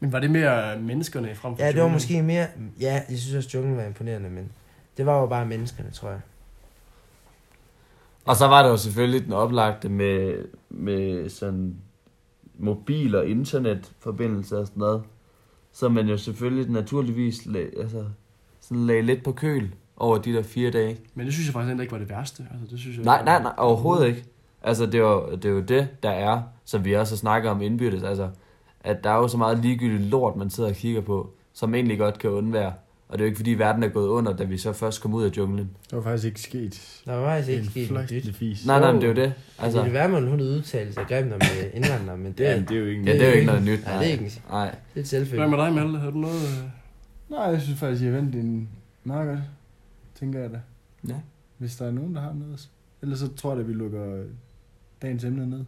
Men 0.00 0.12
var 0.12 0.20
det 0.20 0.30
mere 0.30 0.78
menneskerne 0.78 1.34
frem 1.34 1.56
for 1.56 1.62
Ja, 1.62 1.68
det 1.68 1.76
var 1.76 1.82
junglen? 1.82 1.94
måske 1.94 2.22
mere, 2.22 2.46
ja, 2.80 3.02
jeg 3.10 3.18
synes 3.18 3.34
også, 3.34 3.50
junglen 3.54 3.76
var 3.76 3.84
imponerende, 3.84 4.30
men 4.30 4.52
det 4.96 5.06
var 5.06 5.20
jo 5.20 5.26
bare 5.26 5.46
menneskerne, 5.46 5.90
tror 5.90 6.10
jeg. 6.10 6.20
Og 8.24 8.36
så 8.36 8.46
var 8.46 8.62
der 8.62 8.70
jo 8.70 8.76
selvfølgelig 8.76 9.24
den 9.24 9.32
oplagte 9.32 9.88
med, 9.88 10.34
med 10.70 11.28
sådan 11.28 11.76
mobil 12.58 13.14
og 13.14 13.26
internetforbindelse 13.26 14.58
og 14.58 14.66
sådan 14.66 14.80
noget. 14.80 15.02
Så 15.72 15.88
man 15.88 16.08
jo 16.08 16.16
selvfølgelig 16.16 16.70
naturligvis 16.70 17.46
lag, 17.46 17.70
altså, 17.80 18.04
sådan 18.60 18.86
lagde 18.86 19.02
lidt 19.02 19.24
på 19.24 19.32
køl 19.32 19.74
over 19.96 20.18
de 20.18 20.32
der 20.32 20.42
fire 20.42 20.70
dage. 20.70 20.98
Men 21.14 21.26
det 21.26 21.34
synes 21.34 21.46
jeg 21.46 21.52
faktisk 21.52 21.70
endda 21.70 21.82
ikke 21.82 21.92
var 21.92 21.98
det 21.98 22.10
værste. 22.10 22.46
Altså, 22.50 22.66
det 22.70 22.78
synes 22.78 22.96
jeg, 22.96 23.04
Nej, 23.04 23.24
nej, 23.24 23.42
nej, 23.42 23.52
overhovedet 23.56 24.06
ikke. 24.06 24.24
Altså, 24.62 24.86
det 24.86 24.94
er, 24.94 24.98
jo, 24.98 25.30
det 25.30 25.44
er 25.44 25.50
jo 25.50 25.60
det, 25.60 25.88
der 26.02 26.10
er, 26.10 26.42
som 26.64 26.84
vi 26.84 26.92
også 26.92 27.14
har 27.14 27.18
snakket 27.18 27.50
om 27.50 27.62
indbyrdes. 27.62 28.02
Altså, 28.02 28.30
at 28.80 29.04
der 29.04 29.10
er 29.10 29.16
jo 29.16 29.28
så 29.28 29.36
meget 29.36 29.58
ligegyldigt 29.58 30.02
lort, 30.02 30.36
man 30.36 30.50
sidder 30.50 30.70
og 30.70 30.76
kigger 30.76 31.00
på, 31.00 31.30
som 31.52 31.74
egentlig 31.74 31.98
godt 31.98 32.18
kan 32.18 32.30
undvære. 32.30 32.72
Og 33.08 33.18
det 33.18 33.24
er 33.24 33.26
jo 33.26 33.28
ikke, 33.28 33.36
fordi 33.36 33.50
verden 33.50 33.82
er 33.82 33.88
gået 33.88 34.08
under, 34.08 34.36
da 34.36 34.44
vi 34.44 34.58
så 34.58 34.72
først 34.72 35.00
kom 35.02 35.14
ud 35.14 35.24
af 35.24 35.30
junglen. 35.36 35.70
Det 35.90 35.96
var 35.96 36.02
faktisk 36.02 36.24
ikke 36.26 36.40
sket. 36.40 37.02
Der 37.06 37.12
var 37.14 37.26
faktisk 37.36 37.48
ikke 37.50 37.80
en 37.92 38.06
sket 38.06 38.24
nyt. 38.26 38.34
fis. 38.36 38.66
Nej, 38.66 38.80
nej, 38.80 38.92
men 38.92 39.00
det 39.02 39.06
er 39.06 39.14
jo 39.14 39.14
det. 39.28 39.32
Altså, 39.58 39.78
det 39.80 39.86
er 39.88 39.92
værd, 39.92 40.10
hun 40.10 40.40
har 40.40 40.46
udtalt 40.46 40.94
sig 40.94 41.04
grimt 41.08 41.32
om 41.32 41.40
øh, 41.60 41.70
indvandrere, 41.74 42.16
men 42.18 42.32
det, 42.32 42.40
Ja, 42.44 42.56
er, 42.56 42.60
det 42.60 42.70
er 42.76 42.80
jo 42.80 42.86
ikke 42.86 43.02
ja, 43.02 43.12
det 43.12 43.22
er 43.22 43.28
jo 43.28 43.34
ikke 43.34 43.46
noget 43.46 43.62
nyt. 43.62 43.84
Nej, 43.84 43.98
det 43.98 44.06
er 44.08 44.12
ikke 44.12 44.24
en- 44.24 44.30
Nej. 44.50 44.74
det 44.94 45.12
er 45.12 45.20
et 45.20 45.26
Hvad 45.26 45.48
med 45.48 45.58
dig, 45.58 45.72
Malte? 45.72 45.98
Har 45.98 46.10
du 46.10 46.18
noget... 46.18 46.34
øh, 46.42 46.64
Nej, 47.30 47.40
jeg 47.42 47.62
synes 47.62 47.78
faktisk, 47.80 48.02
I 48.02 48.04
har 48.04 48.12
vendt 48.12 48.34
en 48.34 48.68
meget 49.04 49.28
godt, 49.28 49.38
tænker 50.20 50.40
jeg 50.40 50.50
da. 50.50 50.60
Ja. 51.08 51.14
Hvis 51.58 51.76
der 51.76 51.86
er 51.86 51.90
nogen, 51.90 52.14
der 52.14 52.20
har 52.20 52.32
noget. 52.32 52.68
Ellers 53.02 53.18
så 53.18 53.28
tror 53.36 53.50
jeg, 53.52 53.60
at 53.60 53.68
vi 53.68 53.72
lukker 53.72 54.14
øh, 54.14 54.24
dagens 55.02 55.24
emne 55.24 55.46
ned. 55.50 55.64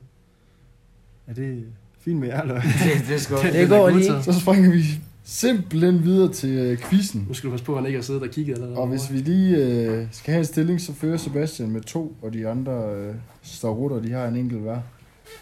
Er 1.27 1.35
det 1.35 1.65
fint 2.01 2.21
med 2.21 2.29
jer, 2.29 2.41
eller? 2.43 2.55
Det, 2.85 3.05
det 3.09 3.15
er 3.15 3.19
sgu... 3.19 3.35
Det 3.43 3.53
den 3.55 3.69
går 3.69 3.91
lige. 3.91 4.23
så 4.23 4.41
springer 4.41 4.71
vi 4.71 4.83
simpelthen 5.29 6.05
videre 6.05 6.33
til 6.33 6.51
øh, 6.59 6.79
quizzen. 6.79 7.25
Nu 7.29 7.35
skal 7.35 7.47
du 7.47 7.53
passe 7.53 7.67
på, 7.67 7.73
at 7.73 7.79
han 7.79 7.87
ikke 7.87 7.97
har 7.99 8.03
siddet 8.03 8.23
og 8.23 8.29
kigget 8.29 8.55
allerede. 8.55 8.77
Og 8.77 8.87
hvis 8.87 9.13
vi 9.13 9.19
lige 9.19 9.57
øh, 9.57 10.07
skal 10.11 10.33
have 10.33 10.39
en 10.39 10.45
stilling, 10.45 10.81
så 10.81 10.93
fører 10.93 11.17
Sebastian 11.17 11.71
med 11.71 11.81
to, 11.81 12.17
og 12.23 12.33
de 12.33 12.49
andre 12.49 12.95
øh, 12.95 13.15
står 13.43 13.75
rutter, 13.75 14.01
de 14.01 14.13
har 14.13 14.27
en 14.29 14.37
enkelt 14.37 14.61
hver. 14.61 14.81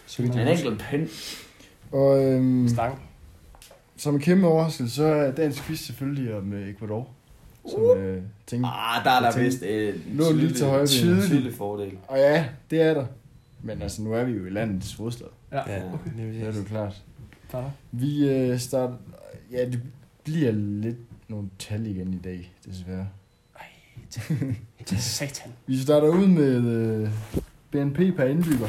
Så 0.05 0.23
jeg 0.23 0.41
En 0.41 0.47
enkelt 0.47 0.83
pind. 0.89 1.07
Og 1.91 2.23
øhm, 2.23 2.67
Stang. 2.69 2.99
som 3.97 4.15
en 4.15 4.21
kæmpe 4.21 4.47
overraskelse, 4.47 4.95
så 4.95 5.03
er 5.05 5.31
dagens 5.31 5.61
quiz 5.61 5.79
selvfølgelig 5.79 6.35
om 6.35 6.53
øh, 6.53 6.69
Ecuador. 6.69 7.07
Som 7.69 7.97
øh, 7.97 8.21
tænkte, 8.47 8.69
Ah, 8.69 9.03
der 9.05 9.11
er 9.11 9.31
der 9.31 9.39
vist 9.43 9.63
en 9.63 9.93
lå 10.17 10.31
lige 10.31 10.53
til 10.53 10.65
højre 10.65 10.87
tydelig, 10.87 11.23
tydelig 11.23 11.53
fordel. 11.53 11.91
og 12.07 12.17
ja, 12.17 12.45
det 12.71 12.81
er 12.81 12.93
der. 12.93 13.05
Men 13.63 13.81
altså, 13.81 14.01
nu 14.01 14.13
er 14.13 14.23
vi 14.23 14.31
jo 14.31 14.45
i 14.45 14.49
landets 14.49 14.93
hovedstad. 14.93 15.27
Ja, 15.51 15.57
Ja, 15.67 15.77
okay. 15.93 16.11
det 16.17 16.47
er 16.47 16.51
det 16.51 16.59
jo 16.59 16.63
klart. 16.63 17.01
Klar. 17.49 17.71
Vi 17.91 18.29
øh, 18.29 18.59
starter... 18.59 18.93
Ja, 19.51 19.65
det 19.65 19.81
bliver 20.23 20.51
lidt 20.51 20.97
nogle 21.29 21.49
tal 21.59 21.87
igen 21.87 22.13
i 22.13 22.17
dag, 22.17 22.53
desværre. 22.65 23.07
Til 24.85 25.01
satan. 25.03 25.51
Vi 25.67 25.77
starter 25.77 26.07
ud 26.09 26.27
med 26.27 26.55
øh, 26.55 27.09
BNP 27.71 27.97
per 28.15 28.23
indbygger. 28.23 28.67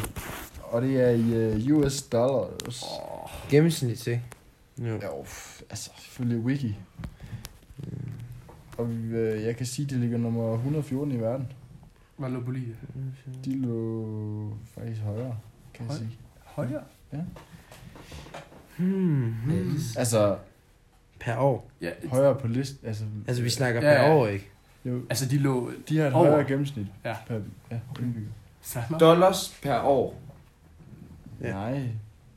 Og 0.62 0.82
det 0.82 1.00
er 1.00 1.10
i 1.10 1.34
øh, 1.34 1.76
US 1.76 2.02
dollars. 2.02 2.84
gennemsnit, 3.50 4.06
ikke? 4.06 4.22
Jo. 4.78 4.86
Jo, 4.86 5.24
altså 5.70 5.90
selvfølgelig 5.98 6.40
wiki. 6.44 6.76
Og 8.78 8.90
øh, 8.90 9.42
jeg 9.42 9.56
kan 9.56 9.66
sige, 9.66 9.84
at 9.84 9.90
det 9.90 9.98
ligger 10.00 10.18
nummer 10.18 10.54
114 10.54 11.12
i 11.14 11.20
verden. 11.20 11.46
Hvad 12.16 12.30
lå 12.30 12.40
Bolivia? 12.40 12.74
De 13.44 13.56
lå 13.60 14.56
faktisk 14.74 15.00
højere, 15.00 15.36
kan 15.74 15.86
jeg 15.86 15.90
Høj- 15.94 15.98
sige. 15.98 16.18
Højere? 16.44 16.82
Hmm, 18.76 19.32
hmm. 19.32 19.78
Altså, 19.96 20.38
Per 21.26 21.36
år. 21.38 21.70
Ja, 21.80 21.90
højere 22.10 22.34
på 22.40 22.46
list. 22.48 22.84
Altså, 22.84 23.04
Altså, 23.28 23.42
vi 23.42 23.50
snakker 23.50 23.80
Ja, 23.90 23.96
per 23.96 24.04
ja. 24.04 24.14
år, 24.14 24.26
ikke? 24.26 24.50
jo, 24.84 25.02
altså 25.10 25.28
de 25.28 25.38
lå... 25.38 25.70
de 25.88 25.98
har 25.98 26.06
et 26.06 26.12
Over. 26.12 26.30
højere 26.30 26.48
gennemsnit 26.48 26.86
Ja. 27.04 27.16
per 27.26 27.40
ja, 27.70 27.78
indbygger. 28.00 28.28
Fandme. 28.60 28.98
Dollars 28.98 29.58
per 29.62 29.80
år. 29.82 30.20
Ja. 31.40 31.46
Ja. 31.48 31.52
Nej, 31.54 31.72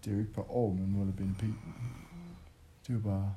det 0.05 0.11
er 0.11 0.11
jo 0.11 0.19
ikke 0.19 0.33
per 0.33 0.51
år, 0.55 0.73
man 0.73 0.87
måler 0.87 1.11
BNP. 1.11 1.41
Det 1.41 2.89
er 2.89 2.93
jo 2.93 2.99
bare... 2.99 3.33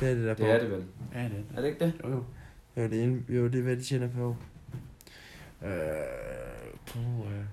Det 0.00 0.10
er 0.10 0.14
det 0.14 0.24
der 0.24 0.34
på. 0.34 0.42
Det 0.42 0.50
er 0.50 0.58
det 0.58 0.70
vel. 0.70 0.84
Ja, 1.14 1.18
det 1.18 1.26
er 1.26 1.28
det. 1.28 1.44
Er 1.56 1.60
det 1.60 1.68
ikke 1.68 1.84
det? 1.84 1.92
Jo, 2.04 2.08
jo. 2.10 2.24
Jo, 2.76 2.82
det 2.82 2.98
er, 2.98 3.02
ind- 3.02 3.24
jo, 3.30 3.44
det 3.48 3.58
er 3.58 3.62
hvad 3.62 3.76
de 3.76 3.82
tjener 3.82 4.08
per 4.08 4.22
år. 4.22 4.36
Øh, 5.62 5.70
puh, 6.86 7.32
øh. 7.32 7.44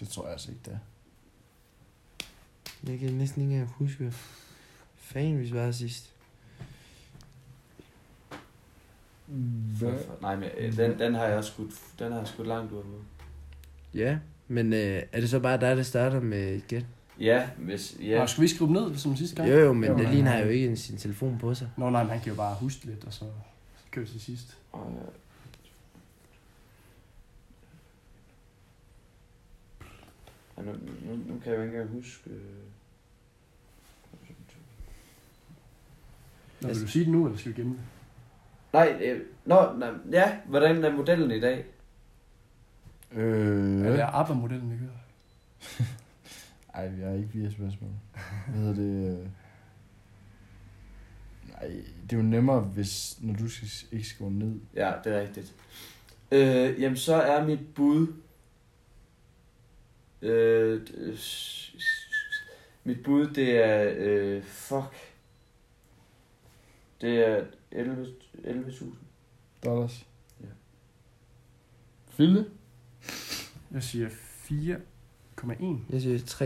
Det 0.00 0.08
tror 0.08 0.22
jeg 0.24 0.32
altså 0.32 0.50
ikke, 0.50 0.60
det 0.64 0.72
er. 0.72 0.78
Jeg 2.88 2.98
kan 2.98 3.12
næsten 3.12 3.42
ikke 3.42 3.52
engang 3.54 3.70
huske, 3.76 4.02
hvad 4.02 4.12
fanden 4.96 5.40
vi 5.40 5.48
svarede 5.48 5.72
sidst. 5.72 6.10
Hvad? 9.78 9.92
Nej, 10.22 10.36
men 10.36 10.48
øh, 10.58 10.76
den, 10.76 10.98
den 10.98 11.14
har 11.14 11.24
jeg 11.24 11.44
skudt, 11.44 11.74
den 11.98 12.12
har 12.12 12.18
jeg 12.18 12.28
skudt 12.28 12.46
langt 12.48 12.72
ud 12.72 12.84
med. 12.84 12.98
Ja, 13.94 14.18
men 14.48 14.72
øh, 14.72 15.02
er 15.12 15.20
det 15.20 15.30
så 15.30 15.40
bare 15.40 15.60
dig, 15.60 15.76
der 15.76 15.82
starter 15.82 16.20
med 16.20 16.54
et 16.54 16.66
gæt? 16.68 16.84
Ja, 17.20 17.48
hvis... 17.58 17.96
Ja. 18.02 18.18
Nå, 18.18 18.26
skal 18.26 18.42
vi 18.42 18.48
skrive 18.48 18.68
dem 18.74 18.82
ned, 18.82 18.96
som 18.96 19.16
sidste 19.16 19.36
gang? 19.36 19.50
Jo, 19.50 19.58
jo, 19.58 19.72
men 19.72 19.90
Jo, 19.90 19.96
ligner 19.96 20.30
nej. 20.30 20.42
jo 20.42 20.48
ikke 20.48 20.66
en- 20.66 20.76
sin 20.76 20.96
telefon 20.96 21.38
på 21.38 21.54
sig. 21.54 21.68
Nå, 21.76 21.90
nej, 21.90 22.02
men 22.02 22.10
han 22.10 22.20
kan 22.20 22.28
jo 22.28 22.34
bare 22.36 22.54
huske 22.60 22.84
lidt, 22.84 23.04
og 23.04 23.12
så 23.12 23.24
kører 23.90 24.04
vi 24.06 24.10
til 24.12 24.20
sidst. 24.20 24.56
Og, 24.72 25.12
Ja, 30.56 30.62
nu, 30.62 30.72
nu, 30.72 31.16
nu 31.16 31.38
kan 31.38 31.52
jeg 31.52 31.58
jo 31.58 31.62
ikke 31.62 31.76
engang 31.78 31.90
huske... 31.90 32.30
øh, 32.30 32.40
Nå, 36.60 36.68
vil 36.68 36.82
du 36.82 36.86
sige 36.88 37.04
det 37.04 37.12
nu, 37.12 37.26
eller 37.26 37.38
skal 37.38 37.52
vi 37.52 37.60
gemme 37.60 37.72
det? 37.74 37.82
Nej, 38.72 38.98
øh, 39.02 39.20
nå, 39.44 39.72
nej, 39.78 39.90
ja, 40.12 40.38
hvordan 40.46 40.84
er 40.84 40.92
modellen 40.96 41.30
i 41.30 41.40
dag? 41.40 41.64
Øh, 43.12 43.80
Ja. 43.80 43.86
Er 43.88 43.92
det 43.92 44.04
ABBA-modellen, 44.12 44.78
kører? 44.78 45.86
Ej, 46.74 46.88
vi 46.88 47.02
har 47.02 47.10
ikke 47.12 47.28
fire 47.28 47.50
spørgsmål. 47.50 47.90
Hvad 48.48 48.60
hedder 48.60 48.74
det? 48.74 49.18
øh? 49.20 49.28
Nej, 51.52 51.68
det 52.02 52.12
er 52.12 52.16
jo 52.16 52.22
nemmere, 52.22 52.60
hvis, 52.60 53.18
når 53.20 53.34
du 53.34 53.48
skal, 53.48 53.68
ikke 53.92 54.08
skal 54.08 54.24
gå 54.24 54.30
ned. 54.30 54.60
Ja, 54.74 54.92
det 55.04 55.14
er 55.16 55.20
rigtigt. 55.20 55.54
Øh, 56.32 56.80
jamen, 56.82 56.96
så 56.96 57.14
er 57.14 57.46
mit 57.46 57.74
bud... 57.74 58.06
Øh, 60.24 60.80
øh, 60.94 61.18
mit 62.84 63.02
bud, 63.02 63.26
det 63.26 63.64
er... 63.64 63.94
Øh, 63.96 64.42
fuck. 64.42 64.94
Det 67.00 67.28
er 67.28 67.44
11 67.72 68.06
11.000. 68.44 68.84
Dollars. 69.64 70.06
Ja. 70.40 70.46
Fille? 72.10 72.46
Jeg 73.70 73.82
siger 73.82 74.08
4,1. 74.08 75.64
Jeg 75.90 76.00
siger 76.00 76.18
3,9. 76.18 76.42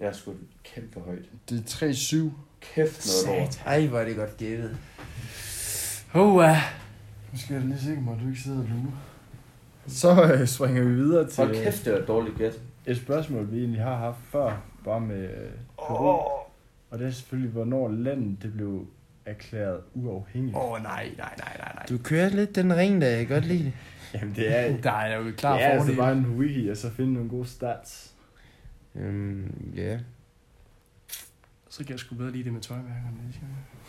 Jeg 0.00 0.08
er 0.08 0.12
sgu 0.12 0.34
kæmpe 0.64 0.92
for 0.92 1.00
højt. 1.00 1.24
Det 1.48 1.58
er 1.58 1.62
3-7. 1.62 2.30
Kæft 2.60 3.26
noget 3.26 3.40
lort. 3.40 3.62
Ej, 3.66 3.86
hvor 3.86 3.98
er 3.98 4.04
det 4.04 4.16
godt 4.16 4.36
gættet. 4.36 4.78
Oh, 6.14 6.34
uh. 6.34 6.42
Nu 7.32 7.38
skal 7.38 7.54
jeg 7.54 7.64
lige 7.64 7.80
sikre 7.80 8.00
mig, 8.00 8.14
at 8.14 8.20
du 8.22 8.28
ikke 8.28 8.40
sidder 8.40 8.58
og 8.58 8.64
lurer. 8.64 8.92
Så 9.86 10.22
øh, 10.22 10.46
springer 10.46 10.82
vi 10.84 10.94
videre 10.94 11.30
til 11.30 11.44
Hold 11.44 11.54
kæft, 11.54 11.84
det 11.84 11.92
var 11.92 11.98
et 11.98 12.08
dårligt 12.08 12.38
gæt. 12.38 12.60
Et 12.86 12.96
spørgsmål, 12.96 13.52
vi 13.52 13.58
egentlig 13.58 13.82
har 13.82 13.96
haft 13.96 14.18
før, 14.30 14.62
bare 14.84 15.00
med 15.00 15.22
øh, 15.22 15.50
Peru. 15.78 16.20
Og 16.90 16.98
det 16.98 17.06
er 17.06 17.10
selvfølgelig, 17.10 17.52
hvornår 17.52 17.88
landet 17.88 18.42
det 18.42 18.52
blev 18.52 18.86
erklæret 19.26 19.80
uafhængigt. 19.94 20.56
Åh, 20.56 20.72
oh, 20.72 20.82
nej, 20.82 21.10
nej, 21.18 21.34
nej, 21.38 21.56
nej, 21.58 21.72
nej. 21.74 21.86
Du 21.88 21.98
kører 21.98 22.28
lidt 22.28 22.54
den 22.54 22.76
ring, 22.76 23.00
der 23.00 23.08
jeg 23.08 23.26
kan 23.26 23.34
godt 23.36 23.46
lide 23.46 23.64
det. 23.64 23.72
Jamen, 24.14 24.34
det 24.36 24.58
er, 24.58 24.80
Der 24.80 24.90
er 24.90 25.16
jo 25.16 25.32
klar 25.36 25.56
det 25.56 25.64
er 25.64 25.68
altså 25.68 25.96
bare 25.96 26.12
en 26.12 26.26
wiki, 26.26 26.68
og 26.68 26.76
så 26.76 26.90
finde 26.90 27.12
nogle 27.12 27.28
gode 27.28 27.46
stats. 27.46 28.14
Øhm, 28.94 29.72
ja. 29.76 29.98
Så 31.68 31.78
kan 31.78 31.90
jeg 31.90 31.98
sgu 31.98 32.14
bedre 32.14 32.30
lide 32.30 32.44
det 32.44 32.52
med 32.52 32.60
tøjmærkerne. 32.60 33.18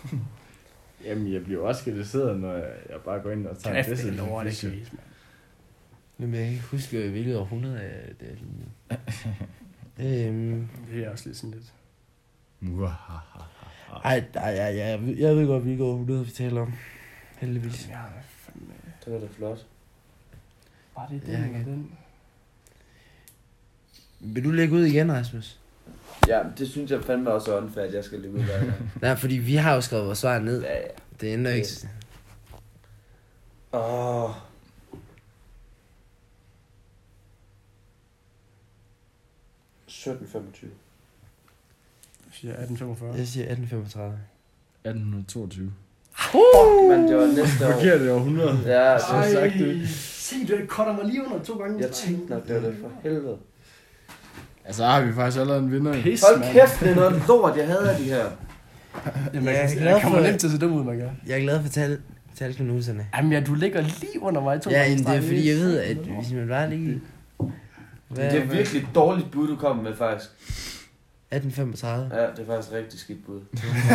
Jamen, 1.06 1.34
jeg 1.34 1.44
bliver 1.44 1.62
også 1.68 1.82
skadeseret, 1.82 2.40
når 2.40 2.54
jeg, 2.54 2.72
jeg 2.90 2.98
bare 3.06 3.20
går 3.20 3.32
ind 3.32 3.48
og 3.48 3.58
tager 3.58 3.84
Kæft, 3.84 4.02
en 4.02 4.08
det 4.08 4.20
er 4.20 4.28
lort, 4.28 4.46
det 4.46 4.92
Jamen, 6.20 6.36
jeg 6.36 6.44
kan 6.44 6.54
ikke 6.54 6.66
huske, 6.66 7.10
hvilket 7.10 7.38
århundrede 7.38 7.80
er 7.80 8.14
det 8.20 8.30
er 8.32 8.36
lige. 9.98 10.28
øhm, 10.28 10.68
Det 10.92 11.04
er 11.06 11.10
også 11.12 11.24
lidt 11.30 11.38
sådan 11.38 11.52
lidt. 11.52 11.74
ej, 14.04 14.18
ej, 14.18 14.24
ej, 14.36 14.54
ej, 14.56 14.78
jeg, 14.78 15.02
ved- 15.02 15.18
jeg 15.18 15.36
ved 15.36 15.48
godt, 15.48 15.64
hvilket 15.64 15.86
århundrede 15.86 16.26
vi 16.26 16.32
taler 16.32 16.62
om. 16.62 16.74
Heldigvis. 17.38 17.88
Ja, 17.90 18.00
fandme. 18.28 18.74
Det 19.06 19.14
var 19.14 19.20
da 19.20 19.28
flot. 19.38 19.66
Var 20.96 21.08
det 21.12 21.22
den 21.26 21.32
Ja, 21.32 21.38
eller 21.38 21.50
okay. 21.50 21.66
den? 21.66 21.92
Vil 24.20 24.44
du 24.44 24.52
lægge 24.52 24.74
ud 24.76 24.84
igen, 24.86 25.12
Rasmus? 25.12 25.60
Ja, 26.28 26.42
det 26.58 26.70
synes 26.70 26.92
jeg 26.92 27.04
fandme 27.04 27.32
også 27.32 27.54
er 27.58 27.62
unfair, 27.62 27.84
at 27.84 27.94
jeg 27.94 28.04
skal 28.04 28.20
løbe 28.20 28.38
ud 28.38 28.44
hver 28.44 28.60
gang. 28.60 28.92
Nej, 29.02 29.16
fordi 29.16 29.36
vi 29.36 29.56
har 29.56 29.74
jo 29.76 29.82
skrevet 29.82 30.06
vores 30.06 30.20
svar 30.20 30.40
ned. 30.40 30.62
Ja, 30.64 30.78
ja. 30.78 30.88
Det 31.22 31.28
ændrer 31.34 31.54
ikke. 31.54 31.68
Åh. 33.74 34.30
...1725. 40.08 40.68
Jeg 42.26 42.32
siger 42.32 42.52
1845. 42.54 43.14
Jeg 43.18 43.28
siger 43.28 43.44
1835. 43.46 44.18
1822. 44.86 45.72
Fuck, 46.18 46.90
man, 46.90 47.08
det 47.08 47.18
var 47.18 47.26
næste 47.26 47.68
år. 47.68 47.72
Forkert 47.72 48.02
i 48.02 48.08
århundrede. 48.10 48.60
Ja, 48.66 48.72
det 48.72 48.76
var 48.80 48.98
sagt 49.00 49.36
Ej, 49.36 49.86
se, 49.88 50.36
du 50.48 50.54
cutter 50.68 50.94
mig 50.94 51.06
lige 51.06 51.26
under 51.26 51.44
to 51.44 51.54
gange. 51.54 51.80
Jeg 51.80 51.92
tænkte 51.92 52.30
nok, 52.34 52.48
det 52.48 52.56
var 52.56 52.62
det 52.70 52.78
for 52.82 52.92
helvede. 53.04 53.38
Altså, 54.66 54.86
har 54.86 55.02
vi 55.06 55.14
faktisk 55.14 55.40
allerede 55.40 55.64
en 55.64 55.72
vinder. 55.72 55.94
Pis, 56.02 56.24
Hold 56.24 56.40
mand. 56.40 56.52
kæft, 56.54 56.80
det 56.80 56.90
er 56.92 56.96
noget 56.96 57.24
lort, 57.28 57.58
jeg 57.58 57.68
havde 57.68 57.92
af 57.92 57.98
de 57.98 58.04
her. 58.04 58.26
Jamen, 59.34 59.48
Jeg 59.50 59.56
er 59.56 59.60
jeg, 59.62 59.70
jeg, 59.70 59.78
glad 59.78 59.92
jeg 59.94 60.02
kommer 60.02 60.18
for- 60.20 60.26
nemt 60.28 60.40
til 60.40 60.48
at 60.48 60.52
se 60.54 60.60
dum 60.60 60.74
ud, 60.74 60.84
man 60.84 60.98
gør. 60.98 61.10
Jeg 61.28 61.38
er 61.38 61.42
glad 61.42 61.62
for 61.62 61.70
tal, 61.70 62.00
talknuserne. 62.36 63.08
Jamen, 63.18 63.32
ja, 63.32 63.40
du 63.40 63.54
ligger 63.54 63.82
lige 63.82 64.22
under 64.22 64.42
mig 64.42 64.62
to 64.62 64.70
Ja, 64.70 64.84
jamen, 64.84 64.98
det 65.06 65.16
er 65.16 65.22
fordi, 65.22 65.50
jeg 65.50 65.58
ved, 65.58 65.80
at 65.80 65.98
hvis 65.98 66.32
man 66.34 66.48
bare 66.48 66.70
lige... 66.70 67.02
Hvad, 68.14 68.32
Det 68.32 68.42
er 68.42 68.46
virkelig 68.46 68.82
et 68.82 68.88
dårligt 68.96 69.32
bud, 69.32 69.48
du 69.48 69.56
kom 69.56 69.78
med, 69.78 69.96
faktisk. 69.96 70.30
1835. 71.32 72.22
Ja, 72.22 72.32
det 72.32 72.40
er 72.40 72.46
faktisk 72.46 72.72
et 72.72 72.78
rigtig 72.78 73.00
skidt 73.00 73.26
bud. 73.26 73.42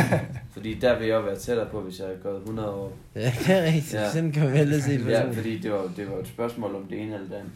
Fordi 0.55 0.75
der 0.75 0.99
vil 0.99 1.07
jeg 1.07 1.15
jo 1.15 1.21
være 1.21 1.37
tættere 1.37 1.69
på, 1.71 1.81
hvis 1.81 1.99
jeg 1.99 2.07
havde 2.07 2.19
gået 2.23 2.39
100 2.39 2.71
år. 2.71 2.97
Ja, 3.15 3.33
det 3.39 3.51
er 3.51 3.65
rigtigt. 3.65 3.95
Ja. 3.95 4.11
Sådan 4.13 4.33
kan 4.33 4.45
man 4.45 4.53
vel 4.53 4.83
se 4.83 4.99
på 4.99 5.09
Ja, 5.09 5.31
fordi 5.31 5.59
det 5.59 5.73
var, 5.73 5.93
det 5.97 6.11
var 6.11 6.19
et 6.19 6.27
spørgsmål 6.27 6.75
om 6.75 6.85
det 6.91 7.01
ene 7.03 7.15
eller 7.15 7.29
det 7.29 7.35
andet. 7.35 7.53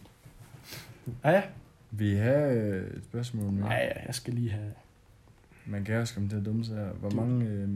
Ja, 1.24 1.30
ja. 1.30 1.42
Vi 1.90 2.14
har 2.14 2.46
øh, 2.46 2.76
et 2.76 3.02
spørgsmål 3.10 3.52
mere. 3.52 3.68
Nej, 3.68 3.92
ja, 3.96 4.06
jeg 4.06 4.14
skal 4.14 4.34
lige 4.34 4.50
have... 4.50 4.72
Man 5.66 5.84
kan 5.84 5.96
også 5.96 6.14
komme 6.14 6.28
til 6.28 6.36
at 6.36 6.44
dumme 6.44 6.64
sig 6.64 6.76
her. 6.76 6.88
Hvor 7.00 7.10
mange 7.10 7.46
øh, 7.46 7.68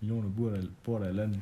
millioner 0.00 0.28
bor 0.36 0.48
der, 0.48 0.62
bor 0.84 0.98
der 0.98 1.08
i 1.08 1.12
landet? 1.12 1.40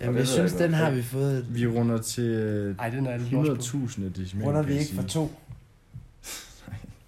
Jamen, 0.00 0.14
jeg 0.14 0.20
jeg 0.20 0.28
synes, 0.28 0.52
godt. 0.52 0.62
den 0.62 0.74
har 0.74 0.90
vi 0.90 1.02
fået. 1.02 1.46
Vi 1.50 1.66
runder 1.66 1.98
til 1.98 2.24
øh, 2.24 2.76
Ej, 2.78 2.88
den 2.88 3.06
er 3.06 3.16
lidt 3.16 3.32
lort 3.32 3.46
på. 3.46 3.52
100.000 3.62 4.02
decimaler. 4.22 4.48
Runder 4.48 4.62
vi 4.62 4.72
jeg 4.72 4.80
ikke 4.80 4.94
for 4.94 5.02
to? 5.02 5.30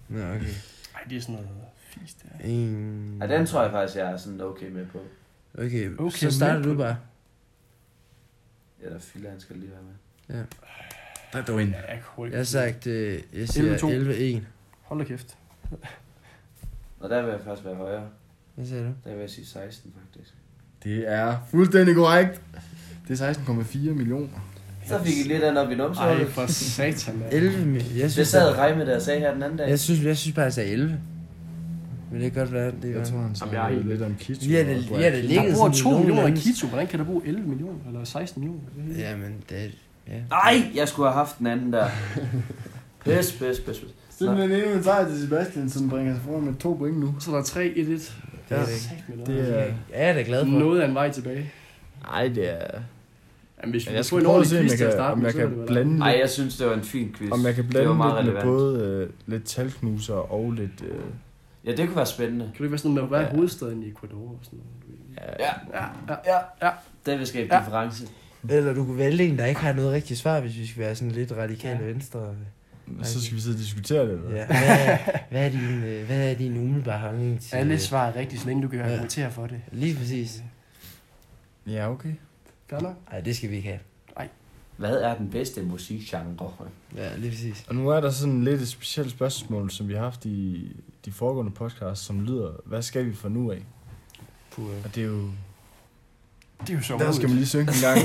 Nå, 0.09 0.19
okay. 0.19 0.45
Ej, 0.95 1.01
det 1.09 1.17
er 1.17 1.21
sådan 1.21 1.35
noget 1.35 1.49
fisk, 1.77 2.23
det 2.23 2.31
er. 2.39 2.45
En... 2.45 3.17
Ja, 3.21 3.27
den 3.37 3.45
tror 3.45 3.61
jeg 3.61 3.71
faktisk, 3.71 3.97
jeg 3.97 4.11
er 4.11 4.17
sådan 4.17 4.41
okay 4.41 4.69
med 4.69 4.85
på. 4.85 5.01
Okay, 5.57 5.97
Okay, 5.97 6.17
så 6.17 6.31
starter 6.31 6.61
du 6.61 6.77
bare. 6.77 6.97
Eller 8.81 8.99
Fille, 8.99 9.29
han 9.29 9.39
skal 9.39 9.55
lige 9.55 9.71
være 9.71 9.81
med. 9.81 10.45
Der 11.33 11.39
er 11.39 11.45
du 11.45 11.57
ind. 11.57 11.69
Ja, 11.69 11.81
jeg. 11.87 12.31
Jeg 12.31 12.39
har 12.39 12.43
sagt, 12.43 12.87
øh, 12.87 13.21
jeg 13.33 13.49
siger 13.49 13.77
11-2. 14.37 14.41
11-1. 14.41 14.45
Hold 14.81 14.99
da 14.99 15.05
kæft. 15.05 15.37
Og 16.99 17.09
der 17.09 17.21
vil 17.21 17.31
jeg 17.31 17.39
faktisk 17.41 17.65
være 17.65 17.75
højere. 17.75 18.09
Hvad 18.55 18.65
siger 18.65 18.83
du? 18.83 18.93
Der 19.03 19.11
vil 19.11 19.19
jeg 19.19 19.29
sige 19.29 19.45
16, 19.45 19.93
faktisk. 20.03 20.33
Det 20.83 21.11
er 21.11 21.37
fuldstændig 21.49 21.95
korrekt. 21.95 22.41
Det 23.07 23.21
er 23.21 23.33
16,4 23.33 23.77
millioner. 23.77 24.39
Så 24.87 24.99
fik 25.03 25.17
I 25.25 25.27
lidt 25.27 25.43
andet 25.43 25.63
op 25.63 25.69
i 25.69 25.73
Ej, 25.73 25.77
numsehullet. 25.77 26.27
for 26.27 26.45
satan, 26.47 27.17
mand. 27.19 27.29
11 27.33 27.57
mi- 27.77 27.93
Jeg 27.95 28.03
Det 28.03 28.11
synes, 28.11 28.27
sad 28.27 28.57
Reime 28.57 28.85
der 28.85 28.95
og 28.95 29.01
sagde 29.01 29.19
her 29.19 29.33
den 29.33 29.43
anden 29.43 29.57
dag. 29.57 29.69
jeg 29.69 29.79
synes, 29.79 30.03
jeg 30.03 30.17
synes 30.17 30.35
bare, 30.35 30.43
jeg 30.43 30.53
sagde 30.53 30.69
11. 30.71 30.99
Men 32.11 32.21
det 32.21 32.31
kan 32.33 32.41
godt 32.41 32.53
være, 32.53 32.71
det 32.81 32.91
er 32.91 32.97
Jeg 32.97 33.07
tror, 33.07 33.17
han 33.17 33.21
Jamen, 33.23 33.35
sagde 33.35 33.61
jeg 33.61 33.73
er 33.73 33.83
lidt 33.83 34.01
om 34.01 34.15
Kitsu. 34.19 34.47
Vi 34.47 34.55
har 34.55 34.63
det- 34.63 34.89
vi 34.97 35.03
har 35.03 35.09
det 35.09 35.23
ligget 35.25 35.55
Der 35.55 35.69
i 35.71 35.73
2 35.73 35.89
nogle 35.89 36.05
millioner 36.05 36.27
i. 36.27 36.31
Kito. 36.39 36.67
Hvordan 36.67 36.87
kan 36.87 36.99
der 36.99 37.05
bo 37.05 37.21
11 37.25 37.47
millioner? 37.47 37.73
Eller 37.87 38.03
16 38.03 38.41
millioner? 38.41 38.61
Ja, 38.97 39.15
men 39.15 39.35
det 39.49 39.57
er... 39.57 39.67
Ja. 40.07 40.19
Nej, 40.29 40.63
jeg 40.75 40.87
skulle 40.87 41.09
have 41.09 41.17
haft 41.17 41.39
den 41.39 41.47
anden 41.47 41.73
der. 41.73 41.87
Pis, 43.05 43.31
pis, 43.31 43.39
pis, 43.39 43.59
pis. 43.65 43.79
Simpelthen 44.17 44.51
endnu 44.51 44.71
en 44.77 44.83
sejr 44.83 45.07
til 45.09 45.21
Sebastian, 45.21 45.69
som 45.69 45.89
bringer 45.89 46.13
sig 46.13 46.23
foran 46.23 46.43
med 46.43 46.53
to 46.59 46.73
point 46.73 46.99
nu. 46.99 47.15
Så 47.19 47.31
er 47.31 47.35
der 47.35 47.43
3-1-1. 47.43 47.55
Det 48.49 48.57
er 48.57 48.65
det 48.65 49.27
Det 49.27 49.39
er... 49.39 49.59
Ja, 49.59 49.63
jeg 49.63 49.73
er 50.09 50.13
da 50.13 50.21
glad 50.21 50.45
for. 50.45 50.51
Noget 50.51 50.81
af 50.81 50.87
en 50.87 50.93
vej 50.93 51.11
tilbage. 51.11 51.51
Nej, 52.03 52.27
det 52.27 52.49
er... 52.53 52.79
Jamen, 53.61 53.71
hvis 53.71 53.89
vi 53.89 53.93
Jeg 53.95 54.05
skal 54.05 54.17
en 54.17 54.25
prøve 54.25 54.39
at 54.41 54.47
se, 54.47 54.59
om 54.59 54.65
jeg 54.65 54.77
kan, 54.77 54.91
starte 54.91 55.11
om 55.11 55.17
med, 55.19 55.31
jeg 55.33 55.41
er 55.43 55.47
det 55.47 55.57
kan 55.57 55.65
blande 55.67 55.97
Nej, 55.97 56.11
lidt, 56.11 56.21
jeg 56.21 56.29
synes, 56.29 56.57
det 56.57 56.67
var 56.67 56.73
en 56.73 56.83
fin 56.83 57.13
quiz. 57.17 57.31
om 57.31 57.45
jeg 57.45 57.55
kan 57.55 57.63
det 57.63 57.69
blande 57.71 57.87
var 57.89 57.93
lidt 57.93 57.97
meget 57.97 58.25
med 58.25 58.33
relevant. 58.33 58.45
både 58.45 58.83
øh, 58.85 59.09
lidt 59.33 59.43
talknuser 59.45 60.13
og 60.15 60.51
lidt... 60.51 60.81
Øh, 60.87 60.95
Ja, 61.65 61.71
det 61.71 61.87
kunne 61.87 61.95
være 61.95 62.05
spændende. 62.05 62.45
Kan 62.45 62.53
du 62.57 62.63
ikke 62.63 62.71
være 62.71 62.77
sådan 62.77 62.91
noget 62.91 63.09
med, 63.11 63.17
hvad 63.17 63.25
er 63.27 63.29
Ja. 63.31 63.35
hovedstaden 63.35 63.83
i 63.83 63.89
Ecuador 63.89 64.17
og 64.29 64.39
sådan 64.43 64.59
noget? 64.59 64.99
ja, 65.39 65.45
Ja, 65.45 65.81
Ja, 65.81 65.85
ja, 66.07 66.33
ja. 66.61 66.67
ja. 66.67 66.71
det 67.05 67.19
vil 67.19 67.27
skabe 67.27 67.55
Ja. 67.55 67.59
difference. 67.59 68.07
Eller 68.49 68.73
du 68.73 68.85
kunne 68.85 68.97
vælge 68.97 69.23
en, 69.27 69.37
der 69.37 69.45
ikke 69.45 69.61
har 69.61 69.73
noget 69.73 69.91
rigtigt 69.91 70.19
svar, 70.19 70.39
hvis 70.39 70.57
vi 70.57 70.67
skal 70.67 70.79
være 70.83 70.95
sådan 70.95 71.11
lidt 71.11 71.31
radikale 71.31 71.79
Ja. 71.79 71.85
venstre. 71.85 72.35
så 73.03 73.23
skal 73.25 73.35
vi 73.35 73.41
sidde 73.41 73.55
og 73.55 73.59
diskutere 73.59 74.03
det. 74.03 74.11
Eller? 74.13 74.35
Ja. 74.35 74.45
Hvad, 74.45 74.57
er, 74.87 74.97
hvad, 75.29 75.45
er 75.45 75.49
din, 75.49 75.83
øh, 75.83 76.05
hvad 76.05 76.31
er 76.31 76.33
din 76.33 76.57
umiddelbare 76.57 76.99
holdning 76.99 77.41
til... 77.41 77.55
Alle 77.55 77.79
svarer 77.79 78.15
rigtigt, 78.15 78.41
så 78.41 78.47
længe 78.47 78.63
du 78.63 78.67
kan 78.67 78.79
Ja. 78.79 78.85
argumentere 78.85 79.31
for 79.31 79.47
det. 79.47 79.61
Lige 79.71 79.95
præcis. 79.95 80.43
ja, 81.67 81.91
okay. 81.91 82.13
Fair 82.69 82.79
nok. 82.81 82.95
Nej, 83.11 83.21
det 83.21 83.35
skal 83.37 83.49
vi 83.49 83.55
ikke 83.55 83.67
have. 83.69 83.79
Hvad 84.77 85.01
er 85.01 85.15
den 85.17 85.29
bedste 85.29 85.61
musikgenre? 85.63 86.51
Ja, 86.95 87.15
lige 87.17 87.31
præcis. 87.31 87.65
Og 87.69 87.75
nu 87.75 87.89
er 87.89 88.01
der 88.01 88.09
sådan 88.11 88.43
lidt 88.43 88.61
et 88.61 88.67
specielt 88.67 89.11
spørgsmål, 89.11 89.71
som 89.71 89.87
vi 89.87 89.93
har 89.93 90.01
haft 90.01 90.25
i 90.25 90.71
de 91.05 91.11
foregående 91.11 91.51
podcasts, 91.51 92.05
som 92.05 92.25
lyder, 92.25 92.51
hvad 92.65 92.81
skal 92.81 93.05
vi 93.05 93.13
fra 93.13 93.29
nu 93.29 93.51
af? 93.51 93.63
Puh, 94.51 94.65
øh. 94.65 94.83
Og 94.85 94.95
det 94.95 95.03
er 95.03 95.07
jo... 95.07 95.21
Det 96.61 96.69
er 96.69 96.73
jo 96.73 96.81
så 96.81 96.97
Der 96.97 97.11
skal 97.11 97.27
man 97.27 97.37
lige 97.37 97.47
synge 97.47 97.63
en 97.71 97.81
gang. 97.81 97.99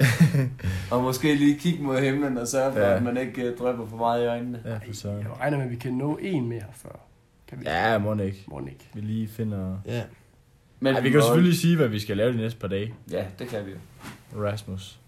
Og 0.90 1.02
måske 1.02 1.34
lige 1.34 1.58
kigge 1.58 1.82
mod 1.82 2.00
himlen 2.00 2.38
og 2.38 2.48
sørge 2.48 2.72
for, 2.72 2.80
Ja. 2.80 2.96
at 2.96 3.02
man 3.02 3.16
ikke 3.16 3.52
uh, 3.52 3.58
drøber 3.58 3.86
for 3.88 3.96
meget 3.96 4.24
i 4.24 4.26
øjnene. 4.26 4.62
ja, 4.64 4.76
for 4.86 4.94
så. 4.94 5.10
Jeg 5.10 5.26
regner 5.40 5.56
med, 5.56 5.64
at 5.64 5.70
vi 5.70 5.76
kan 5.76 5.92
nå 5.92 6.16
en 6.16 6.48
mere 6.48 6.64
før. 6.72 7.00
Kan 7.48 7.60
vi? 7.60 7.64
Ja, 7.64 7.98
må 7.98 8.14
ikke. 8.14 8.44
Må 8.48 8.60
ikke. 8.60 8.88
Vi 8.94 9.00
lige 9.00 9.28
finder... 9.28 9.78
Ja. 9.86 10.02
Men 10.84 10.94
Ej, 10.94 11.00
vi 11.00 11.10
kan 11.10 11.20
jo 11.20 11.26
selvfølgelig 11.26 11.58
sige, 11.58 11.76
hvad 11.76 11.88
vi 11.88 11.98
skal 11.98 12.16
lave 12.16 12.32
de 12.32 12.36
næste 12.36 12.58
par 12.60 12.68
dage. 12.68 12.94
Ja, 13.10 13.24
det 13.38 13.48
kan 13.48 13.66
vi 13.66 13.70
jo. 13.70 13.76
Rasmus. 14.44 14.98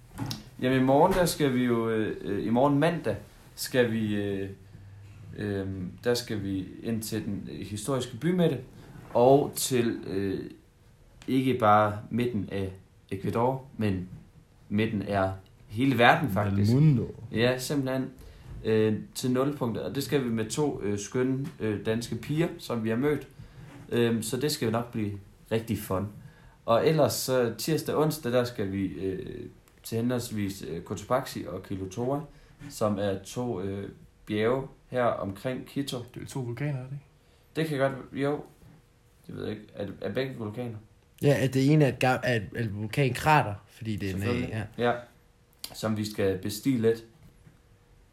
Jamen 0.63 0.81
i 0.81 0.85
morgen, 0.85 1.13
der 1.13 1.25
skal 1.25 1.55
vi 1.55 1.65
jo, 1.65 1.89
øh, 1.91 2.17
øh, 2.23 2.47
i 2.47 2.51
morgen 2.51 2.79
mandag, 2.79 3.17
skal 3.55 3.93
vi, 3.93 4.15
øh, 4.15 4.49
øh, 5.39 5.67
der 6.05 6.15
skal 6.15 6.43
vi 6.43 6.67
ind 6.83 7.03
til 7.03 7.25
den 7.25 7.49
historiske 7.63 8.17
bymidte, 8.17 8.59
og 9.15 9.53
til 9.57 9.99
øh, 10.07 10.41
ikke 11.29 11.55
bare 11.55 11.99
midten 12.11 12.49
af 12.53 12.73
Ecuador, 13.11 13.65
men 13.77 14.09
midten 14.69 15.03
af 15.03 15.31
hele 15.69 15.99
verden 15.99 16.31
faktisk. 16.31 16.73
Del 16.73 16.81
Mundo. 16.81 17.15
Ja, 17.33 17.59
simpelthen 17.59 18.11
øh, 18.65 18.95
til 19.15 19.31
nulpunkter, 19.31 19.83
og 19.83 19.95
det 19.95 20.03
skal 20.03 20.25
vi 20.25 20.29
med 20.29 20.51
to 20.51 20.81
øh, 20.83 20.99
skønne 20.99 21.47
øh, 21.61 21.87
danske 21.87 22.15
piger, 22.15 22.49
som 22.59 22.85
vi 22.85 22.89
har 22.89 22.97
mødt. 22.97 23.29
Øh, 23.89 24.23
så 24.23 24.37
det 24.37 24.53
skal 24.53 24.73
nok 24.73 24.93
blive 24.93 25.13
rigtig 25.53 25.79
fun. 25.79 26.09
Og 26.65 26.89
ellers 26.89 27.13
så 27.13 27.55
tirsdag 27.59 27.95
og 27.95 28.03
onsdag, 28.03 28.33
der 28.33 28.45
skal 28.45 28.73
vi 28.73 28.87
øh, 28.87 29.47
til 29.83 29.99
henholdsvis 29.99 30.65
øh, 30.69 30.83
Cotopaxi 30.83 31.45
og 31.49 31.63
Kilotoa, 31.63 32.21
som 32.71 32.99
er 32.99 33.19
to 33.25 33.61
øh, 33.61 33.89
bjerge 34.27 34.69
her 34.89 35.05
omkring 35.05 35.67
Quito. 35.67 35.99
Det 35.99 36.17
er 36.17 36.21
jo 36.21 36.27
to 36.27 36.41
vulkaner, 36.41 36.79
er 36.79 36.85
det 36.85 36.93
ikke? 36.93 37.05
Det 37.57 37.67
kan 37.67 37.79
godt, 37.79 37.93
jo, 38.13 38.41
det 39.27 39.37
ved 39.37 39.45
jeg 39.45 39.53
ikke, 39.53 39.67
er, 39.75 39.87
er 40.01 40.13
begge 40.13 40.35
vulkaner? 40.37 40.77
Ja, 41.23 41.37
at 41.41 41.55
det 41.55 41.73
ene 41.73 41.85
er 41.85 41.89
et, 41.89 42.05
gam- 42.05 42.21
er 42.23 42.37
et, 42.37 42.49
et 42.57 42.77
vulkankrater, 42.77 43.55
fordi 43.71 43.97
det 43.97 44.11
er 44.11 44.33
en... 44.33 44.41
Ja. 44.41 44.63
Ja, 44.79 44.93
som 45.75 45.97
vi 45.97 46.05
skal 46.11 46.39
bestige 46.39 46.79
lidt. 46.79 47.05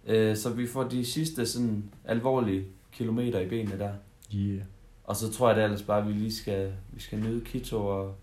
Øh, 0.06 0.38
så 0.38 0.50
vi 0.50 0.68
får 0.68 0.84
de 0.84 1.06
sidste 1.06 1.46
sådan 1.46 1.92
alvorlige 2.06 2.66
kilometer 2.92 3.40
i 3.40 3.50
benene 3.50 3.80
der. 3.80 3.94
Yeah. 4.36 4.62
Og 5.04 5.16
så 5.16 5.32
tror 5.32 5.48
jeg 5.50 5.58
da 5.58 5.64
ellers 5.64 5.82
bare, 5.82 6.02
at 6.02 6.08
vi 6.08 6.14
lige 6.14 6.34
skal, 6.36 6.72
vi 6.92 7.02
skal 7.02 7.20
nyde 7.20 7.42
Quito 7.46 7.86
og, 7.88 8.16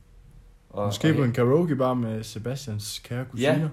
og, 0.70 0.86
Måske 0.86 1.10
og 1.10 1.16
på 1.16 1.24
en 1.24 1.32
karaoke 1.32 1.76
bar 1.76 1.94
med 1.94 2.22
Sebastians 2.22 3.00
kære 3.04 3.18
Ja. 3.18 3.24
kusiner, 3.24 3.68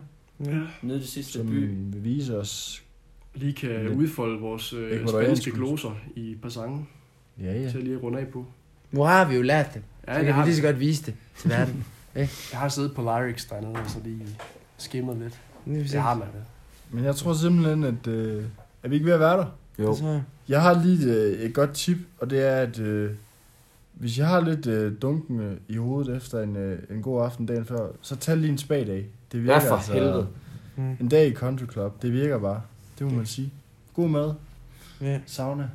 Ja. 0.45 0.60
nyde 0.82 0.99
det 0.99 1.08
sidste 1.08 1.32
som 1.34 1.47
by. 1.47 1.70
vil 1.70 2.03
vise 2.03 2.38
os... 2.38 2.84
Lige 3.36 3.53
kan 3.53 3.70
Lidt 3.86 3.93
udfolde 3.93 4.39
vores 4.41 4.74
øh, 4.74 5.08
spanske 5.08 5.51
gloser 5.51 5.91
i 6.16 6.32
et 6.32 6.41
par 6.41 6.49
sange. 6.49 6.86
Ja, 7.41 7.53
ja. 7.62 7.70
Til 7.72 7.84
lige 7.84 7.95
at 7.95 8.03
runde 8.03 8.20
af 8.20 8.28
på. 8.28 8.45
Nu 8.91 9.01
har 9.03 9.26
vi 9.30 9.36
jo 9.36 9.41
lært 9.41 9.74
det. 9.74 9.82
Ja, 10.08 10.14
så 10.14 10.18
det 10.18 10.26
kan 10.26 10.34
har 10.36 10.41
vi 10.43 10.47
lige 10.49 10.55
så 10.58 10.62
godt 10.64 10.80
vise 10.80 11.05
det 11.05 11.14
til 11.38 11.49
verden. 11.49 11.86
Jeg 12.16 12.30
har 12.53 12.70
siddet 12.70 12.93
på 12.95 13.01
Lyrics 13.01 13.45
dernede, 13.45 13.74
og 13.74 13.89
så 13.89 13.97
lige 14.03 14.26
skimmet 14.78 15.18
lidt. 15.18 15.39
Lige 15.66 15.78
præcis. 15.78 15.91
Det 15.91 16.01
har 16.01 16.16
man. 16.16 16.28
Men 16.91 17.03
jeg 17.03 17.16
tror 17.16 17.34
simpelthen, 17.34 17.84
at... 17.84 18.08
Øh, 18.08 18.43
er 18.84 18.88
vi 18.88 18.95
ikke 18.95 19.05
ved 19.05 19.14
at 19.14 19.20
være 19.20 19.38
der? 19.38 19.45
Jo. 19.80 19.96
Tror 19.96 20.22
jeg. 20.50 20.62
Har 20.62 20.84
lige 20.84 21.10
et, 21.10 21.34
øh, 21.34 21.40
et 21.40 21.54
godt 21.54 21.74
tip, 21.74 21.98
og 22.20 22.30
det 22.30 22.48
er, 22.48 22.56
at 22.56 22.80
øh, 22.80 23.12
hvis 23.94 24.18
jeg 24.20 24.28
har 24.28 24.42
lidt 24.42 24.68
øh, 24.68 24.94
dunken 25.02 25.40
øh, 25.40 25.58
i 25.68 25.76
hovedet 25.76 26.16
efter 26.18 26.42
en, 26.44 26.56
øh, 26.56 26.80
en 26.90 27.02
god 27.02 27.24
aften 27.24 27.46
dagen 27.46 27.66
før, 27.66 27.90
så 28.02 28.16
tag 28.16 28.38
lige 28.38 28.52
en 28.52 28.58
spag-dag. 28.58 29.06
Det 29.32 29.44
virker 29.44 29.54
Ja, 29.54 29.70
for 29.72 29.76
altså, 29.76 29.94
helvede. 29.94 30.28
Mm. 30.76 30.96
En 31.00 31.08
dag 31.10 31.28
i 31.28 31.34
country 31.34 31.66
club, 31.72 32.02
det 32.02 32.14
virker 32.14 32.40
bare. 32.40 32.62
Det 33.00 33.08
må 33.08 33.14
man 33.14 33.26
sige. 33.26 33.54
God 33.94 34.10
mad, 34.10 34.34
Ja, 35.02 35.20
sauna, 35.26 35.70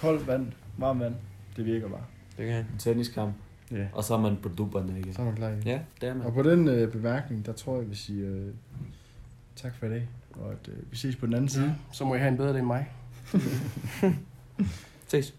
koldt 0.00 0.26
vand, 0.26 0.46
varmt 0.76 1.00
vand. 1.00 1.14
Det 1.56 1.64
virker 1.64 1.88
bare. 1.88 2.04
det 2.36 2.44
kan 2.44 2.54
jeg. 2.54 2.58
En 2.60 2.78
tenniskamp. 2.78 3.34
Ja. 3.70 3.86
Og 3.92 4.04
så 4.04 4.14
er 4.14 4.18
man 4.20 4.36
på 4.42 4.48
dupperne 4.48 4.98
igen. 5.00 5.14
Så 5.14 5.20
er 5.22 5.26
man 5.26 5.34
klar 5.36 5.48
igen. 5.48 5.62
Ja, 5.66 5.80
det 6.00 6.08
er 6.08 6.14
man. 6.14 6.26
Og 6.26 6.32
på 6.34 6.42
den 6.42 6.68
øh, 6.68 6.92
bemærkning, 6.92 7.46
der 7.46 7.52
tror 7.52 7.78
jeg, 7.80 7.90
vi 7.90 7.94
siger 7.94 8.30
øh, 8.30 8.46
tak 9.56 9.76
for 9.76 9.86
i 9.86 9.88
dag. 9.88 10.08
Og 10.34 10.50
at 10.52 10.68
øh, 10.68 10.74
vi 10.90 10.96
ses 10.96 11.16
på 11.16 11.26
den 11.26 11.34
anden 11.34 11.48
side. 11.48 11.74
Så 11.92 12.04
må 12.04 12.14
I 12.14 12.18
have 12.18 12.28
en 12.30 12.36
bedre 12.36 12.50
dag 12.52 12.58
end 12.58 12.66
mig. 12.66 12.88
Ses. 15.08 15.32